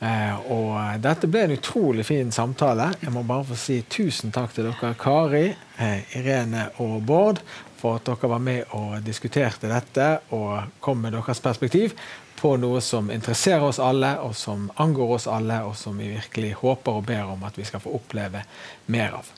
Eh, 0.00 0.50
og 0.52 1.00
dette 1.00 1.24
ble 1.26 1.46
en 1.46 1.54
utrolig 1.54 2.04
fin 2.04 2.32
samtale. 2.32 2.90
Jeg 3.00 3.14
må 3.14 3.22
bare 3.24 3.46
få 3.48 3.56
si 3.56 3.78
tusen 3.88 4.28
takk 4.30 4.52
til 4.52 4.66
dere, 4.68 4.90
Kari, 5.00 5.54
eh, 5.78 6.02
Irene 6.18 6.66
og 6.84 7.00
Bård, 7.08 7.40
for 7.78 7.96
at 7.96 8.04
dere 8.04 8.28
var 8.28 8.42
med 8.44 8.74
og 8.76 9.00
diskuterte 9.06 9.70
dette 9.72 10.20
og 10.36 10.68
kom 10.80 11.00
med 11.00 11.16
deres 11.16 11.40
perspektiv 11.40 11.94
på 12.36 12.58
noe 12.60 12.82
som 12.84 13.08
interesserer 13.10 13.64
oss 13.64 13.78
alle, 13.80 14.18
og 14.20 14.36
som 14.36 14.70
angår 14.76 15.14
oss 15.14 15.26
alle, 15.26 15.62
og 15.64 15.76
som 15.76 15.96
vi 15.96 16.10
virkelig 16.10 16.52
håper 16.60 16.92
og 16.92 17.06
ber 17.06 17.32
om 17.32 17.48
at 17.48 17.56
vi 17.56 17.64
skal 17.64 17.80
få 17.80 17.94
oppleve 17.96 18.44
mer 18.84 19.16
av. 19.22 19.32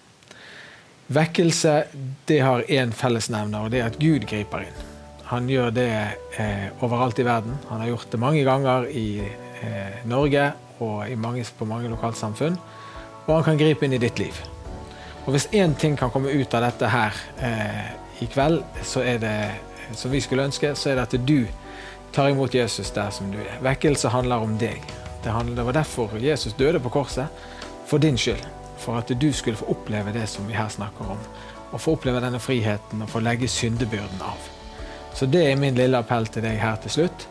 Vekkelse 1.07 1.85
det 2.27 2.41
har 2.41 2.67
én 2.67 2.91
fellesnevner, 2.91 3.63
og 3.63 3.71
det 3.71 3.81
er 3.81 3.93
at 3.93 4.01
Gud 4.03 4.27
griper 4.27 4.67
inn. 4.67 4.94
Han 5.31 5.49
gjør 5.49 5.71
det 5.73 5.91
eh, 6.39 6.69
overalt 6.85 7.19
i 7.19 7.25
verden. 7.25 7.57
Han 7.71 7.81
har 7.81 7.89
gjort 7.89 8.11
det 8.13 8.21
mange 8.21 8.45
ganger 8.45 8.89
i 8.93 9.09
eh, 9.25 10.01
Norge 10.05 10.51
og 10.85 11.09
mange, 11.17 11.45
på 11.59 11.65
mange 11.69 11.89
lokalsamfunn. 11.89 12.59
Og 13.27 13.35
han 13.35 13.45
kan 13.47 13.61
gripe 13.61 13.87
inn 13.87 13.97
i 13.97 14.03
ditt 14.03 14.19
liv. 14.21 14.41
Og 15.25 15.33
Hvis 15.33 15.49
én 15.57 15.73
ting 15.81 15.97
kan 15.97 16.11
komme 16.13 16.33
ut 16.33 16.55
av 16.55 16.67
dette 16.67 16.89
her 16.93 17.21
eh, 17.41 17.93
i 18.21 18.29
kveld, 18.29 18.61
så 18.85 19.01
er 19.01 19.23
det 19.23 19.37
som 19.97 20.13
vi 20.13 20.21
skulle 20.21 20.45
ønske, 20.45 20.75
så 20.77 20.91
er 20.91 20.99
det 20.99 21.07
at 21.09 21.27
du 21.27 21.47
tar 22.13 22.29
imot 22.29 22.55
Jesus 22.55 22.91
der 22.95 23.11
som 23.11 23.31
du 23.33 23.39
er. 23.41 23.57
Vekkelse 23.65 24.13
handler 24.13 24.45
om 24.45 24.59
deg. 24.61 24.85
Det, 25.25 25.33
handler, 25.33 25.57
det 25.57 25.65
var 25.65 25.79
derfor 25.79 26.19
Jesus 26.21 26.53
døde 26.53 26.81
på 26.81 26.93
korset. 26.93 27.27
For 27.89 27.99
din 27.99 28.19
skyld. 28.19 28.45
For 28.79 29.01
at 29.01 29.09
du 29.09 29.33
skulle 29.33 29.57
få 29.57 29.73
oppleve 29.73 30.13
det 30.13 30.29
som 30.29 30.49
vi 30.49 30.55
her 30.55 30.69
snakker 30.69 31.17
om. 31.17 31.25
Og 31.73 31.81
få 31.81 31.97
oppleve 31.97 32.21
denne 32.21 32.41
friheten 32.41 33.03
og 33.03 33.09
få 33.09 33.25
legge 33.25 33.49
syndebyrden 33.49 34.21
av. 34.21 34.64
Så 35.15 35.27
det 35.31 35.45
er 35.47 35.57
min 35.57 35.77
lille 35.79 35.99
appell 35.99 36.27
til 36.27 36.43
deg 36.43 36.59
her 36.59 36.77
til 36.83 36.91
slutt. 36.91 37.29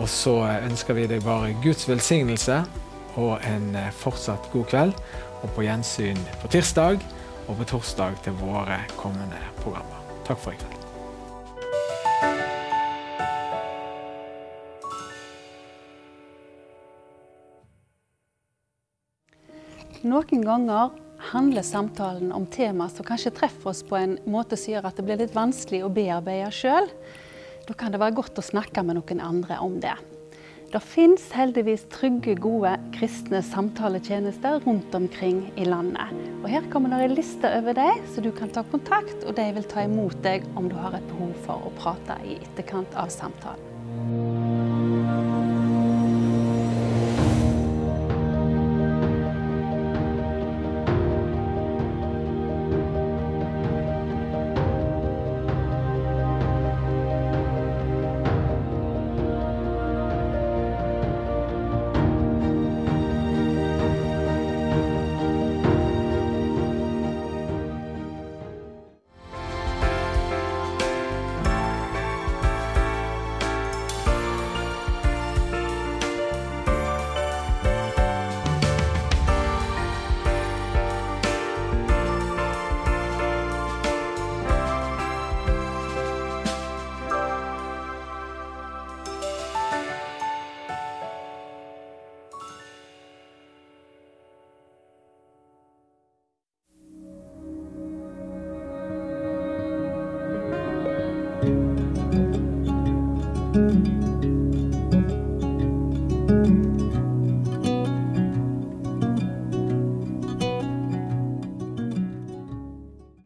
Og 0.00 0.08
så 0.10 0.34
eh, 0.48 0.66
ønsker 0.66 0.96
vi 0.98 1.06
deg 1.10 1.22
bare 1.24 1.54
Guds 1.62 1.86
velsignelse 1.88 2.62
og 3.20 3.38
en 3.46 3.70
eh, 3.78 3.92
fortsatt 3.94 4.50
god 4.52 4.66
kveld. 4.72 4.98
Og 5.40 5.54
på 5.54 5.64
gjensyn 5.64 6.18
på 6.42 6.50
tirsdag 6.52 7.00
og 7.46 7.56
på 7.60 7.70
torsdag 7.70 8.18
til 8.26 8.36
våre 8.42 8.82
kommende 8.98 9.38
programmer. 9.62 10.02
Takk 10.26 10.42
for 10.42 10.54
i 10.54 10.60
kveld. 10.60 10.76
Noen 20.00 20.44
ganger 20.46 20.94
handler 21.30 21.62
samtalen 21.66 22.32
om 22.32 22.46
tema 22.46 22.88
som 22.88 23.06
kanskje 23.06 23.32
treffer 23.36 23.72
oss 23.72 23.82
på 23.86 23.98
en 23.98 24.16
måte 24.30 24.58
som 24.58 24.74
gjør 24.74 24.88
at 24.88 24.96
det 24.96 25.04
blir 25.06 25.20
litt 25.20 25.36
vanskelig 25.36 25.82
å 25.84 25.92
bearbeide 25.92 26.48
sjøl. 26.54 26.88
Da 27.68 27.76
kan 27.78 27.92
det 27.92 28.00
være 28.02 28.16
godt 28.18 28.40
å 28.40 28.44
snakke 28.44 28.82
med 28.86 28.98
noen 28.98 29.22
andre 29.22 29.60
om 29.62 29.76
det. 29.82 29.94
Det 30.70 30.78
fins 30.86 31.24
heldigvis 31.34 31.82
trygge, 31.90 32.36
gode 32.38 32.76
kristne 32.94 33.40
samtaletjenester 33.42 34.60
rundt 34.62 34.94
omkring 34.94 35.40
i 35.58 35.66
landet. 35.66 36.14
Og 36.44 36.46
Her 36.52 36.68
kommer 36.70 36.94
det 36.94 37.08
en 37.08 37.16
liste 37.18 37.50
over 37.58 37.74
dem, 37.74 38.04
så 38.14 38.22
du 38.22 38.30
kan 38.30 38.54
ta 38.54 38.62
kontakt, 38.70 39.24
og 39.26 39.34
de 39.34 39.48
vil 39.56 39.66
ta 39.66 39.82
imot 39.88 40.22
deg 40.22 40.46
om 40.54 40.70
du 40.70 40.78
har 40.78 40.94
et 40.94 41.10
behov 41.10 41.34
for 41.48 41.66
å 41.66 41.74
prate 41.80 42.20
i 42.22 42.38
etterkant 42.38 42.94
av 42.94 43.10
samtalen. 43.10 44.39